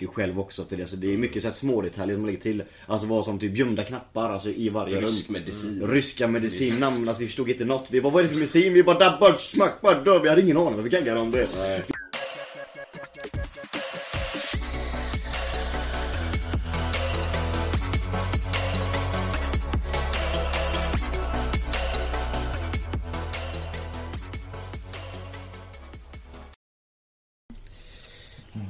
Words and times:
mycket 0.00 0.14
själv 0.14 0.40
också 0.40 0.64
för 0.64 0.76
det, 0.76 0.82
alltså, 0.82 0.96
det 0.96 1.12
är 1.12 1.18
mycket 1.18 1.42
så 1.42 1.48
här 1.48 1.54
små 1.54 1.82
detaljer 1.82 2.16
som 2.16 2.26
lägger 2.26 2.40
till. 2.40 2.62
Alltså 2.86 3.06
vad 3.08 3.24
som 3.24 3.38
typ 3.38 3.56
gömda 3.56 3.84
knappar 3.84 4.30
alltså 4.30 4.48
i 4.48 4.68
varje 4.68 5.00
rum. 5.00 5.06
Rysk 5.06 5.28
medicin. 5.28 5.88
Ryska 5.88 6.26
medicin, 6.26 6.80
namn, 6.80 7.08
alltså 7.08 7.20
vi 7.20 7.26
förstod 7.26 7.50
inte 7.50 7.64
något. 7.64 7.88
Vi 7.90 8.00
bara, 8.00 8.12
vad 8.12 8.20
är 8.20 8.24
det 8.24 8.28
för 8.28 8.38
medicin? 8.38 8.72
Vi 8.72 8.82
bara 8.82 8.98
dabbar, 8.98 9.36
smack, 9.36 9.80
bara 9.80 10.00
dör. 10.00 10.20
Vi 10.20 10.28
hade 10.28 10.42
ingen 10.42 10.56
aning 10.56 10.74
vad 10.74 10.84
vi 10.84 10.90
gaggade 10.90 11.20
om 11.20 11.30
det. 11.30 11.48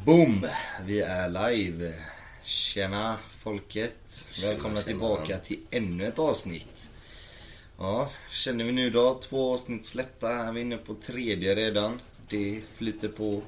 Boom! 0.04 0.46
Vi 0.86 1.00
är 1.00 1.28
live. 1.28 1.92
Tjena 2.44 3.18
folket. 3.38 4.24
Välkomna 4.42 4.82
tjena. 4.82 4.86
tillbaka 4.86 5.38
till 5.38 5.60
ännu 5.70 6.06
ett 6.06 6.18
avsnitt. 6.18 6.90
Ja, 7.78 8.10
känner 8.30 8.64
vi 8.64 8.72
nu 8.72 8.90
då? 8.90 9.20
Två 9.22 9.54
avsnitt 9.54 9.86
släppta. 9.86 10.30
Är 10.30 10.52
vi 10.52 10.60
inne 10.60 10.76
på 10.76 10.94
tredje 10.94 11.54
redan. 11.54 12.00
Det 12.28 12.60
flyter 12.76 13.08
på. 13.08 13.42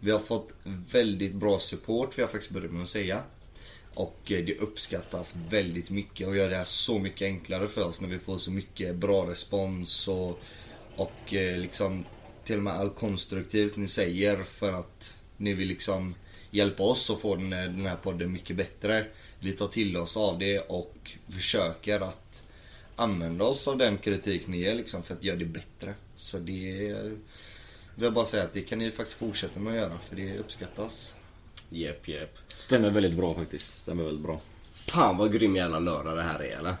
Vi 0.00 0.10
har 0.10 0.18
fått 0.18 0.50
väldigt 0.92 1.34
bra 1.34 1.58
support, 1.58 2.18
vill 2.18 2.22
jag 2.22 2.30
faktiskt 2.30 2.52
börja 2.52 2.68
med 2.68 2.82
att 2.82 2.88
säga. 2.88 3.22
Och 3.94 4.32
eh, 4.32 4.44
det 4.44 4.58
uppskattas 4.58 5.34
väldigt 5.50 5.90
mycket 5.90 6.26
och 6.26 6.36
gör 6.36 6.50
det 6.50 6.56
här 6.56 6.64
så 6.64 6.98
mycket 6.98 7.26
enklare 7.26 7.68
för 7.68 7.84
oss 7.84 8.00
när 8.00 8.08
vi 8.08 8.18
får 8.18 8.38
så 8.38 8.50
mycket 8.50 8.96
bra 8.96 9.30
respons 9.30 10.08
och, 10.08 10.40
och 10.96 11.34
eh, 11.34 11.58
liksom 11.58 12.04
till 12.44 12.56
och 12.56 12.62
med 12.62 12.72
allt 12.72 12.96
konstruktivt 12.96 13.76
ni 13.76 13.88
säger 13.88 14.44
för 14.44 14.72
att 14.72 15.18
ni 15.36 15.54
vill 15.54 15.68
liksom 15.68 16.14
hjälpa 16.52 16.82
oss 16.82 17.10
att 17.10 17.20
få 17.20 17.36
den 17.36 17.52
här, 17.52 17.62
den 17.66 17.86
här 17.86 17.96
podden 17.96 18.32
mycket 18.32 18.56
bättre. 18.56 19.06
Vi 19.40 19.52
tar 19.52 19.68
till 19.68 19.96
oss 19.96 20.16
av 20.16 20.38
det 20.38 20.58
och 20.58 21.10
försöker 21.28 22.00
att 22.00 22.42
använda 22.96 23.44
oss 23.44 23.68
av 23.68 23.78
den 23.78 23.98
kritik 23.98 24.46
ni 24.46 24.58
ger 24.58 24.74
liksom 24.74 25.02
för 25.02 25.14
att 25.14 25.24
göra 25.24 25.36
det 25.36 25.44
bättre. 25.44 25.94
Så 26.16 26.38
det 26.38 26.88
är, 26.88 27.02
vill 27.94 28.04
jag 28.04 28.12
bara 28.12 28.26
säga 28.26 28.42
att 28.42 28.52
det 28.54 28.60
kan 28.60 28.78
ni 28.78 28.90
faktiskt 28.90 29.18
fortsätta 29.18 29.60
med 29.60 29.72
att 29.72 29.78
göra 29.78 29.98
för 30.08 30.16
det 30.16 30.38
uppskattas. 30.38 31.14
Jep, 31.68 32.08
jep. 32.08 32.38
Stämmer 32.56 32.90
väldigt 32.90 33.14
bra 33.14 33.34
faktiskt. 33.34 33.74
Stämmer 33.74 34.04
väldigt 34.04 34.22
bra. 34.24 34.40
Fan 34.72 35.16
vad 35.16 35.32
grym 35.32 35.56
jävla 35.56 35.78
lördag 35.78 36.16
det 36.16 36.22
här 36.22 36.42
är 36.42 36.58
eller? 36.58 36.74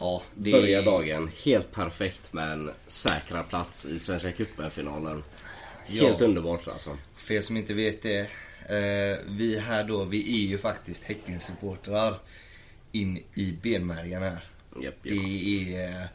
Ja, 0.00 0.22
det 0.34 0.52
Börjar 0.52 0.82
dagen 0.82 1.30
helt 1.44 1.72
perfekt 1.72 2.32
med 2.32 2.52
en 2.52 2.70
säkra 2.86 3.42
plats 3.42 3.86
i 3.86 3.98
Svenska 3.98 4.32
cupen-finalen. 4.32 5.24
Helt 5.86 6.20
Ja. 6.20 6.26
underbart 6.26 6.68
alltså. 6.68 6.98
För 7.16 7.34
er 7.34 7.42
som 7.42 7.56
inte 7.56 7.74
vet 7.74 8.02
det. 8.02 8.28
Eh, 8.68 9.18
vi 9.26 9.58
här 9.58 9.84
då, 9.84 10.04
vi 10.04 10.44
är 10.44 10.48
ju 10.48 10.58
faktiskt 10.58 11.04
Häckensupportrar 11.04 12.18
in 12.92 13.22
i 13.34 13.52
benmärgen 13.62 14.22
här. 14.22 14.44
Jep, 14.82 14.94
Det 15.02 15.14
jep. 15.14 15.78
är... 15.78 16.08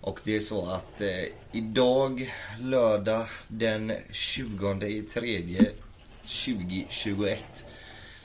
Och 0.00 0.20
det 0.24 0.36
är 0.36 0.40
så 0.40 0.66
att 0.70 1.00
eh, 1.00 1.24
idag, 1.52 2.34
lördag 2.60 3.26
den 3.48 3.92
20 4.10 4.86
i 4.86 5.02
tredje 5.02 5.70
2021 6.22 7.64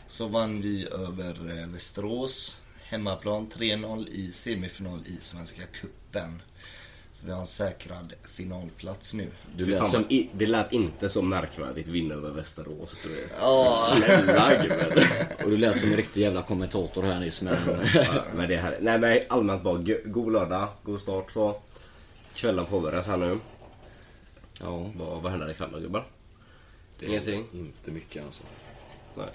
så 0.08 0.28
vann 0.28 0.62
vi 0.62 0.88
över 0.88 1.60
eh, 1.60 1.68
Västerås 1.68 2.62
hemmaplan 2.84 3.50
3-0 3.50 4.08
i 4.10 4.32
semifinal 4.32 5.04
i 5.08 5.22
Svenska 5.22 5.62
Cupen. 5.66 6.42
Så 7.20 7.26
vi 7.26 7.32
har 7.32 7.40
en 7.40 7.48
säkrad 7.48 8.14
finalplats 8.24 9.14
nu. 9.14 9.32
Du 9.56 9.66
lät 9.66 9.80
fan, 9.80 9.92
som... 9.92 10.06
i, 10.10 10.30
det 10.34 10.48
lät 10.48 10.74
inte 10.74 11.10
så 11.10 11.22
märkvärdigt 11.22 11.88
vinna 11.88 12.16
över 12.16 12.32
Västerås 12.32 13.00
du 13.04 13.10
vet. 13.10 13.32
Ja. 13.40 13.74
Snälla 13.78 14.64
gud. 14.64 15.08
Och 15.44 15.50
du 15.50 15.58
lät 15.58 15.80
som 15.80 15.90
en 15.90 15.96
riktig 15.96 16.22
jävla 16.22 16.42
kommentator 16.44 17.04
här 17.04 17.20
nyss 17.20 17.42
men... 17.42 17.58
Men 18.36 18.48
det 18.50 18.56
är 18.56 18.62
härligt. 18.62 18.82
Nej 18.82 19.00
men 19.00 19.20
allmänt 19.30 19.64
bara 19.64 19.78
go- 19.78 20.02
god 20.06 20.34
lördag, 20.34 20.68
god 20.84 21.02
start 21.02 21.32
så. 21.32 21.62
Kvällen 22.34 22.66
påbörjas 22.66 23.08
här 23.08 23.18
nu. 23.18 23.40
ja. 24.62 24.92
Vad, 24.96 25.22
vad 25.22 25.32
händer 25.32 25.52
ikväll 25.52 25.70
då 25.72 25.80
gubbar? 25.80 26.08
Ingenting? 27.02 27.46
Inte 27.54 27.92
mycket 27.92 28.26
alltså. 28.26 28.44
Nej. 29.18 29.28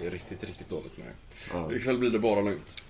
Det 0.00 0.06
är 0.06 0.10
riktigt, 0.10 0.44
riktigt 0.44 0.68
dåligt 0.68 0.98
med 0.98 1.06
det. 1.06 1.12
Ja. 1.52 1.74
Ikväll 1.74 1.98
blir 1.98 2.10
det 2.10 2.18
bara 2.18 2.40
lugnt. 2.40 2.82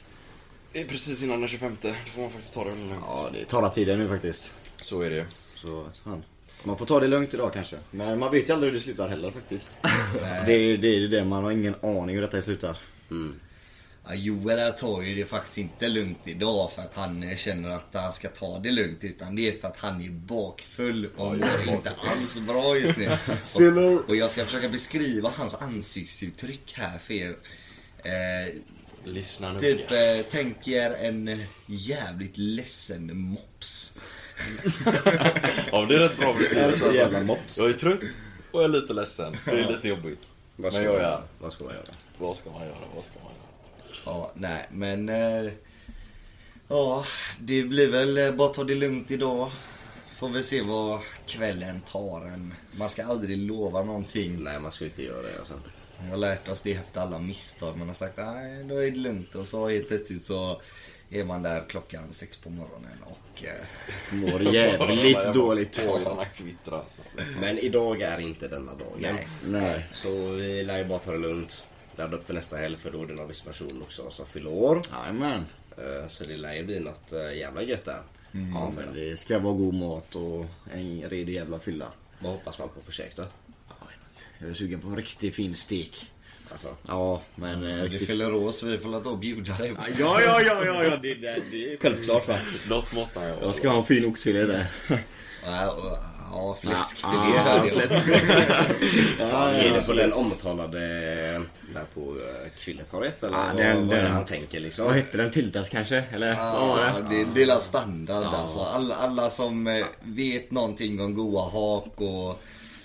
Det 0.72 0.80
är 0.80 0.84
precis 0.84 1.22
innan 1.22 1.40
den 1.40 1.48
25. 1.48 1.76
Då 1.82 1.88
får 2.14 2.20
man 2.20 2.30
faktiskt 2.30 2.54
ta 2.54 2.64
det 2.64 2.70
lugnt. 2.70 3.04
Ja, 3.06 3.30
det 3.32 3.44
tar 3.44 3.68
tiden 3.68 3.98
nu 3.98 4.08
faktiskt. 4.08 4.50
Så 4.80 5.00
är 5.02 5.10
det 5.10 5.16
ju. 5.16 5.24
Så, 5.54 5.86
fan. 6.04 6.22
Man 6.64 6.78
får 6.78 6.86
ta 6.86 7.00
det 7.00 7.06
lugnt 7.06 7.34
idag 7.34 7.52
kanske. 7.52 7.76
Men 7.90 8.18
man 8.18 8.30
vet 8.32 8.48
ju 8.48 8.52
aldrig 8.52 8.72
hur 8.72 8.78
det 8.78 8.84
slutar 8.84 9.08
heller 9.08 9.30
faktiskt. 9.30 9.70
Det 10.46 10.52
är 10.52 10.58
ju 10.58 10.76
det, 10.76 10.88
är 10.88 10.98
ju 10.98 11.08
det, 11.08 11.24
man 11.24 11.44
har 11.44 11.50
ingen 11.50 11.74
aning 11.82 12.14
hur 12.14 12.22
detta 12.22 12.42
slutar. 12.42 12.76
Mm. 13.10 13.40
Ja, 14.06 14.14
Joel 14.14 14.72
tar 14.72 15.02
ju 15.02 15.14
det 15.14 15.24
faktiskt 15.24 15.58
inte 15.58 15.88
lugnt 15.88 16.18
idag 16.24 16.72
för 16.72 16.82
att 16.82 16.94
han 16.94 17.36
känner 17.36 17.70
att 17.70 17.88
han 17.92 18.12
ska 18.12 18.28
ta 18.28 18.58
det 18.58 18.70
lugnt 18.70 19.04
utan 19.04 19.36
det 19.36 19.48
är 19.48 19.60
för 19.60 19.68
att 19.68 19.76
han 19.76 20.02
är 20.02 20.10
bakfull 20.10 21.06
och 21.16 21.36
mår 21.36 21.74
inte 21.74 21.90
alls 21.90 22.40
bra 22.40 22.76
just 22.76 22.98
nu. 22.98 23.08
Och, 23.96 24.08
och 24.08 24.16
jag 24.16 24.30
ska 24.30 24.44
försöka 24.44 24.68
beskriva 24.68 25.32
hans 25.36 25.54
ansiktsuttryck 25.54 26.74
här 26.76 26.98
för 26.98 27.14
er. 27.14 27.36
Eh, 28.04 28.54
Lyssna 29.04 29.52
nu. 29.52 29.60
typ 29.60 29.90
eh, 29.90 30.26
tänk 30.30 30.68
er 30.68 30.90
en 30.90 31.28
eh, 31.28 31.38
jävligt 31.66 32.36
ledsen 32.36 33.16
mops. 33.16 33.92
Ja 35.72 35.84
det 35.86 35.94
är 35.94 35.98
rätt 35.98 36.18
bra 36.18 36.34
beskrivet 36.34 36.80
jävla 36.94 37.04
alltså. 37.04 37.20
mops. 37.24 37.58
Jag 37.58 37.68
är 37.68 37.72
trött 37.72 38.00
och 38.52 38.62
jag 38.62 38.64
är 38.64 38.68
lite 38.68 38.92
ledsen. 38.92 39.36
Det 39.44 39.50
är 39.50 39.70
lite 39.70 39.88
jobbigt. 39.88 40.28
Vad 40.56 40.72
ska, 40.72 40.82
Men 40.82 40.92
jag 40.92 41.02
man, 41.02 41.12
är- 41.12 41.22
vad 41.40 41.52
ska 41.52 41.64
man 41.64 41.72
göra? 41.74 41.84
Vad 42.18 42.36
ska 42.36 42.50
man 42.50 42.62
göra? 42.62 42.74
Vad 42.94 43.04
ska 43.04 43.14
man 43.24 43.32
göra? 43.32 43.42
Ja, 44.04 44.32
nej 44.34 44.66
men... 44.70 45.08
Eh, 45.08 45.52
ja, 46.68 47.06
det 47.40 47.62
blir 47.62 47.90
väl 47.90 48.18
eh, 48.18 48.32
bara 48.32 48.48
ta 48.48 48.64
det 48.64 48.74
lugnt 48.74 49.10
idag. 49.10 49.50
Får 50.18 50.28
vi 50.28 50.42
se 50.42 50.62
vad 50.62 51.00
kvällen 51.26 51.80
tar 51.80 52.20
en. 52.26 52.54
Man 52.76 52.90
ska 52.90 53.04
aldrig 53.04 53.38
lova 53.38 53.82
någonting. 53.82 54.42
Nej 54.44 54.60
man 54.60 54.72
ska 54.72 54.84
inte 54.84 55.02
göra 55.02 55.22
det 55.22 55.38
alltså. 55.38 55.54
Jag 56.04 56.10
har 56.10 56.16
lärt 56.16 56.48
oss 56.48 56.60
det 56.60 56.72
efter 56.72 57.00
alla 57.00 57.18
misstag. 57.18 57.78
Man 57.78 57.86
har 57.88 57.94
sagt 57.94 58.16
nej, 58.16 58.64
då 58.64 58.76
är 58.76 58.90
det 58.90 58.96
lugnt. 58.96 59.34
Och 59.34 59.46
så 59.46 59.68
helt 59.68 59.88
plötsligt 59.88 60.24
så 60.24 60.60
är 61.10 61.24
man 61.24 61.42
där 61.42 61.64
klockan 61.68 62.12
sex 62.12 62.36
på 62.36 62.50
morgonen 62.50 62.98
och... 63.04 63.44
Eh, 63.44 64.16
Mår 64.16 64.54
jävligt 64.54 65.32
dåligt. 65.34 65.72
Tårarna 65.72 66.24
kvittrar 66.24 66.78
alltså. 66.78 67.00
Men 67.40 67.58
idag 67.58 68.00
är 68.00 68.18
inte 68.20 68.48
denna 68.48 68.72
dagen. 68.74 68.98
Nej. 68.98 69.28
Nej. 69.46 69.86
Så 69.94 70.28
vi 70.28 70.64
lär 70.64 70.78
ju 70.78 70.84
bara 70.84 70.98
ta 70.98 71.12
det 71.12 71.18
lugnt. 71.18 71.64
Ladda 71.96 72.16
upp 72.16 72.26
för 72.26 72.34
nästa 72.34 72.56
helg 72.56 72.76
för 72.76 72.90
då 72.90 73.02
är 73.02 73.06
det 73.06 73.14
någon 73.14 73.28
viss 73.28 73.42
person 73.42 73.82
också 73.82 74.10
som 74.10 74.26
fyller 74.26 74.50
år. 74.50 74.82
Jajamän. 74.92 75.44
Eh, 75.78 76.08
Så 76.08 76.24
det 76.24 76.36
lär 76.36 76.54
ju 76.54 76.64
bli 76.64 76.80
något 76.80 77.12
eh, 77.12 77.36
jävla 77.38 77.62
gött 77.62 77.84
där. 77.84 78.02
Ja 78.54 78.72
men 78.76 78.94
det 78.94 79.16
ska 79.16 79.38
vara 79.38 79.54
god 79.54 79.74
mat 79.74 80.16
och 80.16 80.46
en 80.74 81.02
redig 81.10 81.34
jävla 81.34 81.58
fylla. 81.58 81.92
Vad 82.18 82.32
hoppas 82.32 82.58
man 82.58 82.68
på 82.68 82.80
för 82.80 82.92
käk 82.92 83.16
då? 83.16 83.24
Jag 84.42 84.50
är 84.50 84.54
sugen 84.54 84.80
på 84.80 84.88
en 84.88 84.96
riktigt 84.96 85.34
fin 85.34 85.54
stek. 85.54 86.06
Alltså, 86.52 86.76
Ja 86.88 87.22
men... 87.34 87.62
eh, 87.70 87.76
du 87.76 87.82
riktigt... 87.88 88.06
fyller 88.08 88.34
år 88.34 88.52
så 88.52 88.66
vi 88.66 88.78
får 88.78 88.88
låta 88.88 89.16
bjuda 89.16 89.56
dig. 89.56 89.74
Ja 89.98 90.20
ja 90.20 90.40
ja 90.42 90.64
ja 90.64 90.84
ja 90.84 90.96
det, 90.96 91.14
det, 91.14 91.42
det 91.50 91.72
är 91.72 91.76
självklart 91.76 92.28
va. 92.28 92.38
Något 92.68 92.92
måste 92.92 93.18
han 93.18 93.28
göra. 93.28 93.38
Jag 93.42 93.54
ska 93.54 93.68
ha 93.70 93.78
en 93.78 93.84
fin 93.86 94.04
oxfilé 94.06 94.44
där. 94.44 94.66
Ja, 96.34 96.56
fläskfilé 96.60 97.12
Ah, 97.12 97.42
hörde 97.42 97.68
jag. 97.68 99.30
fan, 99.30 99.54
är 99.54 99.72
det 99.74 99.86
på 99.86 99.92
den 99.92 100.12
omtalade 100.12 100.78
eh, 101.34 101.42
där 101.74 101.84
på 101.94 102.00
uh, 102.14 102.20
Kvilletorget 102.58 103.22
eller 103.22 103.38
Ja, 103.38 103.44
vad, 103.52 103.56
den- 103.56 103.86
vad 103.88 103.96
är 103.96 104.02
det 104.02 104.06
den- 104.08 104.12
han 104.12 104.24
tänker 104.26 104.60
liksom? 104.60 104.84
Vad 104.84 104.94
hette 104.94 105.16
den? 105.16 105.30
Tiltas 105.30 105.68
kanske? 105.68 106.04
Eller? 106.12 106.32
Ja, 106.34 106.96
det, 107.10 107.26
det 107.34 107.42
är 107.42 107.46
la 107.46 107.60
standard 107.60 108.22
Ja. 108.24 108.28
alltså. 108.36 108.58
Alla, 108.60 108.94
alla 108.94 109.30
som 109.30 109.66
eh, 109.66 109.86
vet 110.02 110.50
någonting 110.50 111.00
om 111.00 111.14
goa 111.14 111.42
hak 111.50 112.00
och 112.00 112.40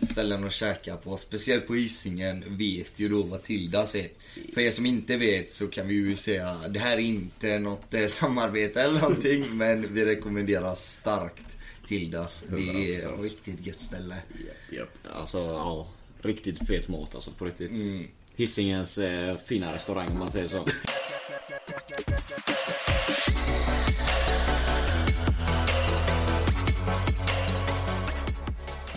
ställen 0.06 0.44
att 0.44 0.54
käka 0.54 0.98
på, 0.98 1.18
speciellt 1.18 1.68
på 1.68 1.76
Hisingen, 1.76 2.58
vet 2.58 3.00
ju 3.00 3.10
då 3.10 3.24
vad 3.24 3.44
Tildas 3.44 3.96
är. 3.96 4.10
För 4.54 4.62
er 4.62 4.72
som 4.72 4.86
inte 4.86 5.18
vet 5.18 5.54
så 5.54 5.68
kan 5.68 5.88
vi 5.88 5.94
ju 5.94 6.16
säga, 6.16 6.68
det 6.68 6.80
här 6.80 6.98
är 6.98 7.02
inte 7.02 7.60
något 7.60 7.94
eh, 7.94 8.08
samarbete 8.08 8.82
eller 8.82 9.00
någonting, 9.00 9.46
men 9.58 9.94
vi 9.94 10.06
rekommenderar 10.06 10.76
starkt 10.76 11.58
Tildas. 11.88 12.44
Det 12.50 12.96
är 12.96 13.14
ett 13.14 13.24
riktigt 13.24 13.66
gött 13.66 13.82
ställe. 13.82 14.16
Japp, 14.46 14.56
japp. 15.04 15.16
Alltså 15.16 15.38
ja. 15.38 15.88
Riktigt 16.22 16.68
fet 16.68 16.88
mat 16.88 17.16
alltså 17.16 17.32
på 17.32 17.46
riktigt. 17.46 17.72
Mm. 17.72 18.08
Hisingens 18.36 18.98
eh, 18.98 19.38
fina 19.46 19.74
restaurang 19.74 20.08
om 20.12 20.20
man 20.20 20.32
säger 20.32 20.48
så. 20.48 20.66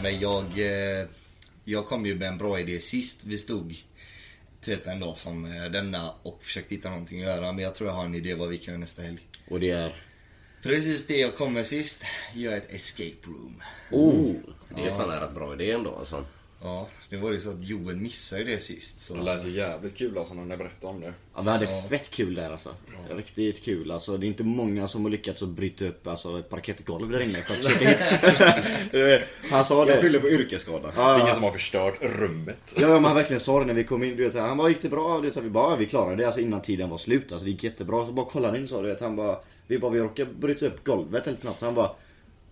Men 0.02 0.20
jag, 0.20 0.44
eh, 0.58 1.06
jag 1.64 1.86
kom 1.86 2.06
ju 2.06 2.14
med 2.14 2.28
en 2.28 2.38
bra 2.38 2.60
idé 2.60 2.80
sist 2.80 3.16
vi 3.24 3.38
stod 3.38 3.76
typ 4.60 4.86
en 4.86 5.00
dag 5.00 5.18
som 5.18 5.44
eh, 5.44 5.64
denna 5.64 6.12
och 6.22 6.42
försökte 6.42 6.74
hitta 6.74 6.90
någonting 6.90 7.20
att 7.20 7.28
göra. 7.28 7.52
Men 7.52 7.64
jag 7.64 7.74
tror 7.74 7.88
jag 7.88 7.96
har 7.96 8.04
en 8.04 8.14
idé 8.14 8.34
vad 8.34 8.48
vi 8.48 8.58
kan 8.58 8.72
göra 8.72 8.80
nästa 8.80 9.02
helg. 9.02 9.18
Och 9.48 9.60
det 9.60 9.70
är... 9.70 10.02
Precis 10.62 11.06
det 11.06 11.16
jag 11.16 11.36
kom 11.36 11.52
med 11.52 11.66
sist. 11.66 12.02
Gör 12.34 12.56
ett 12.56 12.72
escape 12.72 13.26
room. 13.26 13.62
Oh! 13.90 14.34
Det 14.76 14.82
är 14.82 14.90
fan 14.90 15.10
en 15.10 15.20
rätt 15.20 15.34
bra 15.34 15.54
idé 15.54 15.70
ändå 15.70 15.96
alltså. 15.96 16.24
Ja, 16.62 16.88
det 17.10 17.16
var 17.16 17.32
ju 17.32 17.40
så 17.40 17.50
att 17.50 17.64
Joel 17.68 17.96
missade 17.96 18.42
ju 18.42 18.50
det 18.50 18.58
sist. 18.58 19.00
Så... 19.00 19.14
Det 19.14 19.22
lät 19.22 19.46
ju 19.46 19.50
jävligt 19.50 19.96
kul 19.96 20.18
alltså 20.18 20.34
när 20.34 20.44
ni 20.44 20.56
berättade 20.56 20.86
om 20.94 21.00
det. 21.00 21.12
Ja, 21.34 21.42
vi 21.42 21.50
hade 21.50 21.64
Ja. 21.64 21.82
fett 21.88 22.10
kul 22.10 22.34
där 22.34 22.50
alltså. 22.50 22.74
Riktigt 23.10 23.64
kul 23.64 23.90
alltså. 23.90 24.16
Det 24.16 24.26
är 24.26 24.28
inte 24.28 24.44
många 24.44 24.88
som 24.88 25.02
har 25.04 25.10
lyckats 25.10 25.42
att 25.42 25.48
bryta 25.48 25.84
upp 25.84 26.06
alltså, 26.06 26.38
ett 26.38 26.48
parkettgolv 26.48 27.10
där 27.10 27.20
inne. 27.20 27.38
För 27.42 27.54
att. 27.54 29.22
Han 29.50 29.64
sa 29.64 29.78
Jag 29.78 29.86
det. 29.96 30.02
skyller 30.02 30.18
på 30.20 30.28
yrkesskada. 30.28 30.90
Det 30.94 31.00
är 31.00 31.14
ingen 31.14 31.26
Ja, 31.26 31.34
som 31.34 31.42
har 31.42 31.52
förstört 31.52 31.94
rummet. 32.02 32.74
ja, 32.76 32.88
men 32.88 33.04
han 33.04 33.16
verkligen 33.16 33.40
sa 33.40 33.60
det 33.60 33.66
när 33.66 33.74
vi 33.74 33.84
kom 33.84 34.02
in. 34.04 34.16
Du 34.16 34.24
vet, 34.24 34.34
han 34.34 34.56
bara, 34.56 34.68
gick 34.68 34.82
det 34.82 34.88
bra? 34.88 35.20
Du 35.20 35.28
vet, 35.30 35.36
vi 35.36 35.50
bara, 35.50 35.70
ja, 35.70 35.76
vi 35.76 35.86
klarade 35.86 36.16
det 36.16 36.24
alltså 36.24 36.40
innan 36.40 36.62
tiden 36.62 36.90
var 36.90 36.98
slut. 36.98 37.32
Alltså 37.32 37.44
det 37.44 37.50
gick 37.50 37.64
jättebra. 37.64 38.06
Så 38.06 38.12
bara 38.12 38.26
kollade 38.26 38.58
in 38.58 38.68
så 38.68 38.82
du 38.82 38.88
vet, 38.88 39.00
han 39.00 39.16
bara, 39.16 39.38
vi 39.66 39.78
bara, 39.78 39.90
vi 39.90 40.00
råkade 40.00 40.30
bryta 40.34 40.66
upp 40.66 40.84
golvet 40.84 41.26
lite 41.26 41.40
snabbt. 41.40 41.60
Han 41.60 41.74
bara, 41.74 41.90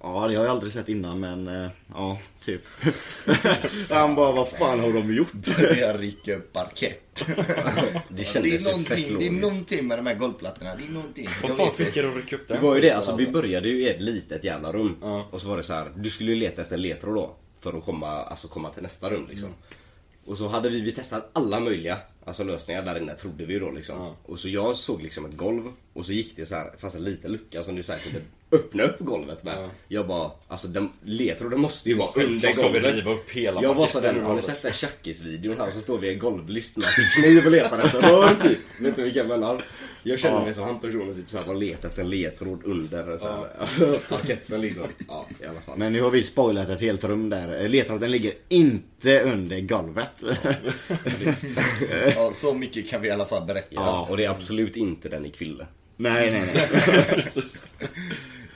ja 0.02 0.28
det 0.28 0.34
har 0.34 0.44
jag 0.44 0.46
aldrig 0.46 0.72
sett 0.72 0.88
innan 0.88 1.20
men 1.20 1.48
eh, 1.48 1.70
ja, 1.94 2.18
typ. 2.44 2.62
han 3.90 4.14
bara, 4.14 4.32
vad 4.32 4.48
fan 4.48 4.80
har 4.80 4.92
de 4.92 5.14
gjort? 5.14 5.32
Börjar 5.32 5.98
rycka 5.98 6.36
upp 6.36 6.52
parkett. 6.52 7.24
Det 7.26 8.02
det, 8.08 8.24
kändes 8.24 8.36
är 8.36 8.42
ju 8.44 8.58
fett 8.58 8.66
någonting, 8.66 9.18
det 9.18 9.26
är 9.26 9.30
någonting 9.30 9.86
med 9.86 9.98
de 9.98 10.06
här 10.06 10.14
golvplattorna. 10.14 10.76
Det 10.76 10.84
är 10.84 10.88
någonting. 10.88 11.28
Vad 11.42 11.56
fan 11.56 11.74
fick 11.74 11.96
er 11.96 12.04
att 12.04 12.16
rycka 12.16 12.36
upp 12.36 12.48
Det 12.48 12.54
den 12.54 12.62
var 12.62 12.74
ju 12.74 12.80
det, 12.80 12.90
alltså 12.90 13.16
vi 13.16 13.26
började 13.26 13.68
ju 13.68 13.82
i 13.82 13.88
ett 13.88 14.00
litet 14.00 14.44
jävla 14.44 14.72
rum. 14.72 14.96
Ja. 15.02 15.28
Och 15.30 15.40
så 15.40 15.48
var 15.48 15.56
det 15.56 15.62
så 15.62 15.72
här, 15.72 15.92
du 15.96 16.10
skulle 16.10 16.30
ju 16.30 16.36
leta 16.36 16.62
efter 16.62 16.76
en 16.76 16.82
ledtråd 16.82 17.14
då. 17.14 17.36
För 17.60 17.78
att 17.78 17.84
komma, 17.84 18.08
alltså 18.08 18.48
komma 18.48 18.70
till 18.70 18.82
nästa 18.82 19.10
rum 19.10 19.26
liksom. 19.30 19.54
Och 20.24 20.38
så 20.38 20.48
hade 20.48 20.68
vi, 20.68 20.80
vi 20.80 20.92
testat 20.92 21.30
alla 21.32 21.60
möjliga 21.60 21.98
alltså 22.28 22.44
lösningar 22.44 22.82
där 22.82 22.98
inne 22.98 23.14
trodde 23.14 23.44
vi 23.44 23.52
ju 23.52 23.60
då 23.60 23.70
liksom. 23.70 23.98
Ja. 23.98 24.16
Och 24.22 24.40
så 24.40 24.48
jag 24.48 24.76
såg 24.76 25.02
liksom 25.02 25.26
ett 25.26 25.36
golv 25.36 25.72
och 25.98 26.06
så 26.06 26.12
gick 26.12 26.36
det 26.36 26.46
så 26.46 26.54
här, 26.54 26.70
fanns 26.78 26.94
en 26.94 27.04
liten 27.04 27.32
lucka 27.32 27.64
som 27.64 27.76
du 27.76 27.82
säger 27.82 28.00
kunde 28.00 28.20
öppna 28.52 28.82
upp 28.82 28.96
golvet 28.98 29.44
med. 29.44 29.54
Ja. 29.58 29.70
Jag 29.88 30.06
bara, 30.06 30.30
alltså 30.48 30.68
den 30.68 30.90
ledtråden 31.02 31.60
måste 31.60 31.88
ju 31.88 31.94
vara 31.96 32.08
under 32.14 32.28
Självklart 32.28 32.54
ska 32.54 32.68
vi 32.68 32.72
golvet. 32.80 32.94
riva 32.94 33.10
upp 33.10 33.30
hela 33.30 33.62
Jag 33.62 33.74
var 33.74 33.86
så 33.86 34.00
den, 34.00 34.14
har 34.14 34.22
ni 34.22 34.26
golvet. 34.28 34.44
sett 34.44 34.62
den 34.62 34.72
Chuckis-videon 34.72 35.56
här 35.58 35.70
så 35.70 35.80
står 35.80 35.98
vi 35.98 36.10
i 36.10 36.14
golvlist 36.14 36.76
med 36.76 36.86
sin 36.86 37.22
kniv 37.22 37.44
och 37.46 37.52
letar 37.52 37.78
efter 37.78 38.00
rör 38.00 38.34
typ. 38.48 38.58
Vet 38.80 38.96
du 38.96 39.02
vilka 39.02 39.18
jag 39.18 39.28
menar? 39.28 39.64
Jag 40.02 40.18
känner 40.18 40.36
Ja. 40.38 40.44
mig 40.44 40.54
som 40.54 40.64
han 40.64 40.80
personen 40.80 41.14
typ 41.14 41.30
såhär, 41.30 41.46
man 41.46 41.58
letar 41.58 41.88
efter 41.88 42.02
en 42.02 42.10
ledtråd 42.10 42.60
under 42.64 43.16
så 43.18 43.26
här, 43.28 43.46
alltså, 43.60 43.98
parketten 44.08 44.60
liksom. 44.60 44.84
Ja, 45.08 45.26
i 45.42 45.46
alla 45.46 45.60
fall. 45.60 45.78
Men 45.78 45.92
nu 45.92 46.02
har 46.02 46.10
vi 46.10 46.22
spoilat 46.22 46.68
ett 46.68 46.80
helt 46.80 47.04
rum 47.04 47.28
där. 47.30 47.62
Eh, 47.62 47.68
Ledtråden 47.68 48.10
ligger 48.10 48.32
inte 48.48 49.20
under 49.20 49.60
golvet. 49.60 50.22
Ja, 52.14 52.30
så 52.32 52.54
mycket 52.54 52.88
kan 52.88 53.00
vi 53.02 53.08
i 53.08 53.10
alla 53.10 53.26
fall 53.26 53.46
berätta. 53.46 53.66
Ja, 53.74 54.06
och 54.10 54.16
det 54.16 54.24
är 54.24 54.30
absolut 54.30 54.76
inte 54.76 55.08
den 55.08 55.26
i 55.26 55.30
Kville. 55.30 55.66
Nej, 55.98 56.30
nej, 56.32 56.50
nej. 56.54 57.22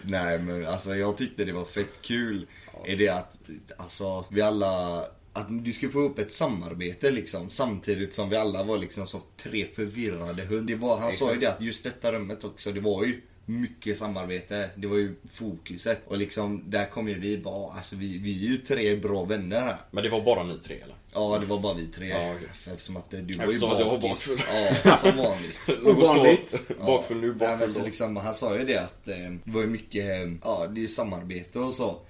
Nej 0.05 0.39
men 0.39 0.67
alltså 0.67 0.97
jag 0.97 1.17
tyckte 1.17 1.45
det 1.45 1.53
var 1.53 1.65
fett 1.65 2.03
kul. 2.03 2.47
Är 2.85 2.97
det 2.97 3.09
att, 3.09 3.35
alltså 3.77 4.25
vi 4.31 4.41
alla, 4.41 5.05
att 5.33 5.65
du 5.65 5.73
ska 5.73 5.89
få 5.89 5.99
upp 5.99 6.19
ett 6.19 6.33
samarbete 6.33 7.11
liksom. 7.11 7.51
Samtidigt 7.51 8.15
som 8.15 8.31
vi 8.31 8.37
alla 8.37 8.63
var 8.63 8.79
liksom 8.79 9.07
så 9.07 9.21
tre 9.37 9.67
förvirrade 9.67 10.43
hund. 10.43 10.67
Det 10.67 10.75
var, 10.75 10.99
han 10.99 11.13
sa 11.13 11.25
ju 11.25 11.39
Exakt. 11.39 11.41
det 11.41 11.53
att 11.53 11.61
just 11.61 11.85
detta 11.85 12.13
rummet 12.13 12.45
också, 12.45 12.73
det 12.73 12.81
var 12.81 13.05
ju 13.05 13.21
mycket 13.47 13.99
samarbete. 13.99 14.71
Det 14.77 14.87
var 14.87 14.97
ju 14.97 15.15
fokuset. 15.33 16.03
Och 16.07 16.19
liksom 16.19 16.71
där 16.71 16.87
kom 16.87 17.09
ju 17.09 17.19
vi 17.19 17.39
bara, 17.39 17.73
alltså 17.73 17.97
vi, 17.97 18.19
vi 18.19 18.45
är 18.47 18.49
ju 18.51 18.57
tre 18.57 18.97
bra 18.97 19.25
vänner 19.25 19.61
här. 19.61 19.77
Men 19.91 20.05
det 20.05 20.11
var 20.11 20.21
bara 20.21 20.43
ni 20.45 20.59
tre 20.59 20.77
eller? 20.77 20.95
Ja 21.15 21.39
det 21.39 21.47
var 21.47 21.61
bara 21.61 21.75
vi 21.75 21.87
tre. 21.87 22.09
Ja. 22.09 22.35
För 22.65 22.71
Eftersom 22.73 22.97
att 22.97 23.11
du 23.11 23.35
var 23.35 23.47
ju 23.47 23.57
att 23.67 23.79
jag 23.79 23.87
var 23.87 23.99
bakis. 23.99 24.09
bakfull. 24.29 24.39
Ja, 24.85 24.97
som 24.97 25.17
vanligt. 25.17 25.85
Ovanligt. 25.85 26.55
Bakfull 26.87 27.21
nu, 27.21 27.27
Ja, 27.27 27.33
men 27.39 27.59
bakfull 27.59 27.71
så 27.75 27.85
liksom, 27.85 28.17
han 28.17 28.35
sa 28.35 28.59
ju 28.59 28.65
det 28.65 28.77
att 28.79 29.09
eh, 29.09 29.15
det 29.45 29.51
var 29.53 29.61
ju 29.61 29.67
mycket, 29.67 30.05
eh, 30.05 30.33
ja 30.43 30.67
det 30.67 30.85
är 30.85 30.89
samarbete 30.89 31.59
och 31.59 31.75
så. 31.75 32.01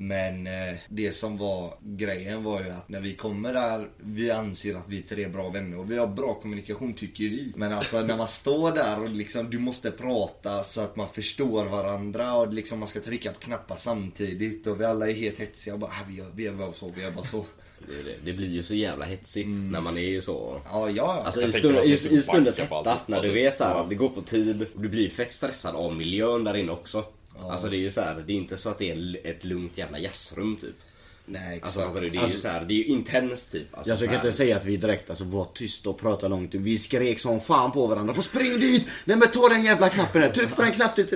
Men 0.00 0.46
eh, 0.46 0.74
det 0.88 1.12
som 1.12 1.36
var 1.36 1.74
grejen 1.80 2.42
var 2.42 2.64
ju 2.64 2.70
att 2.70 2.88
när 2.88 3.00
vi 3.00 3.14
kommer 3.14 3.52
där, 3.52 3.88
vi 3.96 4.30
anser 4.30 4.74
att 4.74 4.88
vi 4.88 4.98
är 4.98 5.02
tre 5.02 5.28
bra 5.28 5.48
vänner 5.48 5.78
och 5.78 5.90
vi 5.90 5.96
har 5.96 6.06
bra 6.06 6.34
kommunikation 6.34 6.92
tycker 6.92 7.24
vi. 7.24 7.52
Men 7.56 7.72
alltså 7.72 8.00
när 8.00 8.16
man 8.16 8.28
står 8.28 8.72
där 8.72 9.02
och 9.02 9.08
liksom 9.08 9.50
du 9.50 9.58
måste 9.58 9.90
prata 9.90 10.64
så 10.64 10.80
att 10.80 10.96
man 10.96 11.08
förstår 11.08 11.64
varandra 11.64 12.34
och 12.34 12.52
liksom 12.52 12.78
man 12.78 12.88
ska 12.88 13.00
trycka 13.00 13.32
på 13.32 13.38
knappar 13.38 13.76
samtidigt 13.76 14.66
och 14.66 14.80
vi 14.80 14.84
alla 14.84 15.08
är 15.08 15.12
helt 15.12 15.38
hetsiga 15.38 15.74
och 15.74 15.80
bara 15.80 15.90
ah, 15.90 16.04
vi 16.08 16.14
gör, 16.14 16.30
vi 16.34 16.42
gör 16.42 16.54
bara 16.54 16.72
så, 16.72 16.92
vi 16.96 17.02
gör 17.02 17.10
bara 17.10 17.24
så. 17.24 17.44
Det, 17.86 18.02
det, 18.02 18.16
det 18.24 18.32
blir 18.32 18.48
ju 18.48 18.62
så 18.62 18.74
jävla 18.74 19.04
hetsigt 19.04 19.48
när 19.48 19.80
man 19.80 19.98
är 19.98 20.08
ju 20.08 20.20
så 20.20 20.60
Ja, 20.64 20.90
ja. 20.90 21.22
Alltså 21.24 21.42
i, 21.42 21.52
stund, 21.52 21.78
i, 21.78 21.92
i 21.92 22.22
stundens 22.22 22.58
hetta, 22.58 22.98
när 23.06 23.22
du 23.22 23.32
vet 23.32 23.56
så 23.56 23.64
här, 23.64 23.74
att 23.74 23.88
det 23.88 23.94
går 23.94 24.08
på 24.08 24.22
tid 24.22 24.62
och 24.74 24.82
du 24.82 24.88
blir 24.88 25.08
fett 25.08 25.32
stressad 25.32 25.76
av 25.76 25.96
miljön 25.96 26.44
där 26.44 26.56
inne 26.56 26.72
också. 26.72 27.04
Ja. 27.40 27.52
Alltså 27.52 27.68
det 27.68 27.76
är 27.76 27.78
ju 27.78 27.90
så 27.90 28.00
här, 28.00 28.24
det 28.26 28.32
är 28.32 28.36
inte 28.36 28.56
så 28.56 28.68
att 28.68 28.78
det 28.78 28.90
är 28.90 29.16
ett 29.24 29.44
lugnt 29.44 29.78
jävla 29.78 29.98
jazzrum 29.98 30.56
typ. 30.60 30.74
Nej 31.30 31.56
exakt. 31.56 31.64
Alltså 31.64 31.80
fattar 31.80 32.00
du? 32.00 32.08
det 32.08 32.14
är 32.16 32.18
ju 32.18 32.22
Alltså- 32.24 32.38
så 32.40 32.48
här, 32.48 32.64
det 32.64 32.74
är 32.74 32.76
ju 32.76 32.84
intensst 32.84 33.52
typ. 33.52 33.66
Alltså, 33.72 33.90
Jag 33.90 33.98
ska 33.98 34.14
inte 34.14 34.32
säga 34.32 34.56
att 34.56 34.64
vi 34.64 34.76
direkt 34.76 35.10
alltså, 35.10 35.24
var 35.24 35.44
tysta 35.54 35.90
och 35.90 35.98
pratade 35.98 36.28
långt. 36.28 36.54
Vi 36.54 36.78
skrek 36.78 37.18
som 37.18 37.40
fan 37.40 37.72
på 37.72 37.86
varandra. 37.86 38.14
Få 38.14 38.22
spring 38.22 38.60
dit! 38.60 38.86
Nej 39.04 39.16
men 39.16 39.28
ta 39.28 39.48
den 39.48 39.64
jävla 39.64 39.88
knappen 39.88 40.20
där. 40.20 40.30
Tryck 40.30 40.56
på 40.56 40.62
den 40.62 40.72
knappen. 40.72 41.06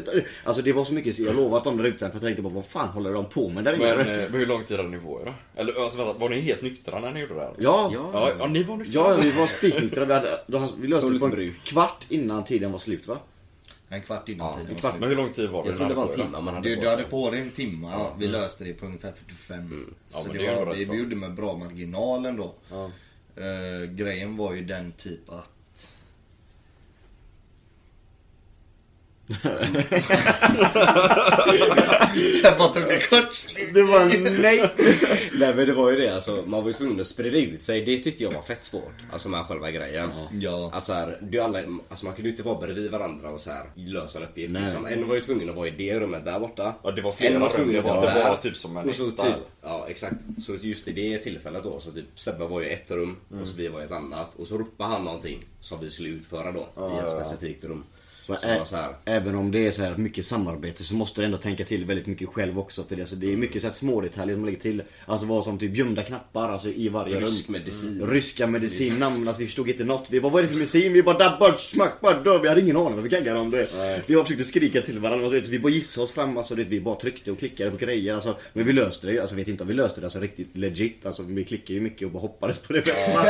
Alltså 0.44 0.62
det 0.62 0.72
var 0.72 0.84
så 0.84 0.92
mycket 0.92 1.19
jag 1.19 1.36
lovade 1.36 1.56
att 1.56 1.64
de 1.64 1.76
där 1.76 1.84
ute. 1.84 1.98
För 1.98 2.10
jag 2.12 2.22
tänkte 2.22 2.42
bara 2.42 2.54
vad 2.54 2.64
fan 2.64 2.88
håller 2.88 3.12
de 3.12 3.24
på 3.28 3.48
med 3.48 3.64
där 3.64 3.74
inne? 3.74 3.96
Men, 3.96 4.20
eh, 4.20 4.30
men 4.30 4.40
hur 4.40 4.46
lång 4.46 4.64
tid 4.64 4.76
hade 4.76 4.88
ni 4.88 4.98
på 4.98 5.20
er 5.20 5.24
då? 5.24 5.60
Eller 5.60 5.82
alltså 5.82 5.98
vänta, 5.98 6.12
var 6.12 6.28
ni 6.28 6.40
helt 6.40 6.62
nyktra 6.62 7.00
när 7.00 7.12
ni 7.12 7.20
gjorde 7.20 7.34
det 7.34 7.40
här? 7.40 7.54
Ja. 7.58 7.90
Ja. 7.94 8.10
Ja, 8.14 8.32
ja 8.38 8.46
ni 8.46 8.62
var 8.62 8.76
nyktra? 8.76 8.94
Ja, 8.94 9.19
vi 9.22 9.30
var 9.30 9.46
spiknyktra. 9.46 10.04
Vi, 10.04 10.14
hade, 10.14 10.40
då, 10.46 10.69
vi 10.78 10.88
löste 10.88 11.08
det 11.10 11.19
på 11.19 11.24
en 11.24 11.30
bruk. 11.30 11.64
kvart 11.64 12.06
innan 12.08 12.44
tiden 12.44 12.72
var 12.72 12.78
slut 12.78 13.06
va? 13.06 13.19
En 13.92 14.02
kvart 14.02 14.28
innan 14.28 14.46
Ja, 14.46 14.54
tiden 14.54 14.68
en 14.68 14.74
var 14.74 14.80
kvart. 14.80 15.00
Men 15.00 15.08
hur 15.08 15.16
lång 15.16 15.32
tid 15.32 15.50
var 15.50 15.62
det 15.62 15.68
Jag 15.68 15.78
tror 15.78 15.88
det 15.88 15.94
var 15.94 16.08
en 16.08 16.14
timme 16.14 16.40
man 16.40 16.54
hade 16.54 16.68
Du, 16.68 16.76
på 16.76 16.82
du 16.82 16.88
hade 16.88 17.02
på 17.04 17.30
dig 17.30 17.40
en 17.40 17.50
timme, 17.50 17.88
ja. 17.92 18.14
vi 18.18 18.26
löste 18.26 18.64
det 18.64 18.74
på 18.74 18.86
ungefär 18.86 19.12
45. 19.12 19.86
Ja, 20.12 20.18
så 20.18 20.26
men 20.28 20.36
det 20.36 20.46
det 20.46 20.56
var, 20.56 20.64
bra. 20.64 20.74
vi 20.74 20.84
gjorde 20.84 21.16
med 21.16 21.34
bra 21.34 21.56
marginal 21.56 22.26
ändå. 22.26 22.54
Ja. 22.70 22.90
Eh, 23.36 23.90
grejen 23.90 24.36
var 24.36 24.54
ju 24.54 24.64
den 24.64 24.92
typ 24.92 25.28
att... 25.30 25.50
Jag 32.43 32.58
bara 32.58 32.69
tog 32.69 32.82
det 32.88 33.08
kort. 33.11 33.44
Det 33.75 33.82
var 33.82 34.05
nej. 34.43 34.70
Nej 35.32 35.55
men 35.55 35.67
det 35.67 35.75
var 35.75 35.90
ju 35.90 35.96
det 35.96 36.14
alltså, 36.14 36.43
man 36.46 36.61
var 36.62 36.69
ju 36.69 36.75
tvungen 36.75 37.00
att 37.00 37.06
sprida 37.06 37.38
ut 37.38 37.62
sig. 37.62 37.84
Det 37.84 37.99
tyckte 37.99 38.23
jag 38.23 38.31
var 38.32 38.43
fett 38.43 38.64
svårt. 38.64 38.93
Alltså 39.12 39.29
med 39.29 39.46
själva 39.46 39.70
grejen. 39.70 40.11
Ja. 40.40 40.70
Alltså, 40.75 40.93
här, 40.93 41.19
det 41.23 41.38
är 41.38 41.43
alla, 41.43 41.58
alltså 41.88 42.05
man 42.05 42.14
kunde 42.14 42.29
ju 42.29 42.31
inte 42.31 42.43
vara 42.43 42.58
bredvid 42.58 42.90
varandra 42.90 43.31
och 43.31 43.40
så 43.40 43.50
här, 43.50 43.64
lösa 43.75 44.19
en 44.19 44.25
uppgift. 44.25 44.52
Liksom. 44.55 44.87
En 44.87 45.08
var 45.08 45.14
ju 45.14 45.20
tvungen 45.20 45.50
att 45.50 45.56
vara 45.56 45.69
i 45.69 45.70
det 45.70 46.00
rummet 46.00 46.25
där 46.25 46.38
borta. 46.40 46.75
Ja, 46.82 46.90
det 46.90 47.02
var 47.02 47.11
En 47.11 47.17
flera 47.17 47.38
var 47.38 47.46
rum. 47.49 47.56
tvungen 47.56 47.73
Det 47.73 47.79
att 47.79 47.84
var, 47.96 48.14
det 48.14 48.25
var 48.29 48.37
typ 48.37 48.56
som 48.56 48.76
en 48.76 48.88
Och 48.88 48.94
så 48.94 49.11
typ, 49.11 49.34
ja 49.62 49.87
exakt. 49.88 50.14
Så 50.46 50.55
just 50.61 50.88
i 50.88 50.93
det 50.93 51.19
tillfället 51.19 51.64
då 51.64 51.81
så 51.81 51.90
typ 51.90 52.05
Sebbe 52.14 52.46
var 52.46 52.61
ju 52.61 52.67
i 52.67 52.73
ett 52.73 52.90
rum 52.90 53.17
och 53.43 53.49
så 53.49 53.55
vi 53.56 53.69
var 53.69 53.81
i 53.81 53.84
ett 53.84 53.93
annat. 53.93 54.34
Och 54.37 54.46
så 54.46 54.58
ropade 54.58 54.90
han 54.90 55.05
någonting 55.05 55.44
som 55.61 55.81
vi 55.81 55.90
skulle 55.90 56.08
utföra 56.08 56.52
då 56.52 56.61
i 56.61 56.64
Ja, 56.76 57.02
ett 57.05 57.11
specifikt 57.11 57.65
rum. 57.65 57.84
Ä- 58.29 58.64
så 58.64 58.76
här, 58.76 58.94
Även 59.05 59.34
om 59.34 59.50
det 59.50 59.67
är 59.67 59.70
så 59.70 59.82
här 59.82 59.96
mycket 59.96 60.26
samarbete 60.26 60.84
så 60.84 60.94
måste 60.94 61.20
du 61.20 61.24
ändå 61.24 61.38
tänka 61.38 61.64
till 61.64 61.84
väldigt 61.84 62.06
mycket 62.06 62.29
själv 62.29 62.58
också. 62.58 62.84
För 62.84 62.96
det, 62.96 63.02
alltså, 63.02 63.17
det 63.17 63.32
är 63.32 63.36
mycket 63.36 63.62
så 63.62 63.69
här 63.69 63.74
små 63.74 64.00
detaljer 64.00 64.34
som 64.36 64.44
lägger 64.44 64.58
till. 64.58 64.82
Alltså 65.06 65.26
vad 65.26 65.44
som 65.44 65.58
typ 65.58 65.76
gömda 65.76 66.02
knappar 66.02 66.48
alltså, 66.48 66.69
i 66.69 66.88
varje 66.88 67.20
rysk 67.20 67.48
rum. 67.48 67.52
medicin. 67.52 68.06
Ryska 68.10 68.46
medicin, 68.46 68.98
namn, 68.98 69.29
alltså, 69.29 69.41
vi 69.41 69.46
förstod 69.46 69.69
inte 69.69 69.84
något. 69.84 70.06
Vi 70.10 70.20
bara, 70.20 70.32
vad 70.32 70.38
är 70.38 70.43
det 70.43 70.48
för 70.48 70.58
medicin? 70.58 70.93
Vi 70.93 71.02
bara 71.02 71.19
dabbar, 71.19 71.52
smack, 71.52 72.00
bara 72.00 72.20
dör. 72.20 72.38
Vi 72.38 72.48
hade 72.48 72.60
ingen 72.60 72.76
aning 72.76 72.94
vad 72.94 73.02
vi 73.02 73.08
gaggade 73.08 73.41
om 73.41 73.50
det. 73.50 73.69
Vi 74.06 74.14
bara 74.14 74.24
försökte 74.24 74.44
skrika 74.44 74.82
till 74.82 74.98
varandra. 74.98 75.26
Alltså, 75.26 75.50
vi 75.50 75.58
bara 75.58 75.72
gissade 75.72 76.05
oss 76.05 76.12
fram, 76.12 76.38
alltså, 76.38 76.55
vi 76.55 76.81
bara 76.81 76.94
tryckte 76.94 77.31
och 77.31 77.38
klickade 77.38 77.70
på 77.70 77.76
grejer. 77.76 78.14
Alltså, 78.14 78.36
men 78.52 78.67
vi 78.67 78.72
löste 78.72 79.06
det 79.06 79.12
ju. 79.12 79.20
Alltså, 79.20 79.36
vet 79.36 79.48
inte 79.48 79.62
om 79.62 79.69
vi 79.69 79.74
löste 79.74 80.00
det 80.00 80.06
alltså, 80.06 80.20
riktigt 80.20 80.56
legit. 80.56 81.06
Alltså, 81.06 81.22
vi 81.22 81.44
klickade 81.44 81.72
ju 81.74 81.81
mycket 81.81 82.06
och 82.06 82.10
bara 82.12 82.20
hoppades 82.20 82.58
på 82.58 82.72
det 82.72 82.81
bästa. 82.84 83.22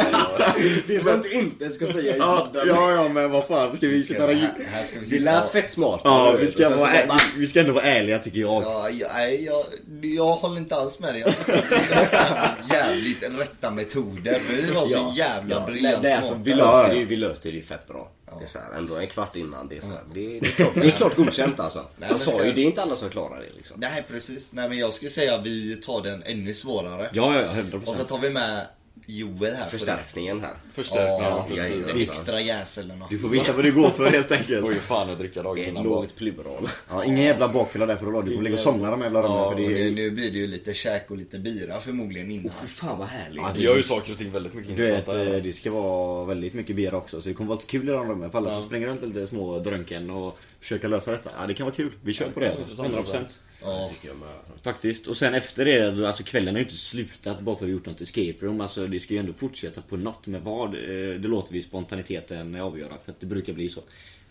Det 0.86 0.96
är 0.96 1.00
sånt 1.00 1.22
du 1.22 1.32
inte 1.32 1.68
ska 1.70 1.86
säga 1.86 2.16
i 2.16 2.18
ja, 2.18 2.50
ja, 2.54 2.92
ja, 2.92 3.08
men 3.08 3.30
vad 3.30 3.46
fan. 3.46 3.76
Ska 3.76 3.86
vi 3.88 4.04
sitta 4.04 4.26
Här? 4.66 4.81
Här 4.82 4.88
ska 4.88 5.00
vi 5.00 5.06
Det 5.06 5.18
lät 5.24 5.42
och- 5.44 5.52
fett 5.52 5.72
smart. 5.72 6.00
Ja, 6.04 6.32
vi 6.40 6.50
ska, 6.50 6.68
vara, 6.68 7.06
bara, 7.06 7.18
vi 7.36 7.46
ska 7.46 7.60
ändå 7.60 7.72
vara 7.72 7.84
ärliga 7.84 8.18
tycker 8.18 8.40
jag. 8.40 8.62
Ja, 8.62 8.90
jag, 8.90 9.10
nej, 9.14 9.44
jag, 9.44 9.64
jag 10.02 10.34
håller 10.34 10.56
inte 10.56 10.76
alls 10.76 10.98
med 10.98 11.14
dig. 11.14 11.20
Jag 11.20 11.36
tycker 11.38 11.52
det 11.52 12.54
jävligt 12.74 13.22
rätta 13.22 13.70
metoder. 13.70 14.40
Vi 14.50 14.70
var 14.70 14.86
så 14.86 15.12
jävla 15.16 15.54
ja, 15.56 15.66
briljant 15.66 16.02
nej, 16.02 16.12
alltså, 16.12 16.28
smarta. 16.34 16.44
vi, 16.44 16.54
löste 16.54 16.88
det, 16.94 16.98
ju- 17.00 17.06
vi 17.06 17.16
löste 17.16 17.48
det 17.50 17.56
ju 17.56 17.62
fett 17.62 17.88
bra. 17.88 18.10
Det 18.38 18.44
är 18.44 18.48
så 18.48 18.58
här, 18.58 18.78
ändå 18.78 18.96
en 18.96 19.06
kvart 19.06 19.36
innan. 19.36 19.68
Det 19.68 19.76
är, 19.76 19.80
så 19.80 19.86
här, 19.86 20.00
det, 20.14 20.38
det, 20.40 20.46
är 20.46 20.50
klart, 20.50 20.74
det 20.74 20.86
är 20.86 20.90
klart 20.90 21.16
godkänt 21.16 21.60
alltså. 21.60 21.84
Nej, 21.96 22.08
Jag 22.10 22.20
sa 22.20 22.44
ju, 22.44 22.52
det 22.52 22.60
är 22.60 22.64
inte 22.64 22.82
alla 22.82 22.96
som 22.96 23.10
klarar 23.10 23.36
det 23.38 23.56
liksom. 23.56 23.80
Nej 23.80 24.04
precis. 24.08 24.48
Nej 24.52 24.68
men 24.68 24.78
jag 24.78 24.94
skulle 24.94 25.10
säga 25.10 25.34
att 25.34 25.46
vi 25.46 25.76
tar 25.76 26.02
den 26.02 26.22
ännu 26.22 26.54
svårare. 26.54 27.10
Ja, 27.12 27.40
ja, 27.42 27.50
100 27.52 27.80
Och 27.86 27.96
så 27.96 28.04
tar 28.04 28.18
vi 28.18 28.30
med 28.30 28.66
Joel 29.06 29.54
här. 29.54 29.70
Förstärkningen 29.70 30.40
här. 30.40 30.48
det. 30.48 30.74
Förstärkning, 30.74 31.28
Ja, 31.28 31.46
ja, 31.48 31.54
precis. 31.54 31.86
den 31.86 32.00
extra 32.00 32.40
jäseln. 32.40 32.92
Du 33.10 33.18
får 33.18 33.28
visa 33.28 33.52
vad 33.52 33.64
du 33.64 33.72
går 33.72 33.90
för 33.90 34.06
helt 34.10 34.30
enkelt. 34.32 34.76
fan 34.82 35.10
att 35.10 35.18
dricka 35.18 35.42
dagen 35.42 35.64
innan 35.64 35.82
lågt 35.82 36.16
plural. 36.16 36.68
Ja, 36.90 37.04
ingen 37.04 37.20
jävla 37.24 37.48
bakfylla 37.48 37.86
där 37.86 37.96
för 37.96 38.06
då. 38.12 38.22
Du 38.22 38.34
får 38.36 38.42
ligga 38.42 38.56
och 38.56 38.60
somna 38.62 38.90
de 38.90 39.00
jävla 39.00 39.22
rummen. 39.22 39.36
Ja, 39.38 39.50
för 39.50 39.58
det 39.58 39.82
är, 39.82 39.90
nu 39.90 40.10
blir 40.10 40.30
det 40.30 40.38
ju 40.38 40.46
lite 40.46 40.74
käk 40.74 41.10
och 41.10 41.16
lite 41.16 41.38
bira 41.38 41.80
förmodligen 41.80 42.30
innan. 42.30 42.52
Fy 42.62 42.66
fan 42.66 42.98
vad 42.98 43.08
härligt. 43.08 43.36
Ja, 43.42 43.50
Det 43.56 43.62
gör 43.62 43.76
ju 43.76 43.82
saker 43.82 44.12
och 44.12 44.18
ting 44.18 44.30
väldigt 44.32 44.54
mycket 44.54 44.76
du 44.76 44.82
vet, 44.82 44.98
intressanta. 44.98 45.36
eh, 45.36 45.42
det 45.42 45.52
ska 45.52 45.70
vara 45.70 46.24
väldigt 46.24 46.54
mycket 46.54 46.76
bira 46.76 46.96
också. 46.96 47.22
Så 47.22 47.28
det 47.28 47.34
kommer 47.34 47.48
vara 47.48 47.56
lite 47.58 47.70
kul 47.70 47.88
i 47.88 47.92
de 47.92 48.08
rummen. 48.08 48.30
För 48.30 48.38
alla 48.38 48.50
som 48.50 48.62
springer 48.62 48.86
runt 48.86 49.02
lite 49.02 49.26
små 49.26 49.58
drunken 49.58 50.10
och 50.10 50.38
försöker 50.62 50.88
lösa 50.88 51.10
detta. 51.10 51.30
Ja, 51.40 51.46
det 51.46 51.54
kan 51.54 51.66
vara 51.66 51.74
kul. 51.74 51.92
Vi 52.02 52.14
kör 52.14 52.30
på 52.30 52.40
det. 52.40 52.56
intressant, 52.60 52.94
100%. 52.94 53.40
Ja. 53.62 53.68
Det 53.88 53.94
tycker 53.94 54.08
jag 54.08 54.16
med. 54.16 54.28
Faktiskt. 54.62 55.06
Och 55.06 55.16
sen 55.16 55.34
efter 55.34 55.64
det, 55.64 56.06
alltså 56.08 56.22
kvällen 56.22 56.54
har 56.54 56.58
ju 56.58 56.64
inte 56.64 56.76
slutat 56.76 57.40
bara 57.40 57.56
för 57.56 57.64
att 57.64 57.68
vi 57.68 57.72
gjort 57.72 57.86
något 57.86 58.00
escape 58.00 58.36
room. 58.40 58.60
Alltså 58.60 58.86
det 58.86 59.00
ska 59.00 59.14
ju 59.14 59.20
ändå 59.20 59.32
fortsätta 59.32 59.80
på 59.82 59.96
något. 59.96 60.26
Men 60.26 60.44
vad? 60.44 60.74
eh, 60.74 60.80
Det 61.20 61.28
låter 61.28 61.52
vi 61.52 61.62
spontaniteten 61.62 62.60
avgöra. 62.60 62.92
För 63.04 63.12
att 63.12 63.20
det 63.20 63.26
brukar 63.26 63.52
bli 63.52 63.68
så. 63.68 63.80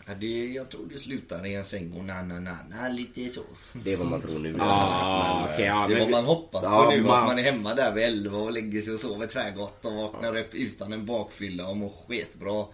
Ja, 0.06 0.14
det, 0.14 0.46
jag 0.46 0.68
tror 0.68 0.88
det 0.92 0.98
slutar 0.98 1.46
i 1.46 1.54
en 1.54 1.64
säng 1.64 1.92
och 1.92 2.04
na 2.04 2.22
na 2.22 2.40
na 2.40 2.56
na 2.70 2.88
lite 2.88 3.28
så. 3.28 3.40
Det 3.84 3.92
är 3.92 3.96
vad 3.96 4.06
man 4.06 4.20
tror 4.22 4.38
nu. 4.38 4.56
Ah, 4.60 5.38
eh, 5.48 5.52
okej, 5.54 5.66
ja, 5.66 5.86
det 5.88 5.94
är 5.94 6.00
vad 6.00 6.10
man 6.10 6.24
hoppas 6.24 6.62
Ja, 6.64 6.84
på 6.84 6.90
nu. 6.90 7.02
man- 7.02 7.20
Att 7.22 7.26
man 7.26 7.38
är 7.38 7.42
hemma 7.42 7.74
där 7.74 7.92
vid 7.94 8.04
11 8.04 8.38
och 8.38 8.52
lägger 8.52 8.82
sig 8.82 8.94
och 8.94 9.00
sover 9.00 9.26
tvärgott 9.26 9.84
och 9.84 9.92
vaknar 9.92 10.36
upp 10.38 10.54
utan 10.54 10.92
en 10.92 11.06
bakfylla 11.06 11.68
och 11.68 11.76
mår 11.76 11.92
skitbra. 12.08 12.66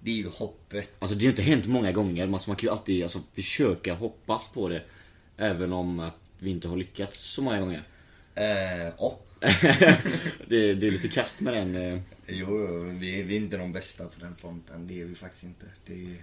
Det 0.00 0.10
är 0.10 0.14
ju 0.14 0.28
hoppet. 0.28 0.90
Alltså 0.98 1.14
det 1.16 1.20
har 1.20 1.24
ju 1.24 1.30
inte 1.30 1.42
hänt 1.42 1.66
många 1.66 1.92
gånger. 1.92 2.26
Man, 2.26 2.40
man 2.46 2.56
kan 2.56 2.66
ju 2.66 2.72
alltid 2.72 3.02
alltså, 3.02 3.22
försöka 3.34 3.94
hoppas 3.94 4.48
på 4.48 4.68
det. 4.68 4.82
Även 5.36 5.72
om 5.72 6.00
att 6.00 6.16
vi 6.38 6.50
inte 6.50 6.68
har 6.68 6.76
lyckats 6.76 7.18
så 7.20 7.42
många 7.42 7.60
gånger. 7.60 7.82
Eh, 8.34 8.92
ja. 8.98 9.18
det, 10.46 10.74
det 10.74 10.86
är 10.86 10.90
lite 10.90 11.08
kast 11.08 11.40
med 11.40 11.54
den. 11.54 11.76
eh. 11.76 12.00
Jo, 12.26 12.68
jo, 12.68 12.82
vi, 12.98 13.22
vi 13.22 13.36
är 13.36 13.40
inte 13.40 13.56
de 13.56 13.72
bästa 13.72 14.04
på 14.04 14.20
den 14.20 14.36
fronten. 14.36 14.86
Det 14.88 15.00
är 15.00 15.04
vi 15.04 15.14
faktiskt 15.14 15.44
inte. 15.44 15.66
Det 15.86 15.92
är 15.92 16.16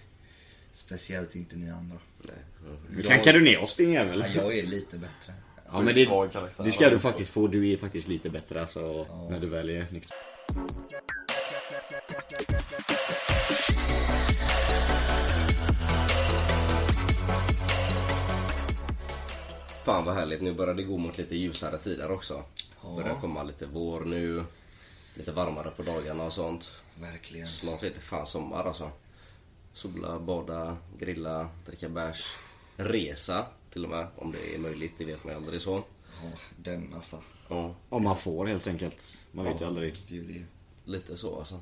speciellt 0.74 1.36
inte 1.36 1.56
ni 1.56 1.70
andra. 1.72 1.98
nej. 2.22 2.36
Nu 2.90 3.02
klankar 3.02 3.34
du 3.34 3.42
ner 3.42 3.60
oss 3.60 3.76
din 3.76 3.92
jävel. 3.94 4.26
Ja, 4.36 4.42
jag 4.42 4.58
är 4.58 4.64
lite 4.64 4.98
bättre. 4.98 5.34
Ja 5.72 5.82
men 5.82 5.96
det, 5.96 6.08
det 6.64 6.72
ska 6.72 6.90
du 6.90 7.00
faktiskt 7.00 7.32
få. 7.32 7.48
Du 7.48 7.70
är 7.70 7.78
faktiskt 7.78 8.08
lite 8.08 8.30
bättre 8.30 8.62
alltså. 8.62 9.06
Ja. 9.10 9.28
När 9.30 9.40
du 9.40 9.48
väl 9.48 9.70
är 9.70 9.86
nykter. 9.92 10.18
Fan 19.86 20.06
vad 20.06 20.16
härligt, 20.16 20.42
nu 20.42 20.54
börjar 20.54 20.74
det 20.74 20.84
gå 20.84 20.98
mot 20.98 21.18
lite 21.18 21.36
ljusare 21.36 21.78
tider 21.78 22.12
också. 22.12 22.44
Ja. 22.84 22.96
Börjar 22.96 23.20
komma 23.22 23.44
lite 23.44 23.66
vår 23.66 24.02
nu. 24.02 24.44
Lite 25.14 25.32
varmare 25.32 25.72
på 25.72 25.84
dagarna 25.84 26.24
och 26.24 26.34
sånt. 26.34 26.72
Verkligen. 27.00 27.48
Snart 27.48 27.84
är 27.84 27.90
det 27.90 28.00
fan 28.00 28.26
sommar 28.26 28.64
alltså. 28.64 28.92
Sola, 29.74 30.20
bada, 30.20 30.78
grilla, 31.00 31.50
dricka 31.66 31.90
bärs. 31.90 32.36
Resa 32.78 33.46
till 33.74 33.84
och 33.84 33.90
med 33.90 34.08
om 34.16 34.32
det 34.32 34.56
är 34.56 34.60
möjligt, 34.60 34.94
det 34.98 35.06
vet 35.06 35.24
man 35.24 35.34
ju 35.34 35.38
aldrig 35.38 35.62
så. 35.62 35.84
Ja, 36.24 36.30
den 36.58 36.94
alltså. 36.94 37.24
Ja, 37.50 37.76
Om 37.90 38.04
man 38.04 38.18
får 38.18 38.46
helt 38.46 38.68
enkelt. 38.68 39.18
Man 39.32 39.46
vet 39.46 39.62
ju 39.62 39.66
aldrig. 39.66 39.96
Det 40.08 40.14
är 40.14 40.22
ju 40.22 40.34
det. 40.34 40.46
Lite 40.86 41.18
så 41.18 41.40
alltså. 41.40 41.62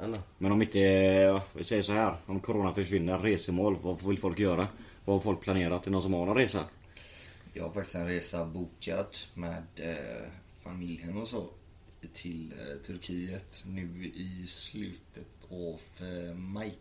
Eller? 0.00 0.18
Men 0.38 0.52
om 0.52 0.62
inte, 0.62 0.78
ja, 0.78 1.42
vi 1.52 1.64
säger 1.64 1.82
så 1.82 1.92
här. 1.92 2.16
Om 2.26 2.40
corona 2.40 2.74
försvinner, 2.74 3.18
resemål. 3.18 3.78
Vad 3.82 4.02
vill 4.02 4.18
folk 4.18 4.38
göra? 4.38 4.68
Vad 5.04 5.16
har 5.16 5.20
folk 5.20 5.40
planerat? 5.40 5.82
Är 5.82 5.84
det 5.84 5.90
någon 5.90 6.02
som 6.02 6.12
har 6.12 6.26
någon 6.26 6.36
resa? 6.36 6.64
Jag 7.52 7.64
har 7.64 7.72
faktiskt 7.72 7.94
en 7.94 8.06
resa 8.06 8.44
bokad 8.44 9.16
med 9.34 9.64
eh, 9.76 10.30
familjen 10.62 11.16
och 11.16 11.28
så 11.28 11.48
till 12.12 12.52
eh, 12.52 12.82
Turkiet 12.86 13.64
nu 13.66 14.06
i 14.14 14.46
slutet 14.48 15.26
av 15.50 15.80
eh, 16.06 16.34
maj. 16.34 16.78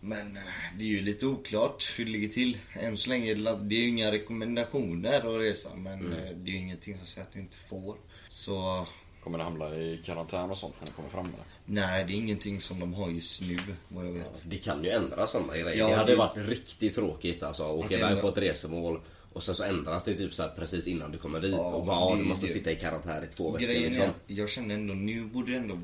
Men 0.00 0.36
eh, 0.36 0.42
det 0.78 0.84
är 0.84 0.88
ju 0.88 1.00
lite 1.00 1.26
oklart 1.26 1.92
hur 1.96 2.04
det 2.04 2.10
ligger 2.10 2.28
till. 2.28 2.58
Än 2.72 2.96
så 2.96 3.08
länge 3.08 3.34
det, 3.34 3.74
är 3.74 3.80
ju 3.80 3.88
inga 3.88 4.12
rekommendationer 4.12 5.18
att 5.18 5.40
resa 5.40 5.74
men 5.76 6.12
eh, 6.12 6.30
det 6.36 6.50
är 6.50 6.52
ju 6.52 6.58
ingenting 6.58 6.98
som 6.98 7.06
säger 7.06 7.26
att 7.26 7.32
du 7.32 7.40
inte 7.40 7.56
får. 7.56 7.96
Så 8.28 8.86
Kommer 9.24 9.38
ni 9.38 9.44
hamna 9.44 9.76
i 9.76 10.00
karantän 10.04 10.50
och 10.50 10.58
sånt 10.58 10.74
när 10.80 10.86
ni 10.86 10.92
kommer 10.92 11.08
fram 11.08 11.24
det? 11.26 11.44
nej, 11.80 12.04
det 12.04 12.12
är 12.12 12.16
ingenting 12.16 12.60
som 12.60 12.80
de 12.80 12.94
har 12.94 13.08
just 13.10 13.40
nu 13.40 13.58
vad 13.88 14.06
jag 14.06 14.12
vet. 14.12 14.42
Det 14.44 14.56
kan 14.58 14.84
ju 14.84 14.90
ändras 14.90 15.30
sådana 15.30 15.52
grejer. 15.56 15.78
Ja, 15.78 15.88
det 15.88 15.94
hade 15.94 16.12
det- 16.12 16.16
varit 16.18 16.36
riktigt 16.36 16.94
tråkigt 16.94 17.42
alltså. 17.42 17.64
Åka 17.64 17.88
det 17.88 17.94
iväg 17.98 18.20
på 18.20 18.28
ett 18.28 18.38
resemål 18.38 19.00
och 19.32 19.42
sen 19.42 19.54
så 19.54 19.62
ändras 19.62 20.04
det 20.04 20.14
typ 20.14 20.34
så 20.34 20.48
precis 20.56 20.86
innan 20.86 21.10
du 21.12 21.18
kommer 21.18 21.40
dit. 21.40 21.50
Ja, 21.50 21.74
och 21.74 21.86
bara, 21.86 22.14
det 22.14 22.22
du 22.22 22.28
måste 22.28 22.46
det. 22.46 22.52
sitta 22.52 22.72
i 22.72 22.76
karantän 22.76 23.24
i 23.24 23.26
två 23.26 23.50
veckor 23.50 23.66
Grejen 23.66 23.82
liksom. 23.82 24.04
är, 24.04 24.12
jag 24.26 24.48
känner 24.48 24.74
ändå, 24.74 24.94
nu 24.94 25.24
borde 25.24 25.56
ändå 25.56 25.78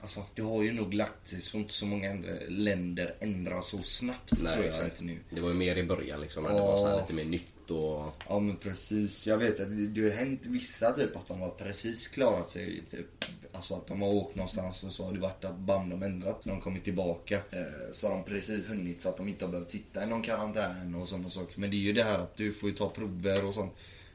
Alltså, 0.00 0.24
det 0.34 0.42
har 0.42 0.62
ju 0.62 0.72
nog 0.72 0.94
lagt 0.94 1.28
sig 1.28 1.40
så 1.40 1.56
inte 1.56 1.72
så 1.72 1.86
många 1.86 2.10
andra 2.10 2.30
länder 2.48 3.14
ändrar 3.20 3.60
så 3.60 3.82
snabbt 3.82 4.28
tror 4.28 4.64
jag 4.64 4.74
nej. 4.74 4.84
inte 4.84 5.04
nu. 5.04 5.18
Det 5.30 5.40
var 5.40 5.48
ju 5.48 5.54
mer 5.54 5.76
i 5.76 5.84
början 5.84 6.20
liksom. 6.20 6.42
När 6.42 6.54
det 6.54 6.60
var 6.60 6.76
så 6.76 7.00
lite 7.00 7.12
mer 7.12 7.24
nytt 7.24 7.70
och... 7.70 8.12
Ja 8.28 8.40
men 8.40 8.56
precis, 8.56 9.26
jag 9.26 9.38
vet 9.38 9.60
att 9.60 9.70
det, 9.70 9.86
det 9.86 10.02
har 10.02 10.16
hänt 10.16 10.40
vissa 10.42 10.92
typ 10.92 11.16
att 11.16 11.28
de 11.28 11.40
har 11.40 11.50
precis 11.50 12.08
klarat 12.08 12.50
sig 12.50 12.82
typ. 12.90 13.24
Alltså 13.58 13.74
att 13.74 13.86
de 13.86 14.02
har 14.02 14.08
åkt 14.08 14.34
någonstans 14.34 14.82
och 14.82 14.92
så 14.92 15.04
har 15.04 15.12
det 15.12 15.18
varit 15.18 15.44
att 15.44 15.58
band 15.58 15.90
de 15.90 16.02
ändrat 16.02 16.44
när 16.44 16.52
de 16.52 16.60
kommit 16.60 16.84
tillbaka. 16.84 17.36
Eh, 17.50 17.92
så 17.92 18.08
har 18.08 18.14
de 18.14 18.24
precis 18.24 18.66
hunnit 18.66 19.00
så 19.00 19.08
att 19.08 19.16
de 19.16 19.28
inte 19.28 19.44
har 19.44 19.52
behövt 19.52 19.70
sitta 19.70 20.02
i 20.02 20.06
någon 20.06 20.22
karantän 20.22 20.94
och 20.94 21.08
sådana 21.08 21.30
saker. 21.30 21.60
Men 21.60 21.70
det 21.70 21.76
är 21.76 21.78
ju 21.78 21.92
det 21.92 22.02
här 22.02 22.18
att 22.18 22.36
du 22.36 22.52
får 22.52 22.68
ju 22.68 22.74
ta 22.74 22.88
prover 22.88 23.44
och 23.44 23.54
sånt. 23.54 23.72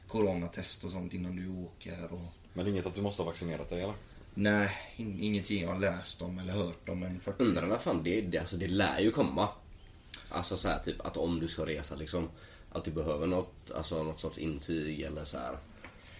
Coronatest 0.08 0.84
och 0.84 0.90
sånt 0.90 1.14
innan 1.14 1.36
du 1.36 1.64
åker 1.64 2.12
och 2.12 2.32
Men 2.52 2.64
det 2.64 2.70
är 2.70 2.72
inget 2.72 2.86
att 2.86 2.94
du 2.94 3.02
måste 3.02 3.22
ha 3.22 3.26
vaccinerat 3.26 3.70
dig 3.70 3.82
eller? 3.82 3.94
Nej, 4.34 4.70
in, 4.96 5.20
ingenting 5.20 5.62
jag 5.62 5.68
har 5.68 5.78
läst 5.78 6.22
om 6.22 6.38
eller 6.38 6.52
hört 6.52 6.88
om 6.88 7.00
men 7.00 7.20
faktiskt. 7.20 7.48
Undrar 7.48 7.66
när 7.66 7.76
fan 7.76 8.02
det, 8.04 8.20
det, 8.20 8.38
alltså 8.38 8.56
det 8.56 8.68
lär 8.68 9.00
ju 9.00 9.10
komma. 9.10 9.48
Alltså 10.28 10.56
så 10.56 10.68
här 10.68 10.78
typ 10.78 11.06
att 11.06 11.16
om 11.16 11.40
du 11.40 11.48
ska 11.48 11.66
resa 11.66 11.94
liksom. 11.94 12.28
Att 12.72 12.84
du 12.84 12.90
behöver 12.90 13.26
något, 13.26 13.70
alltså 13.70 14.02
något 14.02 14.20
sorts 14.20 14.38
intyg 14.38 15.00
eller 15.00 15.24
så 15.24 15.38
här. 15.38 15.58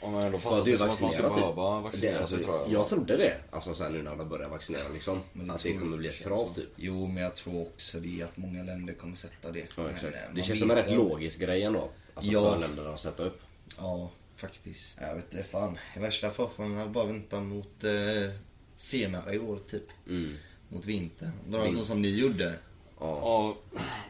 Om 0.05 0.13
man 0.13 0.23
ändå 0.25 0.39
För 0.39 0.51
fattar 0.51 0.65
det 0.71 0.79
som 0.79 0.89
att 0.91 1.01
man 1.01 1.13
ska 1.13 1.23
typ. 1.29 1.35
behöva 1.35 1.81
vaccinera 1.81 2.15
Det, 2.15 2.21
alltså, 2.21 2.37
sig 2.37 2.45
tror 2.45 2.57
jag. 2.59 2.73
Jag 2.73 2.89
trodde 2.89 3.17
det. 3.17 3.37
Alltså 3.51 3.75
så 3.75 3.83
här 3.83 3.91
nu 3.91 4.03
när 4.03 4.17
de 4.17 4.29
börjar 4.29 4.49
vaccinera 4.49 4.89
liksom. 4.89 5.21
Men 5.33 5.47
det 5.47 5.55
att 5.55 5.63
det 5.63 5.73
kommer 5.73 5.97
bli 5.97 6.09
ett 6.09 6.15
krav 6.23 6.55
typ. 6.55 6.69
Jo 6.77 7.07
men 7.07 7.23
jag 7.23 7.37
tror 7.37 7.63
också 7.63 8.01
det 8.01 8.23
att 8.23 8.37
många 8.37 8.63
länder 8.63 8.95
kommer 8.95 9.15
sätta 9.15 9.51
det. 9.51 9.59
Ja, 9.77 9.83
Men, 9.83 9.95
eh, 9.95 10.21
Det 10.35 10.43
känns 10.43 10.59
som 10.59 10.71
en 10.71 10.77
rätt 10.77 10.91
logisk 10.91 11.39
grej 11.39 11.63
ändå. 11.63 11.89
Alltså 12.15 12.31
Ja. 12.33 12.53
för 12.53 12.61
länderna 12.61 12.91
att 12.91 13.01
sätta 13.01 13.23
upp. 13.23 13.41
Ja, 13.77 14.11
faktiskt. 14.37 14.99
Jag 15.01 15.15
vet 15.15 15.35
inte 15.35 15.45
fan. 15.45 15.79
I 15.97 15.99
värsta 15.99 16.31
fall 16.31 16.49
får 16.57 16.65
man 16.65 16.93
bara 16.93 17.07
vänta 17.07 17.41
mot 17.41 17.85
eh, 17.85 17.91
senare 18.77 19.35
i 19.35 19.39
år 19.39 19.59
typ. 19.71 19.85
Mm. 20.09 20.37
Mot 20.69 20.85
vintern. 20.85 21.31
Dra 21.49 21.73
så 21.73 21.85
som 21.85 22.03
ni 22.03 22.19
gjorde. 22.19 22.55
Ja. 23.05 23.55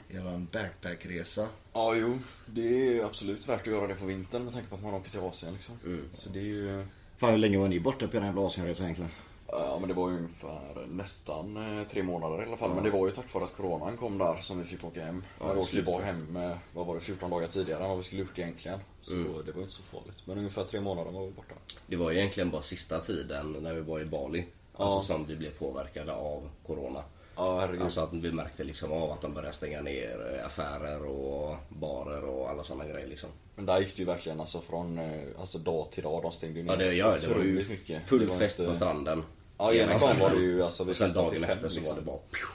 Ja, 0.09 0.21
Er 0.21 0.47
backpackresa. 0.53 1.49
ja, 1.73 1.95
jo. 1.95 2.19
Det 2.47 2.61
är 2.61 2.93
ju 2.93 3.05
absolut 3.05 3.49
värt 3.49 3.61
att 3.61 3.67
göra 3.67 3.87
det 3.87 3.95
på 3.95 4.05
vintern 4.07 4.45
med 4.45 4.53
tanke 4.53 4.69
på 4.69 4.75
att 4.75 4.83
man 4.83 4.95
åker 4.95 5.11
till 5.11 5.21
Asien 5.21 5.53
liksom. 5.53 5.79
Mm. 5.85 6.09
Så 6.13 6.29
det 6.29 6.39
är 6.39 6.43
ju... 6.43 6.87
Fan 7.17 7.31
hur 7.31 7.39
länge 7.39 7.59
var 7.59 7.69
ni 7.69 7.81
borta 7.81 8.07
på 8.07 8.13
den 8.17 8.25
jävla 8.25 8.47
Asienresan 8.47 8.85
egentligen? 8.87 9.11
Ja 9.49 9.77
men 9.81 9.89
det 9.89 9.95
var 9.95 10.11
ju 10.11 10.17
ungefär 10.17 10.87
nästan 10.91 11.79
eh, 11.81 11.89
tre 11.89 12.03
månader 12.03 12.43
i 12.43 12.47
alla 12.47 12.57
fall. 12.57 12.75
Men 12.75 12.85
det 12.85 12.91
var 12.91 13.07
ju 13.07 13.13
tack 13.13 13.35
vare 13.35 13.45
att 13.45 13.57
coronan 13.57 13.97
kom 13.97 14.19
där 14.19 14.37
som 14.41 14.59
vi 14.59 14.65
fick 14.65 14.85
åka 14.85 15.05
hem. 15.05 15.25
Ja, 15.41 15.47
Ja, 15.47 15.53
vi 15.53 15.61
åkte 15.61 15.77
ju 15.77 15.83
bara 15.83 16.03
hem 16.05 16.39
vad 16.75 16.87
var 16.87 16.95
det, 16.95 17.01
14 17.01 17.31
dagar 17.31 17.49
tidigare 17.49 17.83
än 17.83 17.89
vad 17.89 17.99
vi 17.99 18.05
skulle 18.05 18.21
gjort 18.21 18.39
egentligen. 18.39 18.81
Så 19.01 19.13
Mm. 19.15 19.25
det 19.47 19.53
var 19.53 19.59
ju 19.59 19.63
inte 19.63 19.75
så 19.75 19.83
farligt. 19.83 20.23
Men 20.27 20.39
ungefär 20.39 20.65
tre 20.65 20.81
månader 20.81 21.11
var 21.11 21.27
vi 21.27 21.31
borta. 21.33 21.55
Det 21.87 21.97
var 21.97 22.11
ju 22.11 22.19
egentligen 22.19 22.51
bara 22.51 22.63
sista 22.63 23.01
tiden 23.01 23.57
när 23.61 23.75
vi 23.75 23.81
var 23.81 24.01
i 24.01 24.05
Bali. 24.05 24.45
Ja. 24.79 24.85
Alltså 24.85 25.13
som 25.15 25.27
vi 25.27 25.37
blev 25.37 25.51
påverkade 25.51 26.13
av 26.15 26.49
Corona. 26.67 27.03
Ja 27.37 27.59
herregud. 27.61 27.83
Alltså 27.83 28.01
att 28.01 28.13
vi 28.13 28.33
märkte 28.33 28.65
liksom 28.65 28.93
av 28.93 29.11
att 29.13 29.21
de 29.23 29.35
började 29.35 29.55
stänga 29.55 29.81
ner 29.81 30.39
eh, 30.39 30.47
affärer 30.47 31.05
och 31.07 31.57
barer 31.69 32.25
och 32.25 32.51
alla 32.51 32.65
sådana 32.65 32.85
grejer 32.89 33.07
liksom. 33.07 33.31
Men 33.57 33.67
där 33.67 33.81
gick 33.81 33.97
det 33.97 34.01
ju 34.01 34.07
verkligen 34.07 34.41
alltså 34.41 34.61
från 34.61 34.99
eh, 34.99 35.21
alltså 35.41 35.59
dag 35.59 35.91
till 35.91 36.03
dag. 36.03 36.23
De 36.23 36.33
stängde 36.33 36.61
ju 36.61 36.65
ner 36.67 36.73
Ja 36.73 36.77
det, 36.79 36.93
ja, 36.95 37.17
det 37.21 37.29
var 37.29 37.45
ju 37.45 37.65
mycket. 37.69 38.07
Full 38.07 38.29
var 38.29 38.37
fest 38.39 38.59
inte- 38.59 38.71
på 38.71 38.77
stranden. 38.77 39.23
Ja 39.59 39.73
ena 39.75 39.99
dagen 39.99 40.19
var 40.21 40.31
det 40.31 40.37
ju 40.43 40.63
alltså 40.63 40.85
vi 40.85 40.93
Och 40.93 40.97
sen 40.97 41.13
dagen 41.13 41.45
efter 41.45 41.69
så 41.69 41.75
var 41.75 41.81
liksom. 41.81 41.97
det 41.97 42.03
bara 42.03 42.17
pju. 42.17 42.47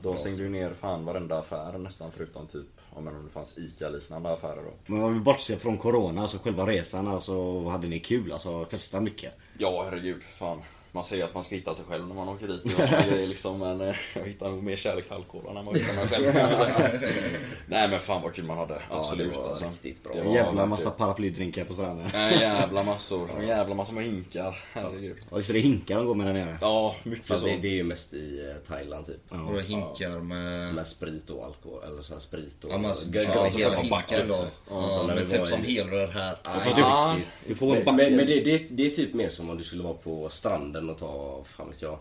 De 0.00 0.16
stängde 0.16 0.42
ju 0.42 0.48
ner 0.48 0.72
fan 0.72 1.04
varenda 1.04 1.38
affär 1.38 1.78
nästan 1.78 2.10
förutom 2.12 2.46
typ 2.46 2.66
om 2.90 3.04
det 3.04 3.30
fanns 3.32 3.58
ICA-liknande 3.58 4.32
affärer 4.32 4.62
då. 4.64 4.72
Men 4.86 5.02
om 5.02 5.14
vi 5.14 5.20
bortser 5.20 5.56
från 5.56 5.78
corona, 5.78 6.22
alltså 6.22 6.38
själva 6.38 6.66
resan, 6.66 7.08
alltså 7.08 7.64
hade 7.68 7.88
ni 7.88 8.00
kul? 8.00 8.32
Alltså 8.32 8.64
festa 8.64 9.00
mycket? 9.00 9.32
Ja 9.58 9.82
herregud, 9.90 10.22
fan. 10.38 10.62
Man 10.94 11.04
säger 11.04 11.24
att 11.24 11.34
man 11.34 11.42
ska 11.44 11.54
hitta 11.54 11.74
sig 11.74 11.84
själv 11.88 12.06
när 12.08 12.14
man 12.14 12.28
åker 12.28 12.48
dit. 12.48 12.60
Det 12.64 13.22
är 13.22 13.26
liksom, 13.26 13.58
men 13.58 13.80
eh, 13.80 13.94
jag 14.14 14.24
hittar 14.24 14.50
nog 14.50 14.62
mer 14.62 14.76
kärlek 14.76 15.04
till 15.04 15.12
alkoholen 15.12 15.56
än 15.56 15.66
jag 15.72 15.78
hittar 15.80 15.94
mig 15.94 16.08
själv. 16.08 17.02
Nej 17.66 17.88
men 17.88 18.00
fan 18.00 18.22
vad 18.22 18.34
kul 18.34 18.44
man 18.44 18.58
hade. 18.58 18.82
Ja, 18.90 18.98
Absolut 19.00 19.32
det 19.32 19.38
var 19.38 19.48
alltså. 19.48 19.64
riktigt 19.64 20.02
bra. 20.02 20.12
Det 20.12 20.18
En 20.20 20.26
var 20.26 20.34
jävla 20.34 20.66
massa 20.66 20.90
paraplydrinkar 20.90 21.64
på 21.64 21.74
stranden. 21.74 22.10
En 22.14 22.40
jävla 22.40 22.82
massor. 22.82 23.30
En 23.40 23.46
jävla 23.48 23.74
massa 23.74 23.92
med 23.92 24.04
hinkar. 24.04 24.64
Herregud. 24.72 25.16
Ja 25.30 25.36
just 25.36 25.48
det, 25.52 25.58
är 25.58 25.62
hinkar 25.62 25.96
de 25.96 26.06
går 26.06 26.14
med 26.14 26.26
där 26.26 26.32
nere. 26.32 26.58
Ja, 26.60 26.96
mycket 27.02 27.26
Fast 27.26 27.40
så. 27.40 27.46
det, 27.46 27.56
det 27.56 27.68
är 27.68 27.72
ju 27.74 27.82
mest 27.84 28.14
i 28.14 28.50
eh, 28.50 28.68
Thailand 28.72 29.06
typ. 29.06 29.16
Och 29.28 29.36
Ja. 29.36 29.52
då 29.54 29.60
hinkar 29.60 30.20
med... 30.20 30.74
Med 30.74 30.86
sprit 30.86 31.30
och 31.30 31.44
alkohol, 31.44 31.82
eller 31.86 32.02
så 32.02 32.12
här 32.12 32.20
sprit 32.20 32.64
och... 32.64 32.70
Ja 32.72 32.78
men 32.78 32.90
alltså, 32.90 33.08
G- 33.08 33.20
ja, 33.34 33.40
alltså 33.44 33.58
hela 33.58 33.76
hinken 33.76 34.28
då. 34.28 34.34
Ja, 34.70 35.04
men 35.06 35.26
typ 35.30 35.48
som 35.48 35.62
helrör 35.64 36.08
här. 36.08 36.36
Ja. 36.44 37.16
Du 37.46 37.54
får 37.54 37.66
en 37.66 37.72
Men, 37.72 37.84
backe. 37.84 37.96
men, 37.96 38.16
men 38.16 38.26
det, 38.26 38.40
det, 38.40 38.66
det 38.70 38.86
är 38.86 38.90
typ 38.90 39.14
mer 39.14 39.28
som 39.28 39.50
om 39.50 39.56
du 39.58 39.64
skulle 39.64 39.82
vara 39.82 39.94
på 39.94 40.28
stranden 40.28 40.81
och 40.90 40.98
ta, 40.98 41.44
fan 41.44 41.68
vet 41.70 41.82
jag, 41.82 41.98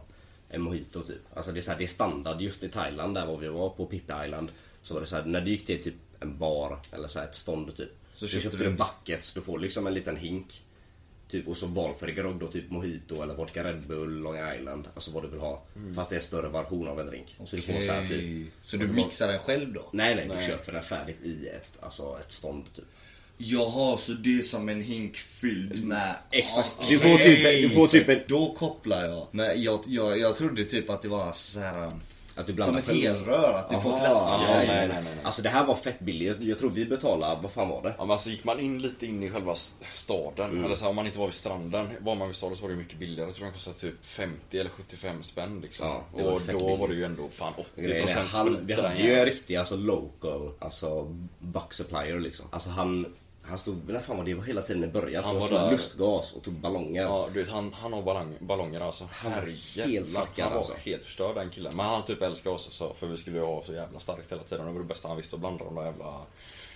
en 0.49 0.61
mojito 0.61 1.03
typ. 1.03 1.21
Alltså 1.33 1.51
det 1.51 1.59
är, 1.59 1.61
så 1.61 1.71
här, 1.71 1.77
det 1.77 1.83
är 1.83 1.87
standard 1.87 2.41
just 2.41 2.63
i 2.63 2.69
Thailand 2.69 3.15
där 3.15 3.25
var 3.25 3.37
vi 3.37 3.47
var 3.47 3.69
på 3.69 3.85
Pippi 3.85 4.13
Island. 4.25 4.49
Så 4.81 4.93
var 4.93 5.01
det 5.01 5.07
så 5.07 5.15
här, 5.15 5.23
när 5.25 5.41
du 5.41 5.51
gick 5.51 5.65
till 5.65 5.83
typ 5.83 5.95
en 6.19 6.37
bar 6.37 6.79
eller 6.91 7.07
så 7.07 7.19
här 7.19 7.25
ett 7.27 7.35
stånd 7.35 7.75
typ. 7.75 7.89
Så 8.13 8.17
Så 8.19 8.27
köpte, 8.27 8.43
köpte 8.43 8.57
du 8.57 8.63
du- 8.63 8.69
en 8.69 8.75
buckets, 8.77 9.33
du 9.33 9.41
får 9.41 9.59
liksom 9.59 9.87
en 9.87 9.93
liten 9.93 10.17
hink. 10.17 10.61
Typ 11.29 11.47
och 11.47 11.57
så 11.57 11.65
valfri 11.67 12.11
grogg 12.11 12.35
då, 12.39 12.47
typ 12.47 12.69
mojito 12.71 13.21
eller 13.21 13.33
vodka 13.35 13.63
Red 13.63 13.81
Bull, 13.87 14.19
Long 14.21 14.37
Island. 14.59 14.87
Alltså 14.95 15.11
vad 15.11 15.23
du 15.23 15.27
vill 15.29 15.39
ha. 15.39 15.61
Fast 15.95 16.09
det 16.09 16.15
är 16.15 16.17
en 16.17 16.23
större 16.23 16.49
version 16.49 16.87
av 16.87 16.99
en 16.99 17.07
drink. 17.07 17.35
Så 17.45 17.55
du 17.55 17.61
får 17.61 17.73
så 17.73 17.91
här 17.91 18.07
typ. 18.07 18.51
Så 18.61 18.77
du 18.77 18.87
mixar 18.87 19.27
den 19.27 19.39
själv 19.39 19.73
då? 19.73 19.89
Nej 19.93 20.15
nej, 20.15 20.27
du 20.27 20.33
Nej. 20.33 20.47
köper 20.47 20.71
den 20.71 20.83
färdigt 20.83 21.21
i 21.23 21.47
ett, 21.47 21.69
alltså 21.83 22.17
ett 22.19 22.31
stånd 22.31 22.73
typ. 22.73 22.85
Jaha, 23.43 23.97
så 23.97 24.11
det 24.11 24.37
är 24.37 24.41
som 24.41 24.69
en 24.69 24.81
hink 24.81 25.17
fylld 25.17 25.83
med... 25.83 26.15
Exakt. 26.31 26.69
Ja, 26.79 26.85
Du 26.89 26.97
får 26.99 27.17
typ, 27.17 27.39
okej. 27.39 27.61
du 27.61 27.69
får 27.75 27.87
typ 27.87 28.09
en... 28.09 28.21
Då 28.27 28.53
kopplar 28.53 29.05
jag. 29.05 29.27
Men 29.31 29.61
jag, 29.63 29.79
jag, 29.87 30.19
jag 30.19 30.37
trodde 30.37 30.63
typ 30.65 30.89
att 30.89 31.01
det 31.01 31.07
var 31.07 31.31
så 31.33 31.59
här. 31.59 31.83
um, 31.87 31.93
Att 32.35 32.45
du 32.47 32.51
Som 32.51 32.55
blandar 32.55 32.79
ett 32.79 32.85
själv. 32.85 33.01
helrör, 33.01 33.53
att 33.53 33.69
du 33.69 33.79
får 33.79 33.89
Aha, 33.89 33.99
flaskor. 33.99 34.41
ja, 34.49 34.53
nej, 34.57 34.67
nej, 34.87 35.01
nej. 35.03 35.13
Alltså 35.23 35.41
det 35.41 35.49
här 35.49 35.65
var 35.65 35.75
fett 35.75 35.99
billigt. 35.99 36.37
Jag, 36.39 36.47
jag 36.49 36.59
tror 36.59 36.69
vi 36.69 36.85
betalade, 36.85 37.41
vad 37.41 37.51
fan 37.51 37.69
var 37.69 37.81
det? 37.83 37.93
Ja 37.97 38.03
men 38.05 38.11
alltså 38.11 38.29
gick 38.29 38.43
man 38.43 38.59
in 38.59 38.81
lite 38.81 39.05
in 39.05 39.23
i 39.23 39.29
själva 39.29 39.53
st- 39.53 39.85
staden, 39.93 40.49
Mm. 40.51 40.65
eller 40.65 40.75
så 40.75 40.83
här, 40.83 40.89
om 40.89 40.95
man 40.95 41.05
inte 41.05 41.19
var 41.19 41.25
vid 41.25 41.33
stranden, 41.33 41.87
var 41.99 42.15
man 42.15 42.27
vid 42.27 42.35
staden 42.35 42.57
så 42.57 42.63
var 42.63 42.69
det 42.69 42.75
mycket 42.75 42.99
billigare. 42.99 43.27
Jag 43.29 43.35
tror 43.35 43.45
den 43.45 43.53
kostade 43.53 43.77
typ 43.79 44.05
50 44.05 44.59
eller 44.59 44.69
75 44.69 45.23
spänn 45.23 45.59
liksom. 45.61 45.87
Ja, 45.87 46.03
det 46.17 46.23
var 46.23 46.31
och 46.31 46.41
fett 46.41 46.59
då 46.59 46.65
billigt. 46.65 46.79
var 46.79 46.87
det 46.87 46.95
ju 46.95 47.03
ändå 47.05 47.29
fan 47.29 47.53
80% 47.77 47.81
Grejen 47.85 48.07
är, 48.09 48.13
han, 48.13 48.47
sprit 48.47 48.59
vi 48.65 48.73
den 48.73 48.85
hade 48.85 48.95
ju 48.97 49.01
en 49.03 49.07
jäveln. 49.09 49.25
riktig 49.25 49.55
alltså 49.55 49.75
local, 49.75 50.51
alltså 50.59 51.03
buck 51.39 51.73
supplier 51.73 52.19
liksom. 52.19 52.45
Alltså 52.51 52.69
han, 52.69 53.13
han 53.43 53.57
stod, 53.57 53.89
när 53.89 53.99
fan 53.99 54.17
var 54.17 54.23
det? 54.23 54.33
Var 54.33 54.43
hela 54.43 54.61
tiden 54.61 54.83
i 54.83 54.87
början. 54.87 55.23
Han 55.23 55.33
Så 55.33 55.39
var 55.39 55.49
han 55.49 55.65
där. 55.65 55.71
lustgas 55.71 56.33
och 56.33 56.43
tog 56.43 56.53
ballonger. 56.53 57.01
Ja 57.01 57.29
du 57.33 57.39
vet 57.39 57.49
han, 57.51 57.73
han 57.73 57.93
har 57.93 58.01
ballong, 58.01 58.33
ballonger 58.39 58.79
alltså. 58.81 59.07
Han 59.11 59.31
var 59.31 59.37
Herrejävlar. 59.39 59.87
helt 59.93 60.07
fuckad, 60.07 60.43
Han 60.45 60.51
var 60.51 60.57
alltså. 60.57 60.73
helt 60.73 61.03
förstörd 61.03 61.35
den 61.35 61.49
killen. 61.49 61.75
Men 61.75 61.85
han 61.85 62.03
typ 62.05 62.21
älskar 62.21 62.51
oss 62.51 62.73
så, 62.73 62.93
för 62.93 63.07
vi 63.07 63.17
skulle 63.17 63.37
ju 63.37 63.43
ha 63.43 63.63
så 63.63 63.73
jävla 63.73 63.99
starkt 63.99 64.31
hela 64.31 64.43
tiden. 64.43 64.65
Det 64.65 64.71
var 64.71 64.79
det 64.79 64.85
bästa 64.85 65.07
han 65.07 65.17
visste 65.17 65.35
att 65.35 65.39
blanda 65.39 65.65
de 65.65 65.75
där 65.75 65.85
jävla 65.85 66.21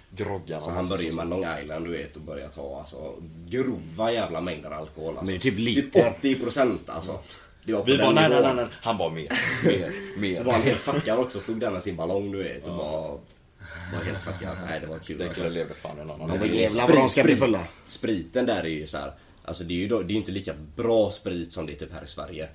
groggarna. 0.09 0.63
Så 0.65 0.69
han 0.71 0.87
började 0.87 1.15
med 1.15 1.27
Long 1.29 1.45
Island 1.61 1.85
du 1.85 1.91
vet 1.91 2.15
och 2.15 2.21
började 2.21 2.51
ta 2.53 2.79
alltså 2.79 3.13
grova 3.47 4.11
jävla 4.11 4.41
mängder 4.41 4.71
alkohol 4.71 5.09
alltså. 5.09 5.23
Men 5.25 5.33
det 5.33 5.37
är 5.37 5.39
typ 5.39 5.59
liter. 5.59 6.13
Typ 6.21 6.41
80% 6.41 6.77
alltså. 6.87 7.19
Det 7.65 7.73
var 7.73 7.79
på 7.79 7.85
Vi 7.85 7.97
bara 7.97 8.11
nej 8.11 8.29
nej 8.29 8.41
nej 8.41 8.55
nej. 8.55 8.65
Han 8.81 8.97
bara 8.97 9.09
mer, 9.09 9.39
mer, 9.65 9.91
mer. 10.17 10.35
Så 10.37 10.43
var 10.43 10.53
han 10.53 10.61
helt 10.61 10.79
fuckad 10.81 11.19
också, 11.19 11.39
stod 11.39 11.59
där 11.59 11.69
med 11.69 11.83
sin 11.83 11.95
ballong 11.95 12.31
du 12.31 12.43
vet 12.43 12.67
och 12.67 12.75
bara 12.77 13.17
var 13.93 14.05
helt 14.05 14.19
fuckad. 14.19 14.57
Nej 14.65 14.79
det 14.79 14.87
var 14.87 14.99
kul 14.99 15.17
Den 15.17 15.27
alltså. 15.27 15.49
levde 15.49 15.73
fan 15.73 15.99
en 15.99 16.11
annan 16.11 16.27
Men 16.29 16.39
det 16.39 16.45
är 16.45 16.61
jävlar 16.61 16.87
vad 16.87 16.97
de 16.97 17.09
ska 17.09 17.23
bli 17.23 17.35
fulla. 17.35 17.67
Spriten 17.87 18.45
där 18.45 18.63
är 18.63 18.69
ju 18.69 18.87
så 18.87 18.97
här. 18.97 19.13
Alltså 19.45 19.63
det 19.63 19.73
är 19.73 19.77
ju 19.77 19.87
då, 19.87 20.01
det 20.01 20.13
är 20.13 20.15
inte 20.15 20.31
lika 20.31 20.53
bra 20.75 21.11
sprit 21.11 21.53
som 21.53 21.65
det 21.65 21.73
är 21.73 21.75
typ 21.77 21.93
här 21.93 22.03
i 22.03 22.07
Sverige. 22.07 22.49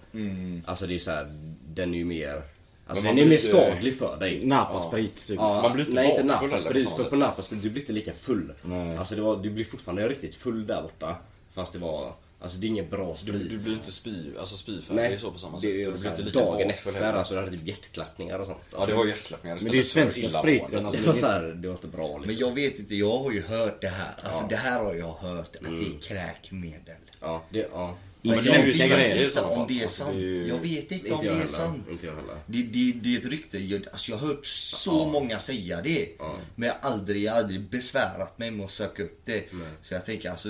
Alltså 0.64 0.86
det 0.86 0.94
är 0.94 0.98
så 0.98 1.10
här, 1.10 1.26
den 1.66 1.94
är 1.94 1.98
ju 1.98 2.04
mer 2.04 2.42
Alltså 2.86 3.04
den 3.04 3.18
är 3.18 3.26
mer 3.26 3.38
skadlig 3.38 3.98
för 3.98 4.16
dig. 4.16 4.46
Napa-sprit 4.46 5.26
typ. 5.26 5.36
Ja, 5.36 5.62
Man 5.62 5.72
blir 5.72 5.84
inte 5.84 5.94
nej 5.94 6.10
inte 6.10 6.22
bakfull 6.22 6.50
Napa 6.50 6.56
heller 6.56 6.68
på 6.68 6.70
sprit, 6.70 6.88
samma 6.88 6.96
för 6.96 7.10
på 7.10 7.16
Napa 7.16 7.42
sprit 7.42 7.62
du 7.62 7.70
blir 7.70 7.82
inte 7.82 7.92
lika 7.92 8.12
full. 8.12 8.52
Nej. 8.62 8.96
Alltså 8.96 9.14
det 9.14 9.22
var, 9.22 9.36
du 9.36 9.50
blir 9.50 9.64
fortfarande 9.64 10.08
riktigt 10.08 10.34
full 10.34 10.66
där 10.66 10.82
borta. 10.82 11.16
Fast 11.54 11.72
det 11.72 11.78
var, 11.78 12.12
alltså 12.40 12.58
det 12.58 12.66
är 12.66 12.68
ingen 12.68 12.88
bra 12.88 13.10
Du, 13.10 13.16
sprit. 13.16 13.50
du 13.50 13.58
blir 13.58 13.72
inte 13.72 13.92
spy, 13.92 14.36
alltså 14.38 14.56
spyfärdig 14.56 15.20
så 15.20 15.30
på 15.32 15.38
samma 15.38 15.60
sätt. 15.60 15.62
det 15.62 15.82
är 15.82 15.84
Du 15.84 15.90
blir 15.90 16.00
så 16.02 16.08
inte 16.08 16.22
lika 16.22 16.38
dagen 16.40 16.70
efter, 16.70 16.92
heller. 16.92 17.12
alltså 17.12 17.34
det 17.34 17.40
hade 17.40 17.52
typ 17.52 17.66
hjärtklappningar 17.66 18.38
och 18.38 18.46
sånt. 18.46 18.58
Ja 18.72 18.86
det 18.86 18.94
var 18.94 19.06
hjärtklappningar 19.06 19.56
Men 19.56 19.64
det 19.64 19.70
är 19.70 19.74
ju 19.76 19.84
svenska 19.84 20.30
spriten, 20.30 20.86
alltså. 20.86 21.00
Det 21.02 21.06
var 21.06 21.14
så 21.14 21.26
här, 21.26 21.42
det 21.42 21.68
var 21.68 21.74
inte 21.74 21.86
bra 21.88 22.06
liksom. 22.06 22.26
Men 22.26 22.36
jag 22.36 22.54
vet 22.54 22.78
inte, 22.78 22.94
jag 22.94 23.18
har 23.18 23.32
ju 23.32 23.42
hört 23.42 23.80
det 23.80 23.88
här. 23.88 24.14
Alltså 24.22 24.42
Ja. 24.42 24.46
det 24.50 24.56
här 24.56 24.84
har 24.84 24.94
jag 24.94 25.12
hört, 25.12 25.56
att 25.56 25.62
det 25.62 25.68
är 25.68 26.00
kräkmedel. 26.02 26.94
Ja, 27.20 27.42
det, 27.50 27.68
ja. 27.72 27.96
Men 28.22 28.44
jag 28.44 28.62
vet 28.62 28.74
inte 28.80 29.40
om 29.42 29.66
det 29.68 29.82
är 29.82 29.86
sant. 29.88 30.12
det 30.12 30.18
är 30.18 30.20
ju- 30.20 30.46
Jag 30.48 30.58
vet 30.58 30.92
inte 30.92 31.12
om 31.12 31.24
det 31.24 31.30
är 31.30 31.46
sant. 31.46 31.86
Inte. 31.90 32.06
Det, 32.46 32.62
det, 32.62 32.92
det 32.92 33.14
är 33.14 33.18
ett 33.18 33.24
rykte. 33.26 33.58
Jag, 33.58 33.86
alltså 33.92 34.10
jag 34.10 34.18
har 34.18 34.26
hört 34.28 34.46
så 34.46 34.90
Ja. 34.90 35.12
många 35.12 35.38
säga 35.38 35.82
det. 35.82 36.08
Ja. 36.18 36.34
Men 36.54 36.66
jag 36.68 36.74
har 36.80 36.90
aldrig, 36.90 37.28
aldrig 37.28 37.60
besvärat 37.60 38.38
mig 38.38 38.50
med 38.50 38.64
att 38.64 38.70
söka 38.70 39.02
upp 39.02 39.20
det. 39.24 39.44
Så 39.82 39.94
jag 39.94 40.04
tänker 40.04 40.30
alltså, 40.30 40.48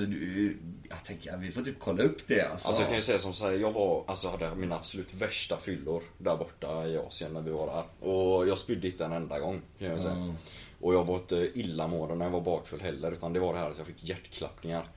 jag 0.89 1.05
tänker 1.05 1.37
vi 1.37 1.51
får 1.53 1.63
typ 1.63 1.79
kolla 1.79 2.03
upp 2.03 2.19
det 2.27 2.41
alltså. 2.43 2.67
Alltså 2.69 2.83
jag 2.83 2.89
kan 2.89 2.97
ju 2.99 3.03
säga 3.03 3.19
som 3.19 3.33
här, 3.41 3.53
jag 3.53 3.73
var, 3.73 4.05
alltså 4.07 4.29
hade 4.29 4.55
mina 4.55 4.77
absolut 4.77 5.15
värsta 5.15 5.57
fyllor 5.57 6.03
där 6.19 6.37
borta 6.37 6.87
i 6.89 6.97
Asien 6.99 7.33
när 7.33 7.41
vi 7.41 7.51
var 7.51 7.67
där. 7.67 8.09
Och 8.09 8.49
jag 8.49 8.59
spydde 8.59 8.87
inte 8.87 9.05
en 9.05 9.13
enda 9.13 9.39
gång 9.39 9.63
kan 9.79 9.89
jag 9.89 10.01
säga. 10.03 10.13
Mm. 10.15 10.35
Och 10.81 10.95
jag 10.95 11.05
var 11.05 11.17
inte 11.17 11.51
illamående 11.55 12.15
när 12.15 12.25
jag 12.25 12.33
var 12.33 12.41
bakfull 12.41 12.81
heller 12.81 13.13
utan 13.13 13.33
det 13.33 13.41
var 13.41 13.53
det 13.55 13.59
här 13.61 13.71
att 13.71 13.79
jag 13.79 13.87
fick 13.87 14.05
hjärtklappningar. 14.05 14.89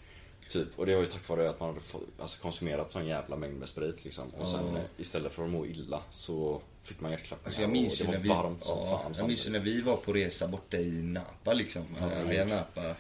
Typ. 0.50 0.79
Och 0.79 0.85
det 0.85 0.95
var 0.95 1.01
ju 1.01 1.07
tack 1.07 1.29
vare 1.29 1.50
att 1.50 1.59
man 1.59 1.69
hade 1.69 1.81
fått, 1.81 2.01
alltså, 2.19 2.41
konsumerat 2.41 2.91
sån 2.91 3.05
jävla 3.05 3.35
mängd 3.35 3.59
med 3.59 3.69
sprit 3.69 4.03
liksom. 4.03 4.29
Och 4.29 4.50
sen 4.50 4.75
eh, 4.75 4.81
istället 4.97 5.33
för 5.33 5.43
att 5.43 5.50
må 5.50 5.65
illa 5.65 6.01
så 6.12 6.62
fick 6.83 7.01
man 7.01 7.12
hjärtklappningar. 7.12 7.47
Alltså 7.47 7.62
jag 7.62 7.69
minns 7.69 8.01
ju 8.01 8.05
och 8.05 8.12
det 8.12 8.17
var 8.17 8.23
vi, 8.23 8.29
varmt 8.29 8.63
som 8.63 8.77
ja, 8.79 9.01
fan 9.03 9.13
jag 9.17 9.27
minns 9.27 9.45
ju 9.47 9.50
när 9.50 9.59
vi 9.59 9.81
var 9.81 9.97
på 9.97 10.13
resa 10.13 10.47
borta 10.47 10.77
i 10.77 10.91
Napa 10.91 11.53
liksom. 11.53 11.83
Ja, 12.01 12.33
i 12.33 12.46
Napa. 12.46 12.96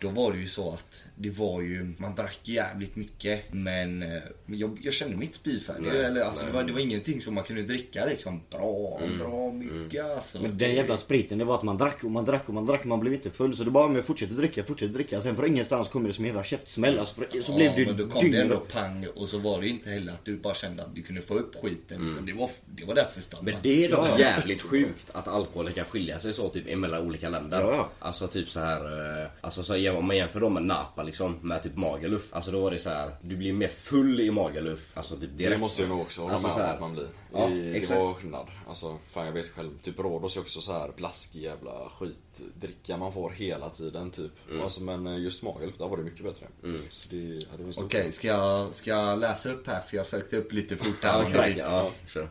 Då 0.00 0.08
var 0.08 0.32
det 0.32 0.38
ju 0.38 0.48
så 0.48 0.72
att 0.72 1.02
det 1.16 1.30
var 1.30 1.60
ju, 1.62 1.92
man 1.98 2.14
drack 2.14 2.38
jävligt 2.42 2.96
mycket 2.96 3.44
men 3.52 4.02
eh, 4.02 4.22
jag, 4.46 4.78
jag 4.82 4.94
kände 4.94 5.16
mig 5.16 5.26
inte 5.26 5.38
spyfärdig. 5.38 5.88
Eller, 5.88 6.20
alltså, 6.20 6.42
nej. 6.42 6.52
det, 6.52 6.56
var, 6.58 6.64
det 6.64 6.72
var 6.72 6.80
ingenting 6.80 7.20
som 7.20 7.34
man 7.34 7.44
kunde 7.44 7.62
dricka 7.62 8.04
liksom 8.04 8.40
bra, 8.50 9.00
Mm. 9.04 9.18
bra 9.18 9.52
mycket 9.52 10.04
alltså. 10.04 10.42
Men 10.42 10.58
den 10.58 10.74
jävla 10.74 10.98
spriten 10.98 11.38
det 11.38 11.44
var 11.44 11.54
att 11.54 11.62
man 11.62 11.78
drack 11.78 12.04
och 12.04 12.10
man 12.10 12.24
drack 12.24 12.48
och 12.48 12.54
man 12.54 12.66
drack 12.66 12.80
och 12.80 12.86
man 12.86 13.00
blev 13.00 13.14
inte 13.14 13.30
full. 13.30 13.56
Så 13.56 13.64
det 13.64 13.70
bara, 13.70 13.86
men 13.86 13.96
jag 13.96 14.04
fortsätter 14.04 14.34
dricka, 14.34 14.64
fortsätter 14.64 14.94
dricka. 14.94 15.20
Sen 15.20 15.36
från 15.36 15.46
ingenstans 15.46 15.88
kommer 15.88 16.08
det 16.08 16.14
som 16.14 16.24
en 16.24 16.28
jävla 16.28 16.44
käftsmäll. 16.44 16.98
Alltså, 16.98 17.14
så 17.44 17.54
blev 17.56 17.72
det 17.74 17.80
ju 17.80 17.86
men 17.86 17.96
då 17.96 18.06
kom 18.06 18.30
det 18.30 18.40
ändå 18.40 18.60
pang 18.60 19.06
och 19.16 19.28
så 19.28 19.38
var 19.38 19.60
det 19.60 19.68
inte 19.68 19.90
heller 19.90 20.12
att 20.12 20.24
du 20.24 20.36
bara 20.36 20.54
kände 20.54 20.82
att 20.82 20.94
du 20.94 21.02
kunde 21.02 21.22
få 21.22 21.34
upp 21.34 21.54
skiten. 21.62 22.12
Utan 22.12 22.26
det, 22.26 22.32
var, 22.32 22.50
det 22.66 22.84
var 22.84 22.94
därför 22.94 23.20
stanna. 23.20 23.42
Men 23.42 23.54
det 23.62 23.84
är 23.84 23.90
dock 23.90 24.08
Ja. 24.08 24.18
jävligt 24.18 24.62
sjukt 24.62 25.10
att 25.12 25.28
alkoholen 25.28 25.72
kan 25.72 25.84
skilja 25.84 26.18
sig 26.20 26.32
så 26.32 26.48
typ 26.48 26.68
emellan 26.72 27.06
olika 27.06 27.28
länder. 27.28 27.60
Ja, 27.60 27.74
ja. 27.74 27.90
Alltså 27.98 28.26
typ 28.26 28.48
så 28.50 28.60
här, 28.60 29.20
eh, 29.22 29.28
alltså 29.40 29.62
så 29.62 29.76
om 29.96 30.06
man 30.06 30.16
jämför 30.16 30.40
då 30.40 30.48
med 30.48 30.62
Napa 30.62 31.02
liksom 31.02 31.38
med 31.42 31.62
typ 31.62 31.76
Magaluf. 31.76 32.22
Alltså 32.30 32.50
då 32.50 32.60
var 32.60 32.70
det 32.70 32.78
så 32.78 32.90
här, 32.90 33.10
du 33.22 33.36
blir 33.36 33.52
mer 33.52 33.68
full 33.68 34.20
i 34.20 34.30
Magaluf. 34.30 34.90
Alltså 34.94 35.16
typ 35.16 35.30
direkt. 35.38 35.56
Det 35.56 35.60
måste 35.60 35.82
jag 35.82 35.88
nog 35.88 36.00
också 36.00 36.22
hålla 36.22 36.34
Alltså 36.34 36.48
med 36.48 36.56
så 36.56 36.62
om 36.62 36.70
att 36.70 36.80
man 36.80 36.92
blir. 36.92 37.08
Ja, 37.32 37.46
det, 37.46 37.70
det 37.70 37.76
exakt. 37.76 38.00
var 38.00 38.14
skillnad. 38.14 38.46
Alltså 38.68 38.98
fan 39.12 39.26
jag 39.26 39.32
vet 39.32 39.48
själv. 39.48 39.78
Typ 39.82 39.98
Rhodos 39.98 40.36
är 40.36 40.40
också 40.40 40.60
så 40.60 40.72
här 40.72 40.92
blaskig 40.96 41.42
jävla 41.42 41.90
skitdricka 41.98 42.96
man 42.96 43.12
får 43.12 43.30
hela 43.30 43.70
tiden 43.70 44.10
typ. 44.10 44.32
Mm. 44.50 44.62
Alltså 44.62 44.82
men 44.82 45.06
eh, 45.06 45.18
just 45.18 45.42
Magaluf, 45.42 45.78
där 45.78 45.88
var 45.88 45.96
det 45.96 46.02
mycket 46.02 46.24
bättre. 46.24 46.46
Så 46.88 47.08
det, 47.10 47.16
ja, 47.16 47.46
det 47.58 47.64
Okej, 47.64 47.86
skillnad. 47.88 48.14
ska, 48.14 48.28
jag, 48.28 48.74
ska 48.74 48.90
jag 48.90 49.18
läsa 49.18 49.52
upp 49.52 49.66
här? 49.66 49.80
För 49.80 49.96
jag 49.96 50.06
sökte 50.06 50.36
upp 50.36 50.52
lite 50.52 50.76
fort 50.76 51.02
här. 51.02 51.30
Ja, 51.34 51.42
vill. 51.42 51.58
ja, 51.58 51.90
kör. 52.06 52.28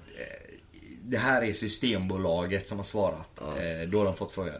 Det 1.04 1.17
här 1.17 1.41
är 1.41 1.54
Systembolaget 1.54 2.67
som 2.67 2.78
har 2.78 2.86
svarat. 2.86 3.41
Eh, 3.41 3.89
då 3.89 3.98
har 3.98 4.06
de 4.06 4.15
fått 4.15 4.32
frågan. 4.32 4.56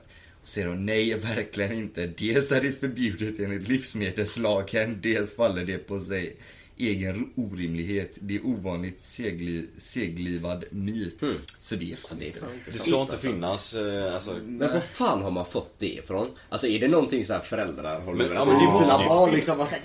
Säger 0.48 0.68
hon 0.68 0.86
nej, 0.86 1.14
verkligen 1.14 1.72
inte. 1.72 2.08
Dels 2.08 2.52
är 2.52 2.62
det 2.62 2.72
förbjudet 2.72 3.40
enligt 3.40 3.68
livsmedelslagen. 3.68 5.00
Dels 5.02 5.36
faller 5.36 5.66
det 5.66 5.78
på 5.78 6.00
sig 6.00 6.36
egen 6.78 7.34
orimlighet. 7.36 8.12
Det 8.22 8.36
är 8.36 8.46
ovanligt 8.46 9.00
segli, 9.02 9.66
seglivad 9.78 10.64
myt. 10.72 11.22
Mm. 11.22 11.36
Så 11.60 11.76
det 11.76 11.92
är 11.92 11.96
fan 11.96 12.20
Det 12.20 12.28
är 12.28 12.32
fan 12.34 12.50
det. 12.50 12.56
inte 12.56 12.72
Det 12.72 12.78
sant, 12.78 12.90
ska 12.90 13.02
inte 13.02 13.18
finnas, 13.18 13.74
eh, 13.74 14.16
alltså. 14.16 14.34
Men 14.46 14.74
var 14.74 14.80
fan 14.80 15.22
har 15.22 15.32
man 15.32 15.46
fått 15.46 15.74
det 15.80 15.94
ifrån? 15.94 16.28
Alltså 16.50 16.68
är 16.68 16.80
det 16.80 16.88
någonting 16.88 17.26
så 17.26 17.34
här 17.34 17.40
föräldrar 17.42 18.02
håller 18.02 18.18
Men- 18.18 18.28
med 18.28 18.38
ja, 18.38 18.46
men 18.46 18.66
det 18.66 18.72
sina 18.72 19.02
ju- 19.02 19.08
barn 19.08 19.32
liksom? 19.32 19.58
Bara 19.58 19.68
så. 19.68 19.76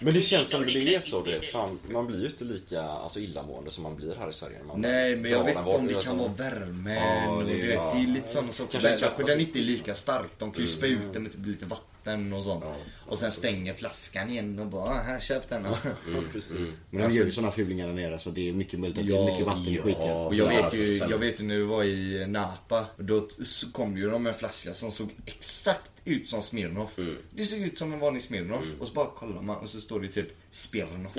Men 0.00 0.14
det 0.14 0.20
känns 0.20 0.50
som 0.50 0.62
det 0.66 0.94
är 0.94 1.00
så 1.00 1.22
det. 1.22 1.40
Fan, 1.52 1.78
man 1.90 2.06
blir 2.06 2.20
ju 2.20 2.26
inte 2.26 2.44
lika 2.44 2.82
alltså, 2.82 3.20
illamående 3.20 3.70
som 3.70 3.82
man 3.82 3.96
blir 3.96 4.14
här 4.14 4.30
i 4.30 4.32
Sverige. 4.32 4.56
Man 4.66 4.80
Nej 4.80 5.16
men 5.16 5.30
jag 5.30 5.44
vet 5.44 5.56
inte 5.56 5.68
om 5.70 5.86
det 5.86 6.04
kan 6.04 6.18
vara 6.18 6.32
värmen 6.32 6.94
Ja, 6.94 7.30
och 7.30 7.44
det- 7.44 7.56
ja. 7.56 7.92
det 7.96 8.02
är 8.02 8.14
lite 8.14 8.28
sådana 8.28 8.52
saker. 8.52 8.78
Kanske 8.78 9.22
den 9.22 9.38
är 9.38 9.42
inte 9.42 9.58
lika 9.58 9.94
stark. 9.94 10.30
De 10.38 10.52
kan 10.52 10.60
ju 10.60 10.66
spä 10.70 10.86
ut 10.86 11.12
den 11.12 11.22
med 11.22 11.32
typ 11.32 11.46
lite 11.46 11.66
vatten 11.66 11.93
och 12.32 12.44
sånt. 12.44 12.64
Ja. 12.66 12.74
Och 13.06 13.18
sen 13.18 13.32
stänger 13.32 13.74
flaskan 13.74 14.30
igen 14.30 14.58
och 14.58 14.66
bara, 14.66 14.90
"Ah, 14.90 15.02
här 15.02 15.20
köp 15.20 15.48
den. 15.48 15.64
Ja, 15.64 15.76
precis. 16.32 16.70
Men 16.90 17.08
de 17.08 17.14
gör 17.14 17.24
ju 17.24 17.32
såna 17.32 17.50
fulingar 17.50 17.86
där 17.86 17.94
nere 17.94 18.18
så 18.18 18.30
det 18.30 18.48
är 18.48 18.52
mycket 18.52 18.80
möjligt 18.80 18.98
att 18.98 19.06
det 19.06 19.16
är 19.16 19.24
mycket 19.24 19.46
vatten 19.46 19.66
i 19.68 19.76
ja. 19.76 19.82
skiten. 19.82 20.10
Och 20.10 20.34
jag 20.34 20.48
vet 20.48 20.74
ju, 20.74 20.98
100%. 20.98 21.10
jag 21.10 21.18
vet 21.18 21.40
ju 21.40 21.44
när 21.44 21.56
vi 21.56 21.62
var 21.64 21.84
i 21.84 22.26
Napa, 22.28 22.86
då 22.96 23.28
kom 23.72 23.96
ju 23.96 24.10
de 24.10 24.22
med 24.22 24.32
en 24.32 24.38
flaska 24.38 24.74
som 24.74 24.92
såg 24.92 25.08
exakt 25.26 25.90
ut 26.04 26.28
som 26.28 26.42
Smirnoff. 26.42 26.98
Mm. 26.98 27.16
Det 27.30 27.46
såg 27.46 27.58
ut 27.58 27.78
som 27.78 27.92
en 27.92 27.98
vanlig 28.00 28.22
Smirnoff. 28.22 28.64
Och 28.80 28.86
så 28.88 28.94
bara 28.94 29.06
kollar 29.06 29.42
man 29.42 29.56
och 29.56 29.68
så 29.70 29.80
står 29.80 30.00
det 30.00 30.08
typ 30.08 30.28
Smirnoff. 30.50 31.12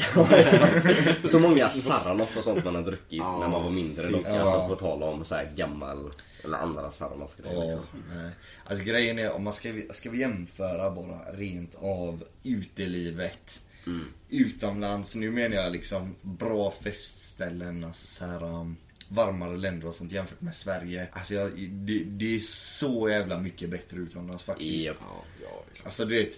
Så 1.24 1.40
många 1.40 1.70
Saranoff 1.70 2.38
och 2.38 2.44
sånt 2.44 2.66
man 2.66 2.76
har 2.76 2.82
druckit 2.82 3.04
Ja. 3.10 3.38
när 3.40 3.48
man 3.48 3.64
var 3.64 3.70
mindre 3.72 4.10
dock. 4.10 4.22
Ja. 4.26 4.40
Alltså 4.40 4.68
på 4.68 4.76
tal 4.76 5.04
om 5.04 5.26
så 5.26 5.36
här 5.36 5.52
gammal 5.56 5.98
eller 6.46 6.58
andra 6.58 6.92
Saranoff 6.92 7.38
grejer 7.38 7.56
Ja, 7.56 7.64
liksom. 7.66 8.04
nej. 8.14 8.32
Alltså 8.66 8.86
grejen 8.86 9.20
är 9.20 9.32
om 9.32 9.44
man 9.44 9.54
ska, 9.54 9.74
ska 9.94 10.10
vi 10.10 10.20
jämföra 10.20 10.92
bara 10.92 11.32
rent 11.32 11.76
av 11.76 12.24
utelivet 12.44 13.62
utomlands. 14.30 15.16
Nu 15.16 15.32
menar 15.32 15.56
jag 15.56 15.72
liksom 15.72 16.16
bra 16.22 16.72
festställen, 16.84 17.84
alltså 17.84 18.08
så 18.08 18.26
här 18.26 18.44
um, 18.44 18.76
varmare 19.10 19.58
länder 19.58 19.88
och 19.88 19.96
sånt 19.96 20.12
jämfört 20.12 20.42
med 20.42 20.56
Sverige. 20.56 21.08
Alltså 21.12 21.34
jag, 21.34 21.52
det, 21.70 22.04
det 22.04 22.36
är 22.36 22.40
så 22.40 23.10
jävla 23.10 23.40
mycket 23.40 23.70
bättre 23.70 23.98
utomlands 23.98 24.44
faktiskt. 24.44 24.86
Japp. 24.86 24.98
Alltså 25.84 26.06
du 26.06 26.16
vet, 26.16 26.34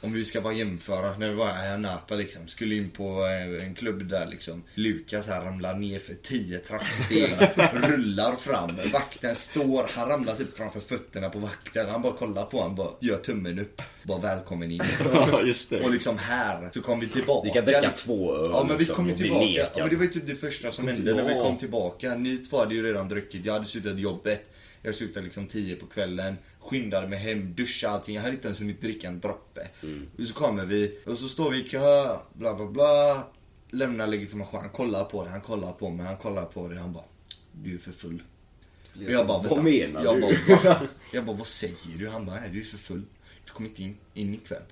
om 0.00 0.12
vi 0.12 0.24
ska 0.24 0.40
bara 0.40 0.52
jämföra 0.52 1.18
när 1.18 1.28
vi 1.28 1.34
var 1.34 1.46
här 1.46 1.74
i 1.74 1.80
Napa 1.80 2.14
liksom. 2.14 2.48
Skulle 2.48 2.74
in 2.74 2.90
på 2.90 3.02
eh, 3.02 3.64
en 3.64 3.74
klubb 3.74 4.08
där 4.08 4.26
liksom. 4.26 4.62
Lukas 4.74 5.26
här 5.26 5.40
ramlar 5.40 5.74
ner 5.74 5.98
för 5.98 6.14
10 6.14 6.58
trappsteg. 6.58 7.34
rullar 7.72 8.36
fram. 8.36 8.80
Vakten 8.92 9.34
står, 9.34 9.90
han 9.94 10.08
ramlar 10.08 10.34
typ 10.34 10.56
framför 10.56 10.80
fötterna 10.80 11.28
på 11.30 11.38
vakten. 11.38 11.88
Han 11.88 12.02
bara 12.02 12.12
kollar 12.12 12.44
på 12.44 12.60
honom, 12.60 12.76
bara 12.76 12.90
gör 13.00 13.18
tummen 13.18 13.58
upp. 13.58 13.82
Bara 14.02 14.18
välkommen 14.18 14.70
in. 14.70 14.82
Ja 15.12 15.42
just 15.46 15.70
det. 15.70 15.80
Och 15.80 15.90
liksom 15.90 16.18
här 16.18 16.70
så 16.74 16.82
kom 16.82 17.00
vi 17.00 17.08
tillbaka. 17.08 17.48
Vi 17.48 17.52
kan 17.52 17.64
dricka 17.64 17.80
liksom. 17.80 18.06
två 18.06 18.34
öl 18.34 18.50
Ja 18.52 18.64
men 18.64 18.72
vi 18.72 18.78
liksom, 18.78 18.96
kom 18.96 19.08
ju 19.08 19.14
bli 19.14 19.22
tillbaka. 19.22 19.70
Ja, 19.74 19.80
men 19.80 19.88
det 19.88 19.96
var 19.96 20.04
ju 20.04 20.10
typ 20.10 20.26
det 20.26 20.34
första 20.34 20.72
som 20.72 20.88
hände 20.88 21.14
när 21.14 21.34
vi 21.34 21.40
kom 21.40 21.58
tillbaka. 21.58 22.14
Ni 22.14 22.36
två 22.36 22.58
hade 22.58 22.74
ju 22.74 22.82
redan 22.82 23.08
druckit. 23.08 23.46
Jag 23.46 23.52
hade 23.52 23.66
slutat 23.66 23.98
jobbet. 23.98 24.54
Jag 24.88 24.94
slutade 24.94 25.24
liksom 25.24 25.46
10 25.46 25.76
på 25.76 25.86
kvällen, 25.86 26.36
skyndade 26.58 27.08
mig 27.08 27.18
hem, 27.18 27.54
duschade 27.54 27.92
allting. 27.94 28.14
Jag 28.14 28.22
hade 28.22 28.34
inte 28.34 28.48
ens 28.48 28.60
hunnit 28.60 28.80
dricka 28.80 29.08
en 29.08 29.20
droppe. 29.20 29.68
Och 30.18 30.24
så 30.24 30.34
kommer 30.34 30.64
vi 30.64 30.98
och 31.06 31.18
så 31.18 31.28
står 31.28 31.50
vi 31.50 31.64
i 31.64 31.68
kö, 31.68 32.16
bla 32.32 32.54
bla 32.54 32.66
bla. 32.66 33.26
Lämnar 33.70 34.06
legitimation, 34.06 34.60
han 34.60 34.70
kollar 34.70 35.04
på 35.04 35.24
det, 35.24 35.30
han 35.30 35.40
kollar 35.40 35.72
på 35.72 35.90
mig, 35.90 36.06
han 36.06 36.16
kollar 36.16 36.44
på 36.44 36.68
det. 36.68 36.80
Han 36.80 36.92
bara, 36.92 37.04
du 37.52 37.74
är 37.74 37.78
för 37.78 37.92
full. 37.92 38.22
Och 38.94 39.02
jag 39.02 39.26
bara, 39.26 39.42
Vad 39.42 39.64
menar 39.64 40.04
jag 40.04 40.16
du? 40.16 40.56
Bara, 40.56 40.80
jag 41.12 41.24
bara, 41.24 41.36
vad 41.36 41.46
säger 41.46 41.98
du? 41.98 42.08
Han 42.08 42.26
bara, 42.26 42.40
nej 42.40 42.50
du 42.52 42.60
är 42.60 42.64
för 42.64 42.78
full. 42.78 43.02
Du 43.44 43.52
kommer 43.52 43.68
inte 43.68 43.82
in, 43.82 43.96
in 44.14 44.34
ikväll. 44.34 44.62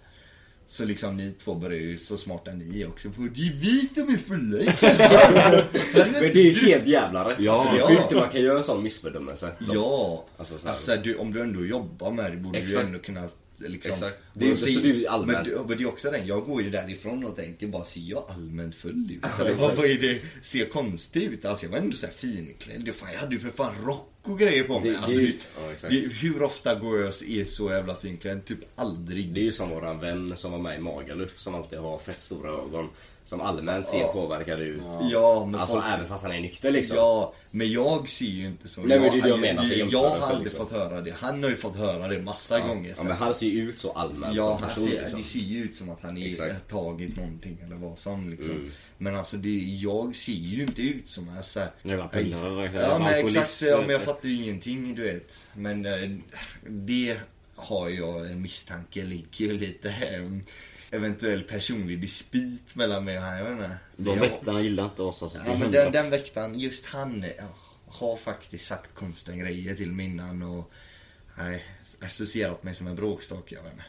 Så 0.68 0.85
liksom 0.85 1.16
ni 1.16 1.33
två 1.44 1.55
börjar 1.55 1.81
ju 1.81 1.98
så 1.98 2.16
smarta 2.16 2.50
ni 2.52 2.81
är 2.83 2.88
också. 2.88 3.11
På, 3.11 3.20
det 3.20 3.40
är 3.40 3.52
vi 3.61 3.88
som 3.94 4.09
är 4.09 4.14
ikväll. 4.62 4.66
Men 5.94 6.12
det 6.12 6.37
är 6.37 6.42
ju 6.44 6.52
helt 6.52 6.87
jävla 6.87 7.31
rätt. 7.31 7.37
Ja. 7.40 7.52
alltså, 7.52 7.74
det 7.74 7.81
är 7.92 7.96
sjukt 7.96 8.12
hur 8.12 8.16
man 8.16 8.29
kan 8.31 8.40
göra 8.42 8.59
en 8.59 8.64
sån 8.64 8.83
missbedömelse. 8.83 9.52
Ja, 9.74 10.24
Alltså, 10.37 10.59
så 10.59 10.68
alltså 10.68 10.96
du, 11.05 11.16
om 11.16 11.33
du 11.33 11.40
ändå 11.42 11.64
jobbar 11.66 12.11
med 12.11 12.33
det 12.33 12.37
borde 12.37 12.59
du 12.59 12.64
Exakt. 12.64 12.85
ändå 12.87 12.98
kunna 12.98 13.29
liksom 13.59 13.92
Exakt. 13.92 14.16
Det 14.35 14.44
är 14.44 14.48
ju 14.48 14.57
så 14.57 14.66
det 14.81 15.05
är 15.05 15.11
allmänt. 15.11 15.38
Men, 15.46 15.57
det- 15.57 15.64
men 15.68 15.79
det 15.79 15.85
är 15.85 15.88
också 15.88 16.11
den, 16.11 16.26
jag 16.26 16.44
går 16.44 16.62
ju 16.62 16.70
därifrån 16.70 17.24
och 17.24 17.37
tänker 17.37 17.66
bara, 17.66 17.85
ser 17.85 18.00
jag 18.00 18.24
allmänt 18.29 18.74
full 18.74 19.11
ut? 19.12 19.24
Eller 19.40 19.55
vad, 19.55 19.74
vad 19.76 19.87
är 19.87 19.98
det, 19.98 20.20
ser 20.42 20.64
konstig 20.66 21.22
ut? 21.22 21.44
Alltså 21.44 21.64
jag 21.64 21.70
var 21.70 21.79
ändå 21.79 21.96
såhär 21.96 22.14
finklädd, 22.14 22.90
fan 22.96 23.12
jag 23.12 23.20
hade 23.20 23.35
ju 23.35 23.40
för 23.40 23.50
fan 23.50 23.74
rock 23.85 24.12
och 24.27 24.39
grejer 24.39 24.65
på 24.65 24.81
mig. 24.81 24.91
Det- 24.91 24.99
alltså, 24.99 25.19
det, 25.19 25.33
ja, 25.83 25.89
det, 25.91 25.97
hur 26.12 26.43
ofta 26.43 26.75
går 26.75 26.99
jag 27.01 27.09
är 27.09 27.45
så 27.45 27.71
jävla 27.71 27.95
finklädd? 27.95 28.45
Typ 28.45 28.59
aldrig. 28.77 29.29
Det 29.35 29.41
är 29.41 29.45
ju 29.45 29.53
som 29.53 29.71
våran 29.71 30.01
vän 30.01 30.33
som 30.37 30.53
var 30.53 30.59
med 30.59 30.79
i 30.79 30.83
Magaluf 30.83 31.39
som 31.39 31.55
alltid 31.55 31.79
har 31.79 31.99
fett 31.99 32.21
stora 32.23 32.51
ögon. 32.51 32.89
Som 33.27 33.41
allmänt 33.41 33.89
ser 33.89 34.01
Ja. 34.01 34.12
påverkad 34.12 34.61
ut. 34.61 34.83
Ja, 35.12 35.47
men 35.51 35.61
Alltså 35.61 35.77
folk- 35.77 35.87
även 35.95 36.09
fast 36.09 36.23
han 36.23 36.33
är 36.33 36.41
nykter 36.41 36.71
liksom. 36.71 36.97
Ja, 36.97 37.35
men 37.51 37.71
jag 37.73 38.09
ser 38.09 38.25
ju 38.25 38.47
inte 38.47 38.69
så. 38.69 38.81
Nej, 38.81 39.01
men 39.01 39.12
det 39.12 39.19
är 39.19 39.23
det 39.23 39.29
jag 39.29 39.41
menar, 39.41 39.65
Jag, 39.65 39.93
jag 39.93 40.09
har 40.11 40.19
aldrig 40.19 40.45
liksom. 40.47 40.67
fått 40.67 40.77
höra 40.79 41.01
det. 41.01 41.11
Han 41.19 41.43
har 41.43 41.51
ju 41.51 41.57
fått 41.57 41.77
höra 41.77 42.09
det 42.09 42.19
massa 42.23 42.61
gånger. 42.61 42.95
Ja, 42.97 43.03
men 43.03 43.17
han 43.17 43.35
ser 43.35 43.47
ju 43.47 43.69
ut 43.69 43.79
så 43.79 43.93
allmänt 43.93 44.35
Ja, 44.37 44.59
han 44.61 44.69
person 44.69 44.89
ser, 44.89 45.01
liksom. 45.01 45.19
det 45.19 45.25
ser 45.27 45.39
ju 45.39 45.65
ut 45.65 45.75
som 45.75 45.91
att 45.91 46.03
han 46.03 46.17
är, 46.19 46.41
har 46.53 46.59
tagit 46.61 47.17
någonting 47.17 47.59
eller 47.65 47.77
vad 47.77 47.99
som 47.99 48.31
liksom. 48.31 48.51
Mm. 48.51 48.71
Men 48.99 49.17
alltså 49.17 49.37
det, 49.37 49.59
jag 49.59 50.17
ser 50.17 50.33
ju 50.33 50.62
inte 50.62 50.83
ut 50.83 51.11
som 51.11 51.29
en 51.29 51.43
såhär... 51.43 51.69
Jävla 51.83 52.07
verkligen. 52.07 52.39
Ja 52.75 52.99
men 52.99 53.27
exakt, 53.27 53.62
ja, 53.62 53.81
men 53.81 53.91
jag 53.91 54.03
fattar 54.03 54.29
ju 54.29 54.35
ingenting 54.45 54.95
du 54.95 55.03
vet. 55.03 55.47
Men 55.55 55.87
eh, 55.87 56.11
det 56.69 57.17
har 57.55 57.89
jag 57.89 58.27
en 58.31 58.43
misstanke 58.43 59.05
ligger 59.05 59.53
lite 59.53 59.89
eh, 59.89 60.23
eventuell 60.96 61.42
personlig 61.42 62.00
dispyt 62.00 62.74
mellan 62.74 63.04
mig 63.04 63.18
och 63.18 63.22
han. 63.22 63.38
Jag 63.38 63.44
vet 63.44 63.52
inte. 63.52 63.78
De 63.96 64.18
väktarna 64.18 64.62
gillar 64.62 64.85
inte 64.85 65.02
oss 65.02 65.22
alltså. 65.22 65.38
Ja 65.46 65.59
men 65.59 65.70
den, 65.72 65.92
den 65.92 66.11
väktaren, 66.11 66.59
just 66.59 66.87
han 66.87 67.24
har 67.87 68.16
faktiskt 68.16 68.66
sagt 68.66 68.94
konstiga 68.94 69.37
grejer 69.37 69.76
till 69.76 69.92
mig 69.92 70.06
innan 70.06 70.42
och 70.42 70.72
nej, 71.38 71.64
associerat 72.00 72.62
mig 72.62 72.74
som 72.74 72.87
en 72.87 72.96
bråkstake, 72.96 73.54
jag 73.54 73.62
vet 73.62 73.72
inte. 73.72 73.85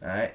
Nej. 0.00 0.34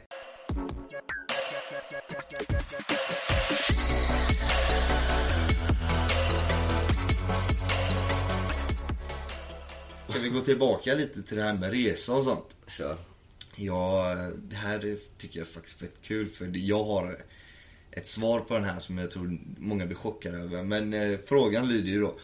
Ska 10.10 10.20
vi 10.20 10.30
gå 10.30 10.40
tillbaka 10.40 10.94
lite 10.94 11.24
till 11.24 11.38
det 11.38 11.44
här 11.44 11.54
med 11.54 11.72
resa 11.72 12.14
och 12.14 12.24
sånt? 12.24 12.48
Kör. 12.68 13.13
Ja, 13.56 14.16
det 14.50 14.56
här 14.56 14.86
är- 14.86 14.98
tycker 15.18 15.40
jag 15.40 15.48
är 15.48 15.52
faktiskt 15.52 15.80
fett 15.80 15.96
kul 16.02 16.30
för 16.30 16.52
jag 16.58 16.84
har 16.84 17.24
ett 17.92 18.08
svar 18.08 18.40
på 18.40 18.54
den 18.54 18.64
här 18.64 18.80
som 18.80 18.98
jag 18.98 19.12
tror 19.12 19.38
många 19.58 19.86
blir 19.86 19.98
chockade 19.98 20.38
över. 20.38 20.64
Men 20.64 20.94
eh, 20.94 21.20
frågan 21.26 21.68
lyder 21.68 21.90
ju 21.90 22.02
då. 22.02 22.16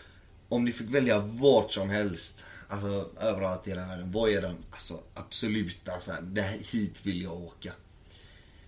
Om 0.49 0.65
ni 0.65 0.71
fick 0.71 0.89
välja 0.89 1.19
vart 1.19 1.71
som 1.71 1.89
helst, 1.89 2.43
alltså 2.67 3.09
överallt 3.19 3.67
i 3.67 3.69
hela 3.69 3.85
världen. 3.87 4.11
Vad 4.11 4.29
är 4.29 4.41
den 4.41 4.55
alltså, 4.71 4.99
absoluta 5.13 5.99
så 5.99 6.11
här, 6.11 6.21
det 6.21 6.41
här, 6.41 6.57
hit 6.71 6.99
vill 7.03 7.21
jag 7.21 7.33
åka? 7.33 7.73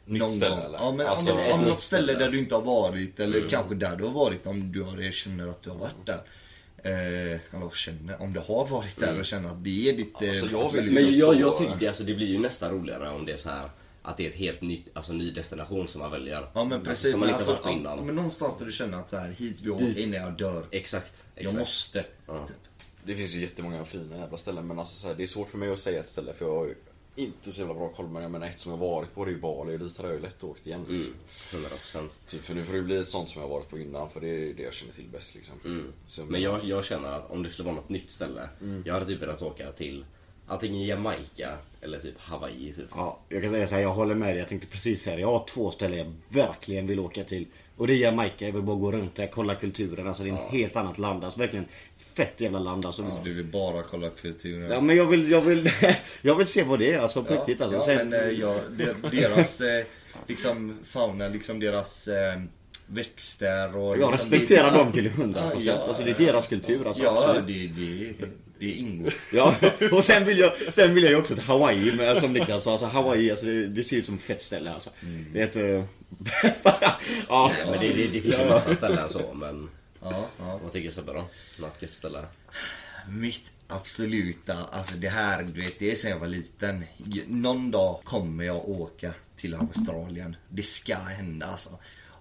Nytt 0.05 0.35
ställe, 0.35 0.55
eller? 0.65 0.77
Ja 0.79 0.91
men 0.91 1.07
Alltså, 1.07 1.33
om, 1.33 1.51
om 1.51 1.61
något 1.61 1.79
ställe 1.79 2.13
där 2.13 2.31
du 2.31 2.39
inte 2.39 2.55
har 2.55 2.61
varit 2.61 3.19
eller 3.19 3.49
kanske 3.49 3.75
där 3.75 3.95
du 3.95 4.03
har 4.03 4.11
varit 4.11 4.47
om 4.47 4.71
du 4.71 4.81
har, 4.81 5.11
känner 5.11 5.47
att 5.47 5.61
du 5.63 5.69
har 5.69 5.77
varit 5.77 6.05
där. 6.05 6.21
Eh, 6.77 6.91
eller 6.91 7.75
känner, 7.75 8.21
om 8.21 8.33
du 8.33 8.39
har 8.39 8.65
varit 8.67 8.99
där 8.99 9.19
och 9.19 9.25
känner 9.25 9.49
att 9.49 9.63
det 9.63 9.89
är 9.89 9.93
ditt... 9.97 10.21
eh, 10.21 10.29
Alltså, 10.29 10.45
jag 10.51 10.71
vill 10.71 10.93
Men 10.93 11.17
jag, 11.17 11.35
jag 11.35 11.57
tycker 11.57 11.75
det, 11.75 11.87
alltså, 11.87 12.03
det 12.03 12.13
blir 12.13 12.27
ju 12.27 12.39
nästan 12.39 12.71
roligare 12.71 13.09
om 13.09 13.25
det 13.25 13.31
är 13.33 13.37
så 13.37 13.49
här 13.49 13.69
att 14.01 14.17
det 14.17 14.25
är 14.25 14.29
ett 14.29 14.35
helt 14.35 14.61
nytt, 14.61 14.89
alltså 14.93 15.13
ny 15.13 15.31
destination 15.31 15.87
som 15.87 16.01
man 16.01 16.11
väljer. 16.11 16.47
Ja 16.53 16.63
men 16.63 16.73
Alltså, 16.73 16.85
precis, 16.89 17.11
som 17.11 17.19
man 17.19 17.29
inte 17.29 17.37
alltså, 17.45 17.63
varit 17.69 17.77
innan. 17.77 18.05
men 18.05 18.15
någonstans 18.15 18.57
där 18.57 18.65
du 18.65 18.71
känner 18.71 18.97
att 18.97 19.09
så 19.09 19.17
här, 19.17 19.29
hit 19.29 19.61
vill 19.61 19.67
jag 19.67 19.75
åka 19.75 19.99
innan 19.99 20.21
jag 20.21 20.33
dör. 20.37 20.65
Exakt, 20.71 21.23
Jag 21.35 21.43
exakt. 21.43 21.59
måste. 21.59 22.05
Ja. 22.27 22.47
Det 23.05 23.15
finns 23.15 23.31
ju 23.35 23.41
jättemånga 23.41 23.85
fina 23.85 24.17
jävla 24.17 24.37
ställen 24.37 24.67
men 24.67 24.79
alltså 24.79 24.95
så 24.99 25.07
här, 25.07 25.15
det 25.15 25.23
är 25.23 25.27
svårt 25.27 25.49
för 25.49 25.57
mig 25.57 25.71
att 25.71 25.79
säga 25.79 25.99
ett 25.99 26.09
ställe 26.09 26.33
för 26.33 26.45
jag 26.45 26.73
inte 27.15 27.51
så 27.51 27.59
jävla 27.59 27.73
bra 27.73 27.87
koll 27.89 28.07
men 28.07 28.21
jag 28.21 28.31
menar 28.31 28.47
ett 28.47 28.59
som 28.59 28.71
jag 28.71 28.77
varit 28.77 29.13
på 29.15 29.25
det 29.25 29.31
är 29.31 29.33
ju 29.35 29.39
Bali 29.41 29.75
och 29.75 29.79
dit 29.79 29.97
hade 29.97 30.09
jag 30.09 30.15
ju 30.15 30.21
lätt 30.21 30.43
åkt 30.43 30.67
igen. 30.67 30.85
Mm, 30.89 30.97
Liksom. 30.97 31.13
100%. 31.51 32.09
Typ, 32.27 32.41
för 32.43 32.53
nu 32.53 32.65
får 32.65 32.73
det 32.73 32.81
bli 32.81 32.97
ett 32.97 33.09
sånt 33.09 33.29
som 33.29 33.41
jag 33.41 33.49
varit 33.49 33.69
på 33.69 33.79
innan 33.79 34.09
för 34.09 34.21
det 34.21 34.27
är 34.27 34.53
det 34.53 34.63
jag 34.63 34.73
känner 34.73 34.93
till 34.93 35.07
bäst 35.11 35.35
liksom. 35.35 35.55
Så, 36.05 36.25
Men 36.25 36.41
jag, 36.41 36.63
jag 36.63 36.85
känner 36.85 37.11
att 37.11 37.31
om 37.31 37.43
det 37.43 37.49
skulle 37.49 37.65
vara 37.65 37.75
något 37.75 37.89
nytt 37.89 38.09
ställe, 38.09 38.49
jag 38.85 38.93
hade 38.93 39.05
typ 39.05 39.21
velat 39.21 39.41
åka 39.41 39.71
till 39.71 40.05
antingen 40.47 40.85
Jamaica 40.85 41.57
eller 41.81 41.99
typ 41.99 42.19
Hawaii 42.19 42.73
typ. 42.73 42.87
Ja, 42.95 43.19
jag 43.29 43.41
kan 43.43 43.51
säga 43.51 43.67
så 43.67 43.75
här, 43.75 43.81
jag 43.81 43.93
håller 43.93 44.15
med 44.15 44.29
dig. 44.29 44.37
Jag 44.37 44.49
tänkte 44.49 44.67
precis 44.67 45.05
här. 45.05 45.17
Jag 45.17 45.27
har 45.31 45.45
två 45.47 45.71
ställen 45.71 45.97
jag 45.97 46.13
verkligen 46.41 46.87
vill 46.87 46.99
åka 46.99 47.23
till. 47.23 47.45
Och 47.77 47.87
det 47.87 47.93
är 47.93 47.97
Jamaica. 47.97 48.45
Jag 48.45 48.51
vill 48.51 48.61
bara 48.61 48.75
gå 48.75 48.91
runt 48.91 49.15
där, 49.15 49.27
kolla 49.27 49.55
kulturen. 49.55 50.07
Alltså 50.07 50.23
det 50.23 50.29
är 50.29 50.33
ett 50.33 50.51
helt 50.51 50.75
annat 50.75 50.97
land. 50.97 51.23
Alltså 51.23 51.39
verkligen 51.39 51.65
fett 52.15 52.41
jävla 52.41 52.59
land 52.59 52.85
alltså. 52.85 53.05
Du 53.23 53.33
vill 53.33 53.45
bara 53.45 53.83
kolla 53.83 54.09
kulturen. 54.09 54.71
Ja 54.71 54.81
men 54.81 54.95
jag 54.95 55.05
vill, 55.05 55.31
jag 55.31 55.41
vill, 55.41 55.71
jag 56.21 56.35
vill 56.35 56.47
se 56.47 56.63
vad 56.63 56.79
det 56.79 56.93
är 56.93 56.99
alltså 56.99 57.23
på 57.23 57.33
Ja, 57.33 57.37
riktigt 57.39 57.61
alltså. 57.61 57.77
ja, 57.91 57.97
Sen- 57.97 58.09
men 58.09 58.19
eh, 58.29 58.29
ja, 58.29 58.55
de, 58.77 59.17
deras 59.17 59.61
eh, 59.61 59.85
liksom 60.27 60.77
fauna, 60.89 61.27
liksom 61.27 61.59
deras 61.59 62.07
eh, 62.07 62.41
växter 62.87 63.77
och... 63.77 63.97
jag 63.97 64.11
liksom, 64.11 64.29
respekterar 64.31 64.71
det- 64.71 64.77
dem 64.77 64.91
till 64.91 65.09
100%. 65.09 65.33
Ja, 65.35 65.51
ja. 65.59 65.73
alltså 65.87 66.03
det 66.03 66.11
är 66.11 66.25
deras 66.25 66.47
kultur 66.47 66.87
alltså. 66.87 67.03
Ja, 67.03 67.23
absolut. 67.27 67.47
det, 67.75 67.81
det, 67.85 68.13
det 68.59 68.71
ingår. 68.71 69.13
Ja, 69.33 69.55
och 69.91 70.03
sen 70.05 70.25
vill 70.25 70.37
jag, 70.39 70.51
sen 70.73 70.93
vill 70.93 71.03
jag 71.03 71.11
ju 71.11 71.17
också 71.17 71.33
till 71.35 71.43
Hawaii 71.43 71.91
men 71.91 72.19
som 72.19 72.33
Niklas 72.33 72.63
sa, 72.63 72.71
alltså 72.71 72.85
Hawaii 72.85 73.29
alltså 73.31 73.45
det, 73.45 73.67
det 73.67 73.83
ser 73.83 73.97
ut 73.97 74.05
som 74.05 74.15
ett 74.15 74.21
fett 74.21 74.41
ställe 74.41 74.73
alltså. 74.73 74.89
Det 75.33 75.41
är 75.41 75.47
ett... 75.79 75.87
ja, 77.27 77.51
Nej, 77.57 77.65
men 77.71 77.79
det, 77.79 77.87
det, 77.93 78.07
det 78.07 78.21
finns 78.21 78.39
ju 78.39 78.45
massa 78.49 78.75
ställen 78.75 79.09
så 79.09 79.21
men 79.33 79.69
Ja, 80.01 80.25
ja. 80.39 80.59
vad 80.63 80.71
tycker 80.71 80.91
Sebbe 80.91 81.13
då? 81.13 81.27
Något 81.57 81.81
gött 81.81 81.93
ställe? 81.93 82.25
Mitt 83.09 83.51
absoluta, 83.67 84.65
alltså 84.71 84.93
det 84.95 85.09
här, 85.09 85.43
du 85.43 85.61
vet, 85.61 85.79
det 85.79 85.91
är 85.91 85.95
sen 85.95 86.11
jag 86.11 86.19
var 86.19 86.27
liten. 86.27 86.85
Någon 87.27 87.71
dag 87.71 88.01
kommer 88.03 88.43
jag 88.43 88.69
åka 88.69 89.13
till 89.37 89.55
Australien. 89.55 90.35
Det 90.49 90.63
ska 90.63 90.95
hända 90.95 91.45
alltså. 91.45 91.69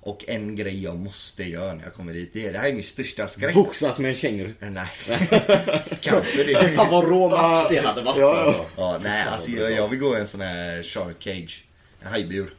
Och 0.03 0.25
en 0.29 0.57
grej 0.57 0.83
jag 0.83 0.99
måste 0.99 1.45
göra 1.45 1.75
när 1.75 1.85
jag 1.85 1.95
kommer 1.95 2.13
dit, 2.13 2.31
det 2.33 2.47
är, 2.47 2.53
det 2.53 2.59
här 2.59 2.69
är 2.69 2.73
min 2.73 2.85
största 2.85 3.29
skräck. 3.29 3.55
boxas 3.55 3.99
med 3.99 4.09
en 4.09 4.15
känguru. 4.15 4.55
Nej, 4.59 4.89
kanske 6.01 6.45
det. 6.45 6.75
Fan 6.75 6.91
vad 6.91 7.05
Roma... 7.05 7.69
Det 7.69 7.81
hade 7.81 8.03
varit 8.03 8.19
Ja, 8.21 8.37
alltså. 8.37 8.65
Ja, 8.77 8.99
nej 9.03 9.23
alltså 9.23 9.51
jag, 9.51 9.73
jag 9.73 9.89
vill 9.89 9.99
gå 9.99 10.17
i 10.17 10.21
en 10.21 10.27
sån 10.27 10.41
här 10.41 10.83
shark 10.83 11.17
cage. 11.23 11.65
En 12.01 12.09
hajbur. 12.09 12.55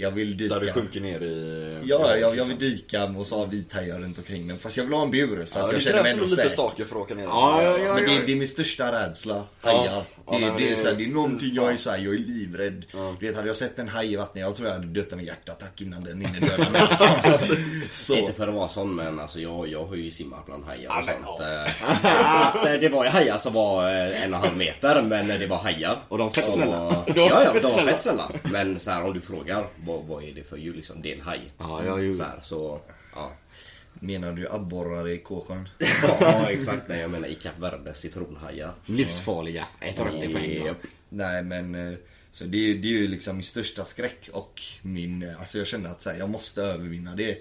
Jag 0.00 0.10
vill 0.10 0.36
dyka. 0.36 0.54
Där 0.54 0.60
du 0.60 0.72
sjunker 0.72 1.00
ner 1.00 1.20
i... 1.22 1.78
Ja, 1.84 2.08
jag, 2.08 2.20
jag 2.20 2.30
liksom. 2.30 2.48
vill 2.48 2.58
dyka 2.58 3.04
och 3.04 3.26
så 3.26 3.36
ha 3.36 3.44
vithajar 3.44 3.98
runt 3.98 4.18
omkring 4.18 4.46
men 4.46 4.58
Fast 4.58 4.76
jag 4.76 4.84
vill 4.84 4.92
ha 4.94 5.02
en 5.02 5.10
bur 5.10 5.44
så 5.44 5.58
Ja, 5.58 5.64
att 5.64 5.70
det 5.70 5.76
jag 5.76 5.82
känner 5.82 6.02
mig 6.02 6.04
krävs 6.04 6.12
ändå 6.12 6.20
nog 6.22 6.30
lite 6.30 6.42
säker. 6.42 6.48
stake 6.54 6.84
för 6.84 6.96
att 6.96 7.02
åka 7.02 7.14
ner 7.14 7.22
Ja, 7.24 7.62
ja, 7.62 7.78
ja. 7.78 7.94
Men 7.94 8.04
det, 8.04 8.26
det 8.26 8.32
är 8.32 8.36
min 8.36 8.48
största 8.48 8.92
rädsla, 8.92 9.44
hajar. 9.60 9.84
Ja, 10.26 10.32
det, 10.32 10.38
nej, 10.38 10.52
det, 10.58 10.66
är 10.66 10.70
det- 10.70 10.82
så 10.82 10.88
här, 10.88 10.94
det 10.94 11.04
är 11.04 11.08
någonting 11.08 11.50
jag 11.54 11.72
är 11.72 11.76
såhär, 11.76 11.98
jag 11.98 12.14
är 12.14 12.18
livrädd. 12.18 12.84
Ja. 12.92 13.14
Du 13.20 13.26
vet, 13.26 13.36
hade 13.36 13.48
jag 13.48 13.56
sett 13.56 13.78
en 13.78 13.88
haj 13.88 14.12
i 14.12 14.16
vattnet, 14.16 14.42
jag 14.44 14.54
tror 14.56 14.68
jag 14.68 14.74
hade 14.74 14.86
dött 14.86 15.12
av 15.12 15.18
en 15.18 15.24
hjärtattack 15.24 15.80
innan 15.80 16.04
den 16.04 16.20
hinner 16.20 16.40
döda 16.40 16.70
mig. 16.70 16.80
Alltså. 16.80 17.06
så. 17.90 18.14
Inte 18.14 18.32
för 18.32 18.48
att 18.48 18.54
vara 18.54 18.68
sån 18.68 18.94
men 18.96 19.20
alltså 19.20 19.40
jag, 19.40 19.68
jag 19.68 19.84
har 19.86 19.94
ju 19.96 20.10
simmat 20.10 20.46
bland 20.46 20.64
hajar 20.64 20.98
och 20.98 21.04
sånt. 21.04 21.40
Eh, 21.40 21.72
Fast 22.42 22.56
eh, 22.66 22.72
det 22.72 22.88
var 22.88 23.04
ju 23.04 23.10
hajar 23.10 23.36
som 23.36 23.52
var 23.52 23.88
eh, 23.88 24.22
en 24.22 24.34
och 24.34 24.38
en 24.38 24.44
halv 24.44 24.56
meter 24.56 25.02
men 25.02 25.28
det 25.28 25.46
var 25.46 25.56
hajar. 25.58 25.98
Och 26.08 26.18
de 26.18 26.32
fett 26.32 26.50
snälla. 26.50 27.04
Ja, 27.06 27.12
ja, 27.16 27.60
de 27.62 27.72
var 27.72 27.82
fett 27.84 28.00
snälla. 28.00 28.30
Men 28.42 28.80
så 28.80 28.90
här, 28.90 29.02
om 29.04 29.14
du 29.14 29.20
frågar 29.20 29.66
vad, 29.90 30.04
vad 30.04 30.24
är 30.24 30.34
det 30.34 30.42
för 30.42 30.56
djur 30.56 30.74
liksom? 30.74 31.02
Det 31.02 31.12
är 31.12 31.16
en 31.16 31.22
haj. 31.22 31.52
Ja, 31.58 31.84
jag 31.84 32.02
ju... 32.02 32.14
Så, 32.14 32.22
här, 32.22 32.40
så 32.40 32.80
ja. 33.14 33.32
Menar 33.94 34.32
du 34.32 34.48
abborrar 34.48 35.08
i 35.08 35.18
Kåsjön? 35.18 35.68
ja, 36.02 36.50
exakt. 36.50 36.88
Nej, 36.88 37.00
jag 37.00 37.10
menar 37.10 37.28
i 37.28 37.34
Kap 37.34 37.58
Verde 37.58 37.94
citronhajar. 37.94 38.72
Livsfarliga. 38.86 39.66
I 39.80 39.92
poäng. 39.92 40.66
Japp. 40.66 40.76
Nej 41.08 41.42
men, 41.42 41.74
eh, 41.74 41.98
så 42.32 42.44
det, 42.44 42.74
det 42.74 42.88
är 42.88 42.92
ju 42.92 43.08
liksom 43.08 43.36
min 43.36 43.44
största 43.44 43.84
skräck 43.84 44.28
och 44.32 44.62
min, 44.82 45.22
eh, 45.22 45.40
alltså 45.40 45.58
jag 45.58 45.66
känner 45.66 45.90
att 45.90 46.02
så 46.02 46.10
här, 46.10 46.18
jag 46.18 46.30
måste 46.30 46.62
övervinna 46.62 47.14
det. 47.14 47.38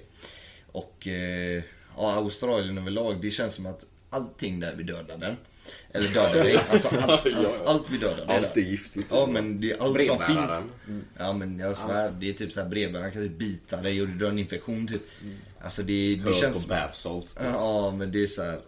Och 0.71 1.07
eh, 1.07 1.63
ja, 1.97 2.13
Australien 2.13 2.77
överlag, 2.77 3.21
det 3.21 3.31
känns 3.31 3.53
som 3.53 3.65
att 3.65 3.85
allting 4.09 4.59
där 4.59 4.75
vi 4.75 4.83
dödar 4.83 5.17
den. 5.17 5.35
Eller 5.91 6.07
dödar 6.07 6.43
dig, 6.43 6.59
alltså 6.69 6.87
allt, 7.01 7.25
allt, 7.35 7.65
allt 7.65 7.89
vi 7.89 7.97
dödar 7.97 8.25
det 8.25 8.33
Allt 8.33 8.57
är 8.57 8.61
giftigt. 8.61 9.07
Ja 9.09 9.27
men 9.31 9.61
det 9.61 9.71
är 9.71 9.77
allt 9.77 10.05
som 10.05 10.19
finns. 10.19 10.51
Ja 11.17 11.33
men 11.33 11.59
jag 11.59 11.77
svär, 11.77 12.11
det 12.19 12.29
är 12.29 12.33
typ 12.33 12.51
såhär 12.51 12.69
brevbäraren 12.69 13.11
kan 13.11 13.21
typ 13.21 13.37
bita 13.37 13.81
dig 13.81 14.01
och 14.01 14.07
du 14.07 14.13
dör 14.13 14.29
en 14.29 14.39
infektion 14.39 14.87
typ. 14.87 15.01
Alltså 15.61 15.83
det, 15.83 16.15
det 16.15 16.21
Hör 16.21 16.33
känns 16.33 16.63
på 16.63 16.69
bath 16.69 16.93
salt. 16.93 17.37
Ja 17.39 17.91
men 17.91 18.11
det 18.11 18.23
är 18.23 18.27
så 18.27 18.43
här. 18.43 18.59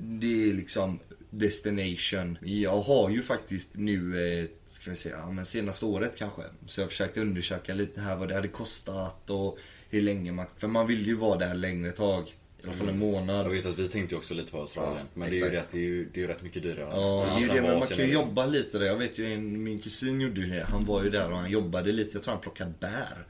Det 0.00 0.48
är 0.48 0.52
liksom 0.52 0.98
destination. 1.30 2.38
Jag 2.40 2.80
har 2.82 3.10
ju 3.10 3.22
faktiskt 3.22 3.68
nu, 3.72 4.28
eh, 4.40 4.46
ska 4.66 4.90
vi 4.90 4.96
säga, 4.96 5.16
ja, 5.16 5.30
men 5.30 5.46
senaste 5.46 5.84
året 5.84 6.16
kanske. 6.18 6.42
Så 6.66 6.80
jag 6.80 6.88
försökte 6.88 7.20
undersöka 7.20 7.74
lite 7.74 8.00
här 8.00 8.16
vad 8.16 8.28
det 8.28 8.34
hade 8.34 8.48
kostat 8.48 9.30
och 9.30 9.58
hur 9.88 10.02
länge 10.02 10.32
man, 10.32 10.46
för 10.56 10.68
man 10.68 10.86
vill 10.86 11.06
ju 11.06 11.14
vara 11.14 11.38
där 11.38 11.54
längre 11.54 11.92
tag. 11.92 12.34
I 12.62 12.64
alla 12.66 12.72
fall 12.72 12.88
en 12.88 12.98
månad. 12.98 13.46
Jag 13.46 13.50
vet 13.50 13.66
att 13.66 13.78
vi 13.78 13.88
tänkte 13.88 14.14
ju 14.14 14.18
också 14.18 14.34
lite 14.34 14.50
på 14.50 14.60
Australien. 14.60 14.96
Ja, 14.96 15.04
men 15.14 15.30
det 15.30 15.40
är, 15.40 15.44
ju 15.44 15.50
rätt, 15.50 15.66
det, 15.72 15.78
är 15.78 15.82
ju, 15.82 16.04
det 16.04 16.18
är 16.18 16.22
ju 16.22 16.26
rätt 16.26 16.42
mycket 16.42 16.62
dyrare. 16.62 16.88
Ja, 16.90 16.96
det 16.96 17.30
är 17.30 17.34
Alltså, 17.34 17.54
det, 17.54 17.62
men 17.62 17.78
man 17.78 17.88
kan 17.88 17.96
ju 17.98 18.12
jobba 18.12 18.46
lite 18.46 18.78
där. 18.78 18.86
Jag 18.86 18.96
vet 18.96 19.18
ju 19.18 19.32
en, 19.34 19.62
min 19.62 19.78
kusin 19.80 20.20
gjorde 20.20 20.40
ju 20.40 20.46
det. 20.46 20.64
Han 20.64 20.84
var 20.84 21.02
ju 21.04 21.10
där 21.10 21.30
och 21.32 21.36
han 21.38 21.50
jobbade 21.50 21.92
lite. 21.92 22.10
Jag 22.14 22.22
tror 22.22 22.32
han 22.34 22.40
plockade 22.42 22.72
bär. 22.80 23.26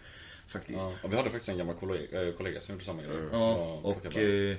Faktiskt. 0.48 0.78
Ja, 0.80 0.92
och 1.02 1.12
vi 1.12 1.16
hade 1.16 1.30
faktiskt 1.30 1.48
en 1.48 1.58
gammal 1.58 1.74
kollega, 1.74 2.26
äh, 2.28 2.32
kollega 2.32 2.60
som 2.60 2.74
gjorde 2.74 2.84
samma 2.84 3.02
grej. 3.02 3.12
Ja, 3.32 3.80
och 3.82 3.96
bär. 4.14 4.50
eh, 4.50 4.56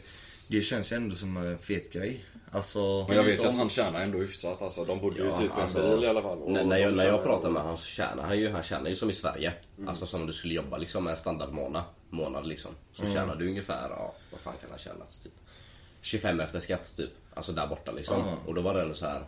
det 0.48 0.62
känns 0.62 0.92
ju 0.92 0.96
ändå 0.96 1.16
som 1.16 1.38
en 1.38 1.58
fet 1.58 1.94
grej. 1.94 2.26
Alltså, 2.52 3.06
Men 3.08 3.18
jag 3.18 3.24
vet 3.24 3.36
ju 3.40 3.44
om- 3.44 3.50
att 3.50 3.56
han 3.56 3.70
tjänar 3.70 4.02
ändå 4.02 4.18
hyfsat. 4.18 4.62
Alltså, 4.62 4.86
de 4.86 5.00
bodde 5.00 5.18
ju 5.20 5.26
Ja, 5.26 5.38
typ 5.38 5.52
i 5.52 5.54
en 5.54 5.62
alltså, 5.62 5.96
bil 5.96 6.04
i 6.04 6.08
alla 6.08 6.22
fall. 6.22 6.38
och 6.38 6.52
När, 6.52 6.64
när, 6.66 6.78
jag, 6.78 6.96
när 6.96 7.06
jag 7.08 7.24
pratar 7.24 7.50
med 7.50 7.62
honom 7.62 7.78
så 7.78 7.86
tjänar 7.86 8.24
han 8.24 8.40
ju, 8.40 8.50
han 8.50 8.64
tjänar 8.64 8.90
ju 8.90 8.96
som 8.96 9.10
i 9.10 9.14
Sverige. 9.14 9.54
Alltså 9.88 10.06
som 10.06 10.22
om 10.22 10.28
du 10.28 10.34
skulle 10.34 10.54
jobba 10.54 10.78
liksom 10.78 11.04
med 11.04 11.12
en 11.12 11.18
standardmånad. 11.18 11.84
Månad 12.10 12.48
liksom. 12.48 12.72
Så 12.94 13.04
tjänar 13.04 13.36
du 13.36 13.48
ungefär, 13.48 13.90
ja 13.90 14.16
vad 14.32 14.40
fan 14.40 14.54
kan 14.62 14.70
han 14.70 14.80
tjäna? 14.80 15.06
Typ 15.24 15.34
25 16.02 16.40
efter 16.40 16.60
skatt 16.60 16.94
typ. 16.96 17.12
Alltså 17.34 17.52
där 17.52 17.68
borta 17.68 17.92
liksom. 17.92 18.20
Ja. 18.20 18.38
Och 18.46 18.56
då 18.56 18.62
var 18.62 18.74
det 18.74 18.82
ändå 18.82 18.94
så 18.94 19.06
här. 19.06 19.24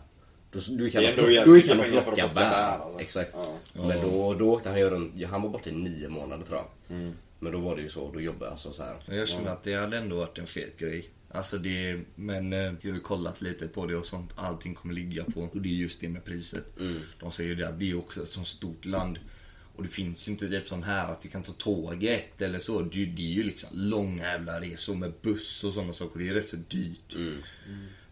Då, 0.50 0.60
du 0.68 0.90
kan 0.90 1.04
ändå 1.04 1.22
då 1.22 1.56
gick 1.56 1.68
han 1.68 1.78
och 1.78 1.84
pengar 1.84 2.02
för 2.02 2.12
att 2.12 2.16
plocka 2.16 2.28
plocka 2.28 2.34
bär. 2.34 2.78
alltså. 2.78 3.00
Exakt. 3.00 3.30
Ja. 3.34 3.58
Men 3.72 4.02
då, 4.02 4.34
då 4.34 4.52
åkte 4.52 4.68
han 4.68 4.78
ju 4.78 4.90
runt, 4.90 5.24
han 5.24 5.42
var 5.42 5.48
borta 5.48 5.70
i 5.70 5.72
nio 5.72 6.08
månader 6.08 6.44
tror 6.44 6.58
jag. 6.58 6.96
Mm. 6.96 7.14
Men 7.38 7.52
då 7.52 7.58
var 7.58 7.76
det 7.76 7.82
ju 7.82 7.88
så, 7.88 8.10
då 8.12 8.20
jobbade 8.20 8.44
jag 8.44 8.52
alltså 8.52 8.72
så 8.72 8.82
här. 8.82 8.96
Jag 9.06 9.28
känner 9.28 9.50
att 9.50 9.64
det 9.64 9.74
hade 9.74 9.98
ändå 9.98 10.16
varit 10.16 10.38
en 10.38 10.46
fet 10.46 10.78
grej. 10.78 11.10
Alltså 11.34 11.58
det, 11.58 12.00
men 12.14 12.52
eh, 12.52 12.58
jag 12.58 12.90
har 12.90 12.94
ju 12.94 13.00
kollat 13.00 13.40
lite 13.40 13.68
på 13.68 13.86
det 13.86 13.96
och 13.96 14.06
sånt. 14.06 14.32
Allting 14.36 14.74
kommer 14.74 14.94
ligga 14.94 15.24
på. 15.24 15.40
Och 15.40 15.60
det 15.60 15.68
är 15.68 15.72
just 15.72 16.00
det 16.00 16.08
med 16.08 16.24
priset. 16.24 16.78
Mm. 16.80 17.00
De 17.20 17.32
säger 17.32 17.50
ju 17.50 17.56
det 17.56 17.68
att 17.68 17.78
det 17.78 17.90
är 17.90 17.98
också 17.98 18.22
ett 18.22 18.32
sånt 18.32 18.46
stort 18.46 18.84
land. 18.84 19.18
Och 19.76 19.82
det 19.82 19.88
finns 19.88 20.28
ju 20.28 20.32
inte 20.32 20.48
typ 20.48 20.68
som 20.68 20.82
här 20.82 21.12
att 21.12 21.22
du 21.22 21.28
kan 21.28 21.42
ta 21.42 21.52
tåget 21.52 22.42
eller 22.42 22.58
så. 22.58 22.80
Det, 22.82 23.04
det 23.06 23.22
är 23.22 23.32
ju 23.32 23.42
liksom 23.42 23.68
långa 23.72 24.22
jävla 24.24 24.60
resor 24.60 24.94
med 24.94 25.12
buss 25.22 25.64
och 25.64 25.72
sådana 25.72 25.92
saker. 25.92 26.20
Det 26.20 26.28
är 26.28 26.34
rätt 26.34 26.48
så 26.48 26.56
dyrt. 26.56 27.14
Mm. 27.14 27.38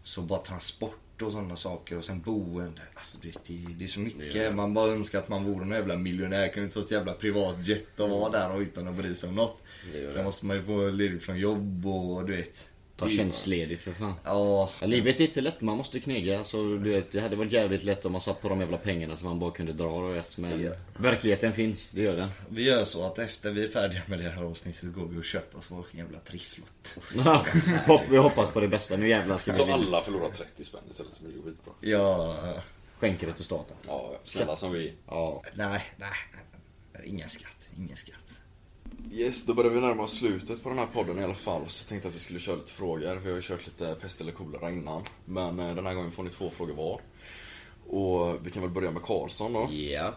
Så 0.03 0.21
bara 0.21 0.39
transport 0.41 1.21
och 1.21 1.31
sådana 1.31 1.55
saker 1.55 1.97
och 1.97 2.03
sen 2.03 2.21
boende. 2.21 2.81
Alltså 2.93 3.17
det, 3.21 3.31
det, 3.47 3.65
det 3.73 3.83
är 3.83 3.87
så 3.87 3.99
mycket. 3.99 4.35
Är- 4.35 4.51
Man 4.51 4.73
bara 4.73 4.91
önskar 4.91 5.19
att 5.19 5.29
man 5.29 5.43
vore 5.43 5.63
en 5.65 5.71
jävla 5.71 5.95
miljonär. 5.95 6.57
Inte 6.59 6.73
ta 6.73 6.79
ett 6.81 6.91
jävla 6.91 7.13
privatjet 7.13 7.99
och 7.99 8.09
vara 8.09 8.31
där 8.31 8.51
och 8.55 8.59
utan 8.59 8.87
att 8.87 8.95
bry 8.95 9.15
sig 9.15 9.29
om 9.29 9.35
något. 9.35 9.61
Sen 10.13 10.23
måste 10.23 10.45
man 10.45 10.57
ju 10.57 10.63
få 10.63 10.89
ledigt 10.89 11.23
från 11.23 11.39
jobb 11.39 11.85
och 11.87 12.25
du 12.25 12.35
vet. 12.35 12.67
Ta 13.01 13.07
Det 13.07 13.13
är- 13.13 13.17
tjänstledigt 13.17 13.81
för 13.81 13.91
fan. 13.91 14.13
Ja. 14.23 14.69
Ja, 14.79 14.87
livet 14.87 15.19
är 15.19 15.23
inte 15.23 15.41
lätt, 15.41 15.61
man 15.61 15.77
måste 15.77 15.99
knega. 15.99 16.37
Alltså, 16.39 16.75
du 16.77 16.91
vet, 16.91 17.11
det 17.11 17.19
hade 17.21 17.35
varit 17.35 17.51
jävligt 17.51 17.83
lätt 17.83 18.05
om 18.05 18.11
man 18.11 18.21
satt 18.21 18.41
på 18.41 18.49
de 18.49 18.59
jävla 18.59 18.77
pengarna 18.77 19.17
så 19.17 19.25
man 19.25 19.39
bara 19.39 19.51
kunde 19.51 19.73
dra. 19.73 20.07
Du 20.07 20.13
vet. 20.13 20.37
Men 20.37 20.63
Ja. 20.63 20.71
verkligheten 20.97 21.53
finns, 21.53 21.89
det 21.89 22.01
gör 22.01 22.15
den. 22.15 22.29
Vi 22.49 22.63
gör 22.63 22.85
så 22.85 23.03
att 23.05 23.19
efter 23.19 23.51
vi 23.51 23.63
är 23.63 23.69
färdiga 23.69 24.01
med 24.05 24.19
det 24.19 24.29
här 24.29 24.43
avsnittet 24.43 24.81
så 24.81 24.87
går 24.99 25.05
vi 25.07 25.19
och 25.19 25.23
köper 25.23 25.57
oss 25.59 25.69
varsin 25.71 25.99
jävla 25.99 26.19
trisslott. 26.19 26.97
Vi 28.09 28.17
hoppas 28.17 28.49
på 28.49 28.59
det 28.59 28.67
bästa, 28.67 28.97
nu 28.97 29.09
jävlar 29.09 29.37
ska 29.37 29.51
vi 29.51 29.57
Så 29.57 29.71
alla 29.73 30.03
förlorar 30.03 30.29
30 30.29 30.63
spänn 30.63 30.81
istället 30.89 31.13
som 31.13 31.25
blir 31.27 31.35
skitbra. 31.43 31.73
Ja, 31.81 32.35
Skänker 32.99 33.27
det 33.27 33.33
till 33.33 33.45
staten. 33.45 33.75
Ja, 33.87 34.19
snälla 34.23 34.55
som 34.55 34.71
vi. 34.71 34.93
Ja. 35.07 35.43
nej, 35.53 35.67
nej, 35.97 36.09
nej. 36.93 37.03
Ingen 37.05 37.29
skatt, 37.29 37.69
ingen 37.77 37.97
skatt. 37.97 38.15
Yes, 39.11 39.45
då 39.45 39.53
börjar 39.53 39.71
vi 39.71 39.81
närma 39.81 40.03
oss 40.03 40.13
slutet 40.13 40.63
på 40.63 40.69
den 40.69 40.77
här 40.77 40.87
podden 40.93 41.19
i 41.19 41.23
alla 41.23 41.35
fall. 41.35 41.69
Så 41.69 41.83
jag 41.83 41.89
tänkte 41.89 42.07
att 42.07 42.15
vi 42.15 42.19
skulle 42.19 42.39
köra 42.39 42.55
lite 42.55 42.71
frågor. 42.71 43.15
Vi 43.15 43.29
har 43.29 43.35
ju 43.35 43.41
kört 43.41 43.65
lite 43.65 43.95
pest 43.95 44.21
eller 44.21 44.31
kolera 44.31 44.71
innan. 44.71 45.03
Men 45.25 45.59
eh, 45.59 45.75
den 45.75 45.85
här 45.85 45.93
gången 45.93 46.11
får 46.11 46.23
ni 46.23 46.29
två 46.29 46.49
frågor 46.49 46.73
var. 46.73 47.01
Och 47.87 48.45
vi 48.45 48.51
kan 48.51 48.61
väl 48.61 48.71
börja 48.71 48.91
med 48.91 49.01
Karlsson 49.01 49.53
då. 49.53 49.69
Ja. 49.71 50.13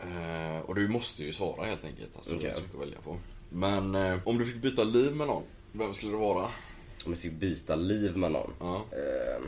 Eh, 0.00 0.58
och 0.58 0.74
du 0.74 0.88
måste 0.88 1.24
ju 1.24 1.32
svara 1.32 1.64
helt 1.64 1.84
enkelt. 1.84 2.16
Alltså, 2.16 2.34
det 2.34 2.38
mycket 2.38 2.74
att 2.74 2.80
välja 2.80 3.00
på. 3.00 3.18
Men 3.50 3.94
eh, 3.94 4.18
om 4.24 4.38
du 4.38 4.46
fick 4.46 4.62
byta 4.62 4.84
liv 4.84 5.16
med 5.16 5.26
någon, 5.26 5.42
vem 5.72 5.94
skulle 5.94 6.12
det 6.12 6.18
vara? 6.18 6.48
Om 7.04 7.12
jag 7.12 7.18
fick 7.18 7.32
byta 7.32 7.76
liv 7.76 8.16
med 8.16 8.32
någon. 8.32 8.52
Ja. 8.60 8.84
Eh, 8.92 9.42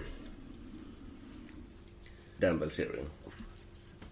Dan 2.38 2.58
Bilzerian. 2.58 3.06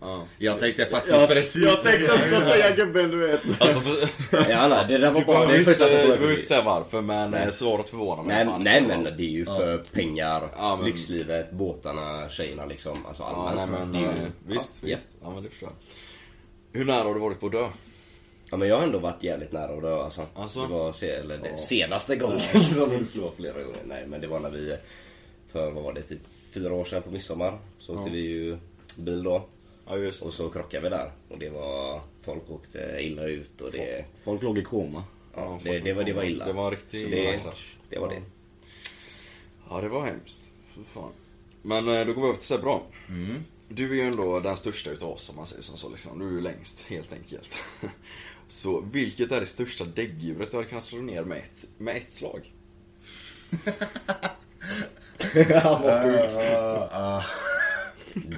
Ja. 0.04 0.26
Jag 0.38 0.60
tänkte 0.60 0.86
faktiskt 0.86 1.14
Ja, 1.16 1.26
precis 1.26 1.62
jag 1.62 1.82
tänkte 1.82 2.12
också 2.12 2.40
säga 2.40 2.76
gubben 2.76 3.10
du 3.10 3.16
vet. 3.26 3.40
Alltså, 3.58 3.80
för, 3.80 4.50
Ja, 4.50 4.68
nej, 4.68 4.84
det 4.88 4.98
där 4.98 5.10
var 5.12 5.20
du 5.20 5.26
bara 5.26 5.38
behöver 5.38 5.58
det 5.58 5.64
första 5.64 5.86
som 5.88 5.96
du 5.96 6.02
kom 6.02 6.08
behöver 6.10 6.26
upp. 6.32 6.36
inte 6.36 6.48
säga 6.48 6.62
varför 6.62 7.00
men 7.00 7.30
Nej. 7.30 7.40
nej. 7.42 7.52
svaret 7.52 7.90
förvånar 7.90 8.22
mig. 8.22 8.44
Nej, 8.44 8.54
nej 8.60 8.82
men 8.82 9.04
det 9.04 9.22
är 9.24 9.30
ju 9.30 9.44
för 9.44 9.78
pengar, 9.92 10.48
Ja, 10.56 10.76
men- 10.76 10.86
lyxlivet, 10.86 11.50
båtarna, 11.52 12.28
tjejerna 12.28 12.66
liksom. 12.66 13.06
Alltså 13.06 13.22
Ja, 13.22 13.48
allmänt. 13.48 13.70
nej, 13.70 13.80
men, 14.02 14.04
är 14.04 14.08
eh, 14.12 14.24
ju, 14.24 14.30
visst, 14.54 14.70
ja, 14.80 14.86
visst. 14.86 15.08
Ja 15.22 15.30
men 15.30 15.42
det 15.42 15.48
förstår 15.50 15.68
jag. 16.72 16.78
Hur 16.78 16.84
nära 16.84 17.04
har 17.04 17.14
du 17.14 17.20
varit 17.20 17.40
på 17.40 17.46
att 17.46 17.52
dö? 17.52 17.66
Ja 18.50 18.56
men 18.56 18.68
jag 18.68 18.76
har 18.76 18.82
ändå 18.82 18.98
varit 18.98 19.22
jävligt 19.22 19.52
nära 19.52 19.74
att 19.76 19.82
dö 19.82 20.02
alltså. 20.02 20.26
Alltså? 20.34 20.60
Det 20.60 20.72
var 20.72 20.92
se, 20.92 21.10
eller 21.10 21.38
det, 21.38 21.58
senaste 21.58 22.16
gången 22.16 22.40
som 22.74 22.90
det 22.98 23.04
slår 23.04 23.30
flera 23.36 23.62
gånger. 23.62 23.78
Nej 23.84 24.04
men 24.06 24.20
det 24.20 24.26
var 24.26 24.40
när 24.40 24.50
vi, 24.50 24.76
för 25.52 25.70
vad 25.70 25.84
var 25.84 25.92
det, 25.92 26.02
typ 26.02 26.20
fyra 26.54 26.72
år 26.74 26.84
sedan 26.84 27.02
på 27.02 27.10
midsommar. 27.10 27.58
Så 27.78 27.94
åkte 27.94 28.10
vi 28.10 28.18
ju 28.20 28.56
bil 28.96 29.22
då. 29.22 29.44
Ja 29.87 29.97
just 29.97 30.23
Och 30.23 30.35
så 30.35 30.51
krockade 30.51 30.83
vi 30.83 30.88
där. 30.97 31.11
Och 31.29 31.38
det 31.38 31.51
var, 31.51 32.01
folk 32.23 32.51
åkte 32.51 32.97
illa 33.01 33.23
ut 33.25 33.61
och 33.61 33.73
det, 33.73 34.05
Folk 34.25 34.42
låg 34.42 34.59
i 34.59 34.62
koma. 34.62 35.05
ja, 35.35 35.61
det, 35.64 35.79
det, 35.79 35.92
var, 35.92 36.05
det 36.05 36.12
var 36.12 36.23
illa. 36.25 36.44
Det 36.47 36.53
var 36.53 36.64
en 36.64 36.70
riktig 36.70 37.11
det, 37.11 37.38
krasch. 37.42 37.77
det 37.88 37.99
var 37.99 38.12
Ja. 38.12 38.18
det. 38.18 38.23
Ja 39.70 39.81
det 39.81 39.88
var 39.88 40.07
hemskt. 40.07 40.40
För 40.75 41.01
fan. 41.01 41.12
Men 41.62 41.88
eh, 41.88 42.07
då 42.07 42.12
går 42.12 42.23
vi 42.23 42.29
över 42.29 42.38
till 42.38 42.47
Sebbe. 42.47 42.81
Mm. 43.09 43.44
Du 43.68 43.90
är 43.90 43.94
ju 43.94 44.01
ändå 44.01 44.40
den 44.40 44.57
största 44.57 44.90
utav 44.90 45.11
oss 45.11 45.31
om 45.31 45.37
man 45.37 45.47
säger 45.47 45.62
som 45.62 45.77
så 45.77 45.88
liksom. 45.90 46.18
Du 46.18 46.29
är 46.29 46.33
ju 46.33 46.40
längst 46.40 46.83
helt 46.83 47.12
enkelt. 47.12 47.59
Så 48.49 48.81
vilket 48.81 49.33
är 49.33 49.40
det 49.40 49.47
största 49.47 49.85
däggdjuret 49.85 50.51
du 50.51 50.57
hade 50.57 50.68
kunnat 50.68 50.85
slå 50.85 51.01
ner 51.01 51.25
med 51.25 51.38
ett, 51.38 51.66
med 51.79 51.97
ett 51.97 52.12
slag? 52.12 52.53
Ah, 55.64 56.88
ah. 56.92 57.25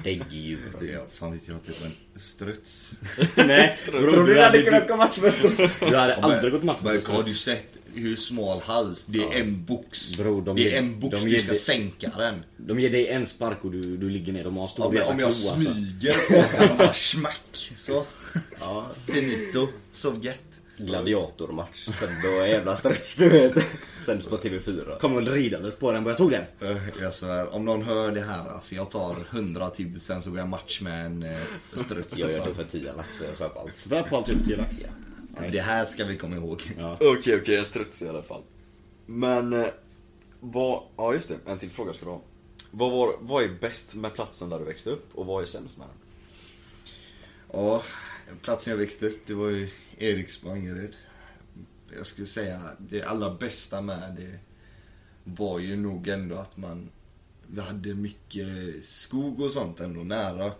Däggdjur. 0.03 0.91
Ja, 0.93 1.05
fan 1.13 1.31
vet 1.31 1.41
jag, 1.45 1.65
typ 1.65 1.75
en 1.85 2.21
struts. 2.21 2.91
Nej, 3.35 3.75
Tror 3.85 4.25
du 4.27 4.33
det 4.33 4.41
hade 4.43 4.61
kunnat 4.63 4.87
gå 4.87 4.95
match 4.95 5.17
med 5.17 5.33
struts? 5.33 5.79
Du 5.89 5.95
hade 5.95 6.15
aldrig 6.15 6.53
gått 6.53 6.63
match 6.63 6.79
Men 6.83 6.93
med 6.95 7.03
har 7.03 7.23
du 7.23 7.33
sett 7.33 7.65
hur 7.93 8.15
smal 8.15 8.61
hals? 8.61 9.05
Det 9.05 9.19
är 9.23 9.31
en 9.41 9.65
box. 9.65 10.15
Bro, 10.17 10.41
de 10.41 10.55
det 10.55 10.61
ger- 10.61 10.73
är 10.73 10.77
en 10.77 10.99
box, 10.99 11.17
de 11.21 11.25
du 11.25 11.31
ger 11.31 11.39
ska 11.39 11.51
det- 11.51 11.55
sänka 11.59 12.11
den. 12.17 12.43
De 12.57 12.79
ger 12.79 12.89
dig 12.89 13.07
en 13.07 13.25
spark 13.27 13.57
och 13.65 13.71
du, 13.71 13.97
du 13.97 14.09
ligger 14.09 14.33
ner. 14.33 14.43
De 14.43 14.55
har 14.57 14.63
en 14.63 14.69
stor 14.69 14.95
Ja, 14.95 15.05
om 15.05 15.19
jag 15.19 15.33
klo, 15.33 15.49
alltså. 15.49 15.55
smyger 15.55 16.13
på 16.69 16.75
bara 16.77 16.93
smack. 16.93 17.71
Så. 17.77 18.05
Ja. 18.59 18.91
Finito. 19.07 19.67
Sovjet. 19.91 20.43
Gladiatormatch. 20.77 21.85
Sebbe 21.99 22.27
och 22.37 22.45
en 22.45 22.49
jävla 22.51 22.77
struts 22.77 23.15
du 23.15 23.29
vet. 23.29 23.57
Sänds 24.07 24.25
på 24.25 24.37
TV4. 24.37 24.99
Kommer 24.99 25.15
väl 25.15 25.33
ridandes 25.33 25.75
på 25.75 25.91
den. 25.91 26.05
Jag 26.05 26.17
tog 26.17 26.31
den. 26.31 26.43
Eh, 26.61 26.77
Jag 27.01 27.13
svär, 27.13 27.53
om 27.53 27.65
någon 27.65 27.81
hör 27.83 28.11
det 28.11 28.21
här, 28.21 28.49
alltså 28.49 28.75
jag 28.75 28.91
tar 28.91 29.27
100 29.31 29.71
000 29.79 29.99
sen 29.99 30.21
så 30.21 30.29
går 30.29 30.39
jag 30.39 30.47
match 30.47 30.81
med 30.81 31.05
en 31.05 31.23
uh, 31.23 31.37
struts. 31.85 32.17
Jag 32.17 32.31
gör 32.31 32.45
det 32.47 32.53
för 32.55 32.63
10 32.63 32.93
lax 32.93 33.17
så 33.17 33.23
jag 33.23 33.37
köper 33.37 33.59
allt. 33.59 33.85
Bär 33.85 34.03
på 34.03 34.17
allt 34.17 34.29
upp 34.29 34.43
till 34.45 34.57
lax. 34.57 34.81
Ja, 35.35 35.41
Det 35.51 35.61
här 35.61 35.85
ska 35.85 36.05
vi 36.05 36.17
komma 36.17 36.35
ihåg. 36.35 36.61
Ja. 36.77 36.97
Okej 37.01 37.35
okej, 37.41 37.55
jag 37.55 37.67
struts 37.67 38.01
i 38.01 38.09
alla 38.09 38.21
fall. 38.23 38.41
Men 39.05 39.53
eh, 39.53 39.67
vad, 40.39 40.83
ja 40.97 41.13
just 41.13 41.27
det, 41.27 41.51
en 41.51 41.57
till 41.59 41.69
fråga 41.69 41.93
ska 41.93 42.05
du 42.05 42.11
ha. 42.11 42.21
Vad, 42.71 42.91
var, 42.91 43.15
vad 43.19 43.43
är 43.43 43.49
bäst 43.61 43.95
med 43.95 44.13
platsen 44.13 44.49
där 44.49 44.59
du 44.59 44.65
växte 44.65 44.89
upp 44.89 45.09
och 45.13 45.25
vad 45.25 45.41
är 45.43 45.45
sämst 45.47 45.77
med 45.77 45.87
den? 45.87 45.95
Ja, 47.61 47.83
platsen 48.41 48.71
jag 48.71 48.77
växte 48.77 49.07
upp, 49.07 49.19
det 49.27 49.33
var 49.33 49.49
ju 49.49 49.69
Eriksbo, 49.97 50.49
Angered. 50.49 50.93
Jag 51.95 52.05
skulle 52.05 52.27
säga 52.27 52.61
det 52.77 53.03
allra 53.03 53.33
bästa 53.33 53.81
med 53.81 54.15
det 54.19 54.39
var 55.23 55.59
ju 55.59 55.75
nog 55.75 56.07
ändå 56.07 56.35
att 56.35 56.57
man 56.57 56.89
vi 57.47 57.61
hade 57.61 57.93
mycket 57.93 58.47
skog 58.85 59.41
och 59.41 59.51
sånt 59.51 59.79
ändå 59.79 60.01
nära. 60.01 60.51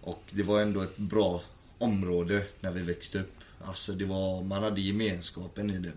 Och 0.00 0.22
det 0.30 0.42
var 0.42 0.60
ändå 0.60 0.80
ett 0.80 0.96
bra 0.96 1.42
område 1.78 2.46
när 2.60 2.70
vi 2.70 2.82
växte 2.82 3.20
upp. 3.20 3.34
Alltså 3.60 3.92
det 3.92 4.04
var, 4.04 4.42
man 4.42 4.62
hade 4.62 4.80
gemenskapen 4.80 5.70
i 5.70 5.78
det. 5.78 5.92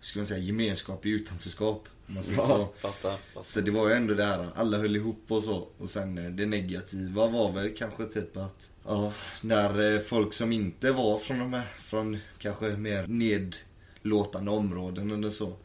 Ska 0.00 0.18
man 0.18 0.26
säga 0.26 0.38
gemenskap 0.38 1.06
i 1.06 1.10
utanförskap. 1.10 1.88
Om 2.06 2.14
man 2.14 2.24
säger 2.24 2.40
så. 2.40 2.68
fattar, 2.80 2.92
fattar. 3.02 3.42
Så 3.42 3.60
det 3.60 3.70
var 3.70 3.88
ju 3.88 3.94
ändå 3.94 4.14
det 4.14 4.24
här, 4.24 4.48
alla 4.54 4.78
höll 4.78 4.96
ihop 4.96 5.24
och 5.28 5.44
så. 5.44 5.68
Och 5.78 5.90
sen 5.90 6.18
eh, 6.18 6.30
det 6.30 6.46
negativa 6.46 7.26
var 7.26 7.52
väl 7.52 7.76
kanske 7.76 8.04
typ 8.04 8.36
att, 8.36 8.70
ja, 8.86 9.12
när 9.42 9.94
eh, 9.94 10.00
folk 10.00 10.34
som 10.34 10.52
inte 10.52 10.92
var 10.92 11.18
från 11.18 11.38
de 11.38 11.52
här, 11.52 11.66
från 11.78 12.18
kanske 12.38 12.68
mer 12.68 13.06
nedlåtande 14.02 14.50
områden 14.50 15.10
eller 15.10 15.30
så. 15.30 15.56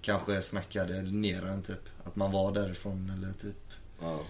Kanske 0.00 0.42
snackade 0.42 1.02
ner 1.02 1.46
en 1.46 1.62
typ. 1.62 1.88
Att 2.04 2.16
man 2.16 2.32
var 2.32 2.52
därifrån 2.52 3.12
eller 3.16 3.32
typ. 3.32 3.72
Ja. 4.00 4.20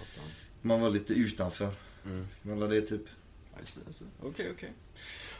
Man 0.62 0.80
var 0.80 0.90
lite 0.90 1.12
utanför. 1.12 1.70
Mm. 2.04 2.26
Man 2.42 2.60
det 2.60 2.80
typ. 2.80 3.02
See. 3.64 4.06
Okej 4.22 4.50
okej. 4.50 4.72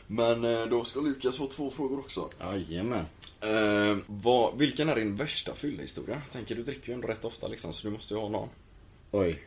Men 0.06 0.44
eh, 0.44 0.66
då 0.66 0.84
ska 0.84 1.00
Lukas 1.00 1.36
få 1.36 1.46
två 1.46 1.70
frågor 1.70 1.98
också. 1.98 2.30
Jajamän. 2.40 3.06
Eh, 3.40 3.98
vad, 4.06 4.58
vilken 4.58 4.88
är 4.88 4.96
din 4.96 5.16
värsta 5.16 5.54
fyllehistoria? 5.54 6.14
Jag 6.14 6.32
tänker 6.32 6.54
du 6.54 6.62
dricker 6.62 6.88
ju 6.88 6.94
ändå 6.94 7.08
rätt 7.08 7.24
ofta 7.24 7.48
liksom 7.48 7.72
så 7.72 7.86
du 7.86 7.92
måste 7.92 8.14
ju 8.14 8.20
ha 8.20 8.28
någon. 8.28 8.48
Oj. 9.10 9.42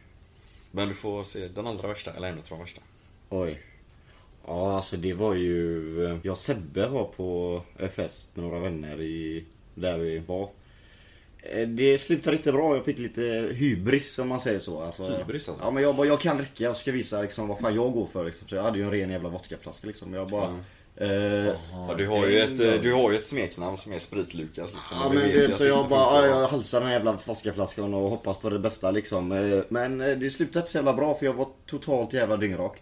Men 0.72 0.88
du 0.88 0.94
får 0.94 1.24
se 1.24 1.48
den 1.48 1.68
allra 1.68 1.88
värsta, 1.88 2.14
eller 2.14 2.28
en 2.28 2.38
av 2.38 2.44
de 2.50 2.60
värsta. 2.60 2.82
Oj. 3.30 3.73
Ja 4.48 4.76
alltså 4.76 4.98
det 4.98 5.14
var 5.14 5.34
ju, 5.36 6.20
jag 6.24 6.32
och 6.32 6.38
Sebbe 6.38 6.88
var 6.88 7.06
på 7.06 7.62
fest 7.96 8.28
med 8.34 8.46
några 8.46 8.60
vänner 8.60 9.02
i, 9.02 9.46
där 9.76 9.98
vi 9.98 10.20
var. 10.20 10.50
Eh, 11.44 11.68
Det 11.68 11.98
slutade 11.98 12.36
inte 12.38 12.52
bra, 12.52 12.76
jag 12.76 12.86
fick 12.86 13.00
lite 13.00 13.22
hybris 13.54 14.20
om 14.20 14.28
man 14.28 14.42
säger 14.42 14.60
så. 14.60 14.82
Alltså, 14.82 15.04
Hybris, 15.18 15.50
alltså? 15.50 15.64
Ja 15.64 15.72
men 15.72 15.84
jag 15.84 15.96
bara, 15.96 16.08
jag 16.08 16.20
kan 16.22 16.38
dricka, 16.38 16.64
jag 16.64 16.78
ska 16.78 16.92
visa 16.92 17.22
liksom 17.22 17.48
vad 17.48 17.60
fan 17.60 17.76
jag 17.76 17.94
går 17.94 18.08
för 18.08 18.26
liksom. 18.26 18.48
Så 18.48 18.56
jag 18.56 18.64
hade 18.64 18.78
ju 18.78 18.84
en 18.84 18.92
ren 18.92 19.10
jävla 19.10 19.30
vodkaflaska 19.30 19.88
liksom. 19.88 20.14
Jag 20.14 20.30
bara, 20.30 20.60
eh, 20.96 21.08
Ja, 21.08 21.94
du, 21.98 22.08
har 22.08 22.28
ju 22.28 22.40
ett, 22.40 22.60
eh, 22.60 22.82
du 22.82 22.94
har 22.94 23.12
ju 23.12 23.18
ett 23.18 23.26
smeknamn 23.28 23.78
som 23.78 23.92
är 23.92 24.00
Sprit-Lukas 24.00 24.74
liksom. 24.76 24.98
Ja 25.02 25.10
men 25.14 25.30
det, 25.30 25.58
så 25.58 25.66
jag 25.66 25.90
bara, 25.90 26.28
jag 26.28 26.48
halsar 26.48 26.80
den 26.80 26.88
här 26.88 26.96
jävla 26.96 27.20
vodkaflaskan 27.26 27.94
och 27.94 28.10
hoppas 28.10 28.38
på 28.38 28.50
det 28.50 28.60
bästa 28.60 28.92
liksom. 28.92 29.32
Eh, 29.32 29.64
Men 29.70 30.02
eh, 30.02 30.18
det 30.18 30.30
slutade 30.32 30.60
inte 30.60 30.72
så 30.72 30.78
jävla 30.78 30.94
bra 30.94 31.16
för 31.16 31.26
jag 31.26 31.34
var 31.34 31.48
totalt 31.66 32.14
jävla 32.14 32.38
dyngrak. 32.38 32.82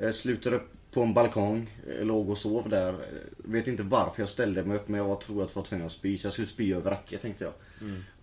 Eh, 0.00 0.12
Slutade 0.12 0.56
upp 0.56 0.72
på 0.92 1.02
en 1.02 1.14
balkong, 1.14 1.70
eh, 1.98 2.04
låg 2.06 2.30
och 2.30 2.38
sov 2.38 2.68
där. 2.68 2.94
Vet 3.36 3.66
inte 3.66 3.82
varför 3.82 4.22
jag 4.22 4.28
ställde 4.28 4.62
mig 4.64 4.76
upp 4.76 4.88
men 4.88 5.00
jag 5.06 5.20
tror 5.20 5.42
att 5.42 5.50
jag 5.54 5.60
var 5.62 5.68
tvungen 5.68 5.86
att 5.86 5.92
spy. 5.92 6.18
Så 6.18 6.26
jag 6.26 6.32
skulle 6.32 6.48
spy 6.48 6.74
över 6.74 6.90
racket 6.90 7.20
tänkte 7.22 7.44
jag. 7.44 7.52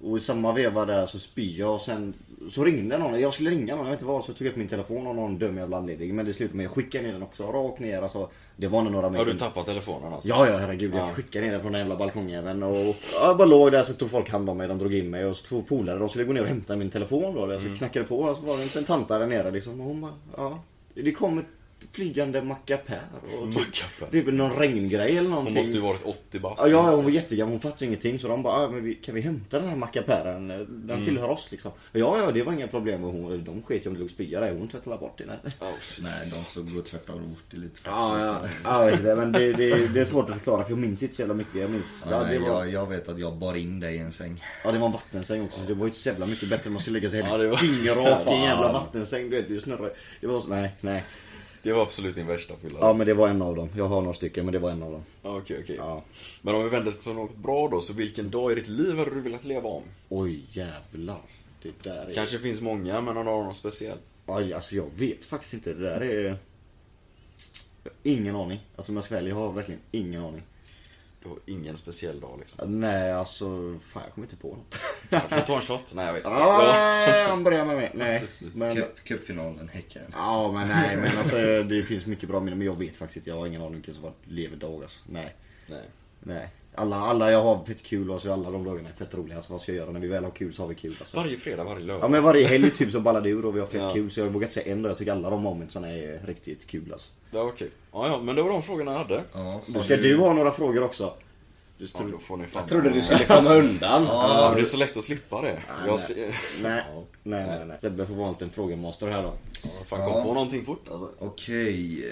Och 0.02 0.18
i 0.18 0.22
samma 0.22 0.54
veva 0.54 0.86
där 0.86 1.06
så 1.06 1.20
spyr 1.20 1.60
jag 1.60 1.76
och 1.76 1.82
sen 1.82 2.14
så 2.52 2.64
ringde 2.66 2.98
någon. 2.98 3.20
Jag 3.22 3.34
skulle 3.34 3.50
ringa 3.50 3.76
någon, 3.76 3.86
jag 3.86 3.92
vet 3.92 4.00
inte 4.00 4.06
vad. 4.06 4.24
Så 4.26 4.30
jag 4.32 4.38
tog 4.38 4.48
upp 4.48 4.56
min 4.56 4.68
telefon 4.68 5.08
av 5.08 5.16
någon 5.16 5.38
dum 5.40 5.58
jävla 5.58 5.78
anledning. 5.78 6.16
Men 6.16 6.26
det 6.26 6.34
slutade 6.34 6.58
med 6.58 6.64
att 6.66 6.78
jag 6.78 6.84
skickade 6.86 7.04
ner 7.04 7.14
den 7.14 7.24
också, 7.24 7.44
rakt 7.44 7.80
ner 7.80 8.02
alltså. 8.02 8.30
Det 8.56 8.68
var 8.68 8.82
nog 8.82 8.92
några 8.92 9.06
Har 9.06 9.12
meter. 9.12 9.26
du 9.26 9.34
tappat 9.34 9.66
telefonen 9.66 10.14
alltså? 10.14 10.30
Ja, 10.30 10.50
ja 10.50 10.58
herregud. 10.58 10.94
Jag 10.96 11.00
Ja. 11.10 11.14
skickade 11.14 11.46
ner 11.46 11.52
den 11.52 11.62
från 11.62 11.72
den 11.72 11.80
jävla 11.80 11.96
balkongjäveln 11.96 12.64
och 12.64 12.76
ja, 12.78 12.96
jag 13.22 13.38
bara 13.38 13.46
låg 13.48 13.72
där 13.72 13.84
så 13.84 13.94
tog 13.94 14.10
folk 14.12 14.30
hand 14.30 14.50
om 14.50 14.58
mig. 14.58 14.68
De 14.68 14.78
drog 14.78 14.94
in 14.94 15.10
mig 15.10 15.26
och 15.26 15.38
så 15.38 15.46
två 15.46 15.62
polare 15.62 16.00
de 16.00 16.10
skulle 16.10 16.24
gå 16.26 16.34
ner 16.34 16.42
och 16.42 16.48
hämta 16.48 16.76
min 16.76 16.90
telefon 16.90 17.36
då. 17.36 17.52
Jag 17.52 17.62
Mm. 17.62 17.78
knackade 17.78 18.06
på 18.06 18.18
och 18.20 18.38
så 18.38 18.42
var 18.44 18.58
det 18.58 18.78
en 18.78 18.84
tanta 18.84 19.20
där 19.20 19.28
nere 19.28 19.52
liksom. 19.52 19.82
Och 19.82 19.88
hon 19.88 20.02
bara, 20.02 20.14
ja. 20.38 20.64
Det 20.94 21.12
kom 21.12 21.38
ett 21.40 21.46
flygande 21.92 22.42
mackapär 22.42 23.02
och 23.42 23.54
typ, 23.54 24.12
typ 24.12 24.34
någon 24.34 24.52
regngrej 24.60 25.18
eller 25.18 25.30
någonting. 25.30 25.56
Hon 25.56 25.64
måste 25.64 25.78
ju 25.78 25.84
varit 25.84 26.04
80 26.06 26.40
bast. 26.40 26.62
Ja, 26.62 26.68
ja, 26.68 26.96
hon 26.96 27.04
var 27.04 27.12
jättegammal, 27.12 27.52
hon 27.54 27.60
fattade 27.60 27.86
ingenting 27.86 28.20
så 28.20 28.28
de 28.28 28.44
bara, 28.44 28.54
ah, 28.54 28.70
men 28.70 28.84
vi, 28.84 28.96
kan 28.96 29.16
vi 29.16 29.22
hämta 29.22 29.60
den 29.60 29.70
här 29.70 29.76
mackapären? 29.76 30.48
Den 30.48 30.68
Mm. 30.90 31.06
tillhör 31.06 31.30
oss 31.30 31.48
liksom. 31.52 31.72
Ja, 31.92 32.18
ja, 32.20 32.32
det 32.32 32.44
var 32.44 32.54
inga 32.54 32.68
problem 32.68 33.04
och 33.04 33.14
hon, 33.14 33.44
de 33.44 33.62
sket 33.64 33.86
ju 33.86 33.90
om 33.90 33.94
det 33.94 34.00
låg 34.00 34.10
spya 34.10 34.40
där, 34.40 34.54
hon 34.54 34.68
tvättade 34.68 34.98
bort 34.98 35.18
det. 35.18 35.26
Nej. 35.26 35.38
Ja, 35.60 35.72
Nej, 36.02 36.32
de 36.38 36.44
stod 36.46 36.78
och 36.80 36.86
tvättade 36.86 37.20
bort 37.20 37.44
det 37.52 37.58
lite 37.58 37.80
Ja, 37.86 38.20
ja, 38.26 38.50
ja, 38.64 38.80
jag 38.84 38.86
vet 38.92 39.00
inte, 39.00 39.16
men 39.16 39.32
det, 39.32 39.54
det, 39.54 39.94
det 39.94 40.00
är 40.00 40.06
svårt 40.06 40.30
att 40.30 40.36
förklara 40.36 40.64
för 40.64 40.72
jag 40.72 40.80
minns 40.80 41.04
inte 41.04 41.16
så 41.16 41.22
jävla 41.22 41.34
mycket. 41.36 41.56
Jag 41.62 41.70
minns, 41.70 41.86
Ja, 42.06 42.12
ja, 42.12 42.24
nej, 42.24 42.40
det 42.40 42.50
var, 42.50 42.66
jag, 42.66 42.74
jag 42.74 42.90
vet 42.90 43.10
att 43.10 43.20
jag 43.20 43.36
bar 43.36 43.56
in 43.56 43.80
dig 43.80 43.96
i 43.96 44.00
en 44.00 44.12
säng. 44.12 44.44
ja, 44.64 44.72
det 44.72 44.78
var 44.80 44.86
en 44.86 44.92
vattensäng 44.94 45.42
också 45.46 45.60
så 45.60 45.66
det 45.68 45.74
var 45.74 45.82
ju 45.86 45.88
inte 45.88 46.00
så 46.00 46.10
jävla 46.10 46.26
mycket 46.26 46.50
bättre 46.50 46.68
än 46.68 46.74
man 46.74 46.82
skulle 46.82 47.00
lägga 47.00 47.10
sig 47.10 47.20
Ja, 47.20 47.26
helt 47.38 47.60
dyngrak 47.62 48.28
i 48.28 48.30
en 48.30 48.42
jävla 48.42 48.72
vattensäng. 48.74 49.30
Du 49.30 49.36
vet, 49.36 49.48
det 49.48 49.62
snurrade. 49.62 49.94
Det 50.22 50.28
var 50.28 50.42
så, 50.42 50.48
nej, 50.48 50.72
nej. 50.82 51.04
Det 51.68 51.74
var 51.74 51.82
absolut 51.82 52.16
din 52.16 52.28
värsta 52.28 52.56
fylla. 52.56 52.80
Ja, 52.80 52.94
men 52.94 53.08
det 53.08 53.14
var 53.14 53.28
en 53.28 53.42
av 53.42 53.56
dem. 53.56 53.70
Jag 53.76 53.88
har 53.88 54.02
några 54.02 54.14
stycken, 54.14 54.46
men 54.46 54.52
det 54.54 54.60
var 54.60 54.72
en 54.72 54.84
av 54.84 54.92
dem. 54.92 55.04
Ja, 55.24 55.38
Okej, 55.38 55.60
okej. 55.64 55.76
Ja. 55.76 56.04
Men 56.42 56.56
om 56.56 56.64
vi 56.64 56.70
vänder 56.70 56.92
till 56.92 57.12
något 57.14 57.36
bra 57.36 57.68
då, 57.68 57.82
så 57.82 57.94
vilken 57.94 58.30
dag 58.30 58.52
i 58.52 58.56
ditt 58.56 58.68
liv 58.68 58.98
hade 58.98 59.12
du 59.12 59.22
velat 59.22 59.44
leva 59.44 59.70
om? 59.70 59.84
Oj, 60.10 60.46
jävlar. 60.52 61.22
Det 61.62 61.84
där 61.84 62.10
är... 62.10 62.14
Kanske 62.14 62.40
finns 62.40 62.62
många, 62.62 63.02
men 63.02 63.18
om 63.18 63.26
du 63.26 63.32
har 63.32 63.44
någon 63.44 63.56
speciell? 63.56 63.98
Aj, 64.26 64.54
alltså 64.54 64.76
jag 64.76 64.90
vet 64.96 65.26
faktiskt 65.26 65.54
inte. 65.54 65.74
Det 65.74 65.90
där 65.90 66.02
är... 66.02 66.38
Ingen 68.04 68.36
aning. 68.36 68.60
Alltså 68.76 68.92
om 68.92 68.96
jag 68.96 69.06
ska 69.06 69.16
välja, 69.16 69.30
jag 69.30 69.36
har 69.36 69.52
verkligen 69.52 69.82
ingen 69.92 70.24
aning. 70.24 70.42
Du 71.28 71.32
har 71.32 71.40
ingen 71.58 71.78
speciell 71.78 72.20
dag 72.20 72.40
liksom. 72.40 72.80
Nej, 72.80 73.14
alltså... 73.14 73.46
Fan, 73.94 74.04
jag 74.06 74.14
kommer 74.14 74.28
inte 74.28 74.36
på 74.36 74.48
något. 74.48 74.76
Jag 75.10 75.22
får 75.22 75.48
ta 75.48 75.56
en 75.56 75.62
shot? 75.62 75.94
Nej, 75.94 76.06
jag 76.06 76.14
vet 76.14 76.26
inte. 76.26 76.38
Ja, 76.38 77.26
han 77.30 77.44
börjar 77.44 77.66
med 77.66 77.76
mig. 77.76 77.92
Nej. 77.94 78.20
Precis. 78.20 78.56
Men... 78.56 78.76
Cup, 78.76 79.04
cupfinalen, 79.04 79.70
Häcken. 79.70 80.02
Ja, 80.14 80.52
men 80.52 80.68
nej, 80.68 80.96
men 80.96 81.18
alltså 81.18 81.64
det 81.64 81.84
finns 81.84 82.06
mycket 82.06 82.30
bra 82.30 82.40
minnen. 82.40 82.58
Men 82.58 82.68
jag 82.68 82.80
vet 82.80 82.96
faktiskt. 82.96 83.28
Jag 83.28 83.36
har 83.36 83.48
ingen 83.48 83.62
aning 83.62 83.74
vilken 83.74 83.94
som 83.94 84.04
var 84.04 84.14
lever 84.24 84.58
dag 84.58 84.84
alltså. 84.84 85.00
Nej. 85.06 85.36
Nej. 85.68 85.84
Nej. 86.20 86.50
Alla, 86.76 86.96
alla 86.96 87.32
jag 87.32 87.44
har 87.44 87.64
fett 87.66 87.84
kul 87.84 88.12
och 88.12 88.22
så 88.22 88.34
alla 88.34 88.52
de 88.52 88.64
dagarna 88.64 88.90
är 88.90 88.94
fett 88.94 89.14
roliga. 89.16 89.36
Alltså 89.38 89.52
vad 89.54 89.62
ska 89.62 89.72
jag 89.72 89.78
göra? 89.82 89.92
När 89.92 90.00
vi 90.00 90.08
väl 90.08 90.24
har 90.24 90.32
kul 90.32 90.54
så 90.54 90.62
har 90.64 90.68
vi 90.68 90.76
kul 90.76 90.96
alltså. 91.00 91.18
Varje 91.18 91.38
fredag, 91.38 91.64
varje 91.64 91.86
lördag. 91.86 92.04
Ja 92.04 92.08
men 92.08 92.24
varje 92.24 92.48
helg 92.48 92.72
typ 92.72 92.92
så 92.92 93.00
ballar 93.00 93.22
det 93.22 93.30
ur 93.30 93.46
och 93.46 93.56
vi 93.56 93.60
har 93.60 93.68
fett 93.68 93.82
Ja. 93.82 93.94
kul. 93.94 94.12
Så 94.12 94.20
jag 94.20 94.28
vågar 94.28 94.48
inte 94.48 94.54
säga 94.62 94.72
en 94.72 94.82
dag. 94.82 94.90
Jag 94.90 94.98
tycker 94.98 95.12
alla 95.12 95.30
de 95.30 95.42
momentsarna 95.42 95.90
är 95.92 96.22
riktigt 96.28 96.68
kul 96.68 96.94
alltså. 96.94 97.12
Ja, 97.32 97.42
okej. 97.42 97.70
Ja, 97.92 98.08
ja, 98.08 98.22
men 98.22 98.36
det 98.36 98.42
var 98.42 98.50
de 98.50 98.64
frågorna 98.64 98.92
jag 98.92 98.98
hade. 99.00 99.24
Ja, 99.34 99.62
Då 99.68 99.84
ska 99.84 99.98
du 99.98 100.18
ha 100.18 100.34
några 100.34 100.52
frågor 100.52 100.84
också. 100.84 101.14
Du 101.78 101.88
Ja, 101.94 102.00
då 102.12 102.18
får 102.18 102.38
ni 102.38 102.48
fan... 102.48 102.62
Jag 102.62 102.70
trodde 102.70 102.90
du 102.90 103.02
skulle 103.02 103.26
komma 103.26 103.54
undan. 103.54 104.04
Ja, 104.08 104.46
men 104.50 104.56
det 104.56 104.62
är 104.62 104.66
så 104.66 104.78
lätt 104.78 104.98
att 104.98 105.04
slippa 105.04 105.42
det. 105.42 105.62
Jag 105.68 105.88
nej. 105.88 106.00
ser... 106.00 106.16
Nej, 106.62 106.84
Ja. 106.94 107.04
nej, 107.24 107.48
nej, 107.48 107.66
nej. 107.66 107.78
Sebbe 107.82 108.06
får 108.06 108.14
vara 108.14 108.28
en 108.28 108.34
liten 108.34 108.50
frågemaster 108.50 109.08
här 109.08 109.24
då. 109.24 109.34
Ja, 109.64 109.70
fan 109.86 110.00
kom 110.00 110.18
Ja. 110.18 110.24
på 110.24 110.34
någonting 110.34 110.66
fort 110.66 110.88
alltså. 110.92 111.10
Okej. 111.20 112.06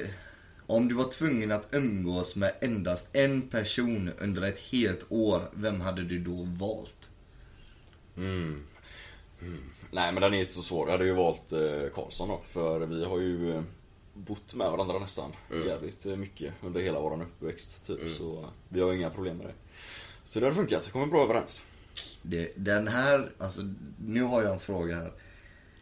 Om 0.67 0.87
du 0.87 0.95
var 0.95 1.11
tvungen 1.11 1.51
att 1.51 1.67
umgås 1.71 2.35
med 2.35 2.53
endast 2.61 3.07
en 3.11 3.41
person 3.41 4.11
under 4.19 4.41
ett 4.41 4.59
helt 4.59 5.05
år, 5.09 5.41
vem 5.53 5.81
hade 5.81 6.03
du 6.03 6.19
då 6.19 6.47
valt? 6.59 7.09
Mm. 8.17 8.63
Mm. 9.41 9.63
Nej 9.91 10.13
men 10.13 10.21
den 10.21 10.33
är 10.33 10.39
inte 10.39 10.53
så 10.53 10.61
svår. 10.61 10.87
Jag 10.87 10.91
hade 10.91 11.05
ju 11.05 11.13
valt 11.13 11.51
eh, 11.51 11.89
Karlsson 11.93 12.29
då. 12.29 12.41
För 12.47 12.79
vi 12.79 13.05
har 13.05 13.19
ju 13.19 13.55
eh, 13.55 13.63
bott 14.13 14.53
med 14.53 14.71
varandra 14.71 14.99
nästan 14.99 15.31
jävligt 15.65 16.05
eh, 16.05 16.15
mycket 16.15 16.53
under 16.63 16.81
hela 16.81 16.99
våran 16.99 17.21
uppväxt 17.21 17.85
typ. 17.85 18.11
Så 18.11 18.39
eh, 18.39 18.49
vi 18.69 18.81
har 18.81 18.93
inga 18.93 19.09
problem 19.09 19.37
med 19.37 19.47
det. 19.47 19.53
Så 20.25 20.39
det 20.39 20.45
har 20.45 20.53
funkat. 20.53 20.87
Vi 20.87 20.91
kommer 20.91 21.05
bra 21.05 21.23
överens. 21.23 21.63
Det, 22.21 22.51
den 22.55 22.87
här, 22.87 23.31
alltså 23.37 23.61
nu 24.05 24.21
har 24.21 24.43
jag 24.43 24.53
en 24.53 24.59
fråga 24.59 24.95
här. 24.95 25.11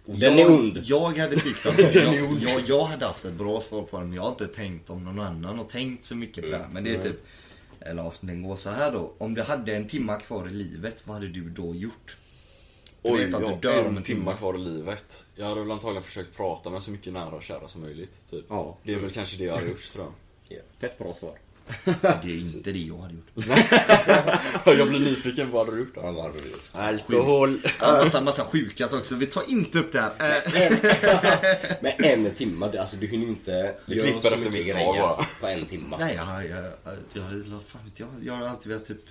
Den 0.05 0.37
jag, 0.37 0.39
är 0.39 0.51
ond. 0.51 0.79
Jag 0.83 1.17
hade 1.17 1.35
tyckt 1.35 1.65
att 1.65 1.79
jag, 1.95 2.37
jag, 2.41 2.61
jag 2.67 2.83
hade 2.83 3.05
haft 3.05 3.25
ett 3.25 3.33
bra 3.33 3.61
svar 3.61 3.81
på 3.81 3.97
den 3.97 4.07
men 4.07 4.15
jag 4.15 4.23
har 4.23 4.29
inte 4.29 4.47
tänkt 4.47 4.89
om 4.89 5.03
någon 5.03 5.19
annan 5.19 5.59
och 5.59 5.69
tänkt 5.69 6.05
så 6.05 6.15
mycket 6.15 6.43
på 6.43 6.49
det. 6.49 6.65
Men 6.71 6.83
det 6.83 6.95
är 6.95 7.03
typ, 7.03 7.25
eller 7.79 8.13
den 8.21 8.43
går 8.43 8.55
så 8.55 8.69
här 8.69 8.91
då. 8.91 9.13
Om 9.17 9.33
du 9.33 9.41
hade 9.41 9.75
en 9.75 9.87
timma 9.87 10.19
kvar 10.19 10.47
i 10.47 10.51
livet, 10.51 11.03
vad 11.05 11.15
hade 11.15 11.27
du 11.27 11.49
då 11.49 11.75
gjort? 11.75 12.17
Du 13.01 13.09
Oj, 13.09 13.25
vet 13.25 13.35
att 13.35 13.41
jag 13.41 13.51
du 13.51 13.69
dör 13.69 13.87
om 13.87 13.97
en 13.97 14.03
timma 14.03 14.33
kvar 14.33 14.55
i 14.55 14.57
livet. 14.57 15.25
Jag 15.35 15.45
hade 15.45 15.61
väl 15.61 15.71
antagligen 15.71 16.03
försökt 16.03 16.35
prata 16.37 16.69
med 16.69 16.83
så 16.83 16.91
mycket 16.91 17.13
nära 17.13 17.35
och 17.35 17.43
kära 17.43 17.67
som 17.67 17.81
möjligt. 17.81 18.29
Typ. 18.29 18.45
Ja. 18.49 18.77
Det 18.83 18.93
är 18.93 18.99
väl 18.99 19.11
kanske 19.11 19.37
det 19.37 19.43
jag 19.43 19.55
hade 19.55 19.67
gjort 19.67 19.91
tror 19.91 20.11
Fett 20.79 20.97
bra 20.97 21.13
svar. 21.13 21.37
Det 22.01 22.27
är 22.31 22.37
inte 22.37 22.71
det 22.71 22.79
jag 22.79 22.97
hade 22.97 23.13
gjort. 23.13 23.27
jag. 24.65 24.89
blir 24.89 24.99
nyfiken, 24.99 25.51
vad 25.51 25.65
hade 25.65 25.77
du 25.77 25.83
gjort 25.83 25.95
då? 25.95 26.01
Ja, 26.03 26.11
du? 26.39 26.79
Alkohol. 26.79 27.59
Ja, 27.79 27.91
massa, 27.91 28.21
massa 28.21 28.45
sjuka 28.45 28.87
saker 28.87 29.03
så 29.05 29.15
vi 29.15 29.25
tar 29.25 29.49
inte 29.49 29.79
upp 29.79 29.91
det 29.91 29.99
här. 30.01 30.13
Men 31.83 32.25
en 32.25 32.33
timma, 32.35 32.67
det- 32.67 32.81
alltså 32.81 32.95
du 32.95 33.07
hinner 33.07 33.27
inte 33.27 33.75
Vi 33.85 33.95
göra 33.95 34.11
klipper 34.11 34.31
efter 34.35 34.49
mitt 34.49 34.69
svar 34.71 34.97
bara. 34.99 35.25
på 35.41 35.47
en 35.47 35.65
timma. 35.65 35.97
Nej, 35.97 36.15
jag, 36.15 36.45
jag, 36.45 36.63
jag, 36.63 36.73
jag, 37.13 37.33
jag, 37.33 37.61
jag, 37.97 38.07
jag 38.23 38.33
har 38.33 38.47
alltid 38.47 38.67
velat 38.71 38.85
typ 38.85 39.05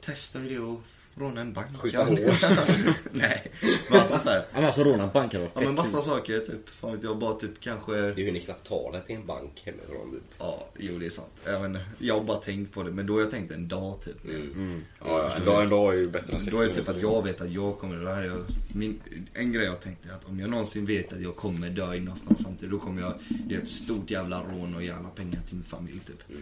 testa 0.00 0.38
hur 0.38 0.48
det 0.48 0.54
är 0.54 0.74
att 0.74 0.80
råna 1.18 1.40
en 1.40 1.52
bank. 1.52 1.76
Skjuta 1.76 2.04
hål. 2.04 2.18
Nej, 3.10 3.52
massa 3.90 4.18
så 4.18 4.28
här. 4.28 4.38
Ja 4.38 4.44
men 4.54 4.64
alltså 4.64 4.84
råna 4.84 5.04
en 5.04 5.10
bank 5.12 5.34
varit 5.34 5.50
Ja 5.54 5.60
men 5.60 5.74
massa 5.74 6.02
saker, 6.02 6.38
typ, 6.38 6.68
fan 6.68 6.92
vet 6.92 7.04
jag, 7.04 7.18
bara 7.18 7.34
typ 7.34 7.60
kanske 7.60 8.10
Du 8.12 8.24
hinner 8.24 8.40
knappt 8.40 8.68
ta 8.68 8.92
dig 8.92 9.02
till 9.06 9.16
en 9.16 9.26
bank 9.26 9.62
hemifrån. 9.64 10.10
typ. 10.10 10.22
Ja, 10.38 10.68
jo 10.78 10.98
det 10.98 11.06
är 11.06 11.10
sant. 11.10 11.32
Men, 11.44 11.78
jag 11.98 12.14
har 12.14 12.24
bara 12.24 12.38
tänkt 12.38 12.74
på 12.74 12.82
det, 12.82 12.90
men 12.90 13.06
då 13.06 13.12
har 13.12 13.20
jag 13.20 13.30
tänkt 13.30 13.52
en 13.52 13.68
dag 13.68 14.00
typ. 14.04 14.24
Mm. 14.24 14.84
Ja, 15.00 15.06
ja, 15.06 15.36
en 15.36 15.44
dag, 15.44 15.62
en 15.62 15.70
dag 15.70 15.94
är 15.94 15.98
ju 15.98 16.08
bättre 16.10 16.32
än 16.32 16.40
60 16.40 16.56
Då 16.56 16.62
är 16.62 16.66
det 16.66 16.74
typ 16.74 16.88
att 16.88 17.02
jag 17.02 17.24
vet 17.24 17.40
att 17.40 17.52
jag 17.52 17.78
kommer 17.78 17.96
dö. 17.96 18.24
Jag, 18.24 18.38
min, 18.74 19.00
en 19.34 19.52
grej 19.52 19.64
jag 19.64 19.80
tänkte 19.80 20.08
är 20.08 20.12
att 20.12 20.28
om 20.28 20.40
jag 20.40 20.50
någonsin 20.50 20.86
vet 20.86 21.12
att 21.12 21.20
jag 21.20 21.36
kommer 21.36 21.70
dö 21.70 21.94
inom 21.94 22.16
snar 22.16 22.36
framtid, 22.42 22.70
då 22.70 22.78
kommer 22.78 23.02
jag 23.02 23.14
göra 23.48 23.62
ett 23.62 23.68
stort 23.68 24.10
jävla 24.10 24.42
rån 24.42 24.74
och 24.74 24.82
ge 24.82 24.90
alla 24.90 25.08
pengar 25.08 25.40
till 25.46 25.54
min 25.54 25.64
familj 25.64 26.00
typ. 26.06 26.38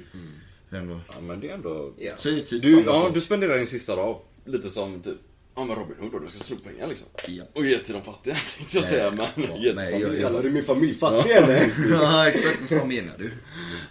Ändå. 0.70 1.00
Ja 1.08 1.20
men 1.20 1.40
det 1.40 1.50
är 1.50 1.54
ändå... 1.54 1.92
Ja. 1.98 2.16
Så 2.16 2.28
typ 2.28 2.62
Du, 2.62 2.82
ja, 2.82 3.10
du 3.14 3.20
spenderar 3.20 3.56
din 3.56 3.66
sista 3.66 3.96
dag 3.96 4.20
lite 4.44 4.70
som 4.70 5.02
typ 5.02 5.16
Ja 5.56 5.64
men 5.64 5.76
Robin 5.76 5.96
Hood 6.00 6.12
då, 6.12 6.18
du 6.18 6.28
ska 6.28 6.38
slå 6.38 6.56
pengar 6.56 6.86
liksom. 6.86 7.08
Ja. 7.28 7.44
Och 7.52 7.66
ge 7.66 7.78
till 7.78 7.94
de 7.94 8.02
fattiga 8.02 8.34
tänkte 8.58 8.76
jag 8.76 8.84
säga 8.84 9.10
men 9.10 9.18
Ja, 9.36 9.42
ge 9.56 9.66
till 9.66 9.74
nej, 9.74 9.90
familjen. 9.92 10.00
jag- 10.00 10.14
jag- 10.14 10.22
Kallar 10.22 10.42
du 10.42 10.50
min 10.50 10.64
familj 10.64 10.94
fattig 10.94 11.30
eller? 11.30 11.72
ja 11.90 12.28
exakt, 12.28 12.58
vad 12.70 12.78
fan 12.80 12.88
menar 12.88 13.18
du? 13.18 13.32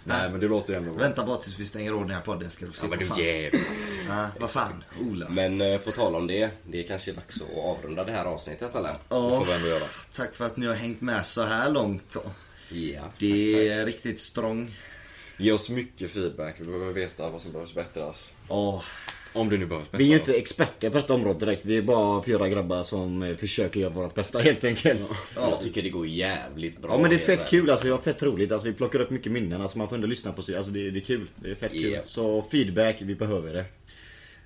Nej 0.04 0.30
men 0.30 0.40
det 0.40 0.48
låter 0.48 0.72
ju 0.72 0.78
ändå 0.78 0.92
bra. 0.92 1.00
Vänta 1.02 1.26
bara 1.26 1.36
tills 1.36 1.58
vi 1.58 1.66
stänger 1.66 1.92
av 1.92 2.00
den 2.00 2.10
här 2.10 2.20
podden 2.20 2.50
ska 2.50 2.66
du 2.66 2.72
se 2.72 2.78
Ja 2.82 2.88
men 2.88 2.90
vad 2.90 2.98
du 2.98 3.06
fan. 3.06 3.18
jävel. 3.24 3.60
Ja, 4.08 4.28
vad 4.40 4.50
fan, 4.50 4.84
Ola. 5.00 5.28
Men 5.28 5.60
eh, 5.60 5.78
på 5.78 5.90
tal 5.92 6.14
om 6.14 6.26
det, 6.26 6.50
det 6.66 6.80
är 6.84 6.86
kanske 6.86 7.12
dags 7.12 7.36
att 7.40 7.56
avrunda 7.64 8.04
det 8.04 8.12
här 8.12 8.24
avsnittet 8.24 8.74
eller? 8.74 8.92
Det 8.92 8.98
får 9.08 9.18
Ja, 9.18 9.44
vi 9.46 9.52
ändå 9.52 9.68
göra. 9.68 9.84
tack 10.12 10.34
för 10.34 10.44
att 10.44 10.56
ni 10.56 10.66
har 10.66 10.74
hängt 10.74 11.00
med 11.00 11.26
så 11.26 11.42
här 11.42 11.70
långt 11.70 12.12
då. 12.12 12.22
Ja. 12.68 13.02
Det 13.18 13.68
är 13.68 13.86
riktigt 13.86 14.20
strong. 14.20 14.74
Ge 15.38 15.52
oss 15.52 15.68
mycket 15.70 16.10
feedback, 16.12 16.54
vi 16.58 16.64
behöver 16.66 16.92
veta 16.92 17.30
vad 17.30 17.42
som 17.42 17.52
behövs 17.52 17.74
bättras. 17.74 18.32
Ja, 18.48 18.82
om 19.34 19.48
du 19.48 19.58
nu 19.58 19.66
behöver. 19.66 19.88
Vi 19.90 20.04
är 20.04 20.08
ju 20.08 20.18
inte 20.18 20.34
experter 20.34 20.90
på 20.90 20.96
detta 20.96 21.14
område 21.14 21.46
direkt. 21.46 21.64
Vi 21.64 21.76
är 21.76 21.82
bara 21.82 22.22
fyra 22.22 22.48
grabbar 22.48 22.84
som 22.84 23.22
eh, 23.22 23.36
försöker 23.36 23.80
göra 23.80 23.90
vårt 23.90 24.14
bästa 24.14 24.38
helt 24.38 24.64
enkelt. 24.64 25.00
Ja. 25.36 25.50
Jag 25.50 25.60
tycker 25.60 25.82
det 25.82 25.90
går 25.90 26.06
jävligt 26.06 26.82
bra. 26.82 26.90
Ja 26.92 26.98
men 26.98 27.10
det 27.10 27.16
är 27.16 27.18
fett 27.18 27.38
med. 27.38 27.48
kul 27.48 27.70
alltså. 27.70 27.84
Vi 27.84 27.90
har 27.90 27.98
fett 27.98 28.22
roligt. 28.22 28.52
Alltså, 28.52 28.68
vi 28.68 28.74
plockar 28.74 29.00
upp 29.00 29.10
mycket 29.10 29.32
minnen. 29.32 29.62
Alltså, 29.62 29.78
man 29.78 29.88
får 29.88 29.96
ändå 29.96 30.06
lyssna 30.06 30.32
på 30.32 30.42
sig. 30.42 30.56
Alltså, 30.56 30.72
det, 30.72 30.90
det 30.90 30.98
är 30.98 31.04
kul. 31.04 31.26
Det 31.36 31.50
är 31.50 31.54
fett 31.54 31.74
yeah. 31.74 32.02
kul. 32.02 32.10
Så 32.10 32.44
feedback, 32.50 32.96
vi 33.00 33.14
behöver 33.14 33.54
det. 33.54 33.64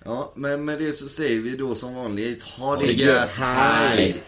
Ja, 0.04 0.32
men 0.36 0.64
med 0.64 0.78
det 0.78 0.92
så 0.92 1.08
säger 1.08 1.40
vi 1.40 1.56
då 1.56 1.74
som 1.74 1.94
vanligt. 1.94 2.42
Ha, 2.42 2.66
ha 2.66 2.76
det 2.76 2.92
gött. 2.92 3.30
Hej! 3.30 4.22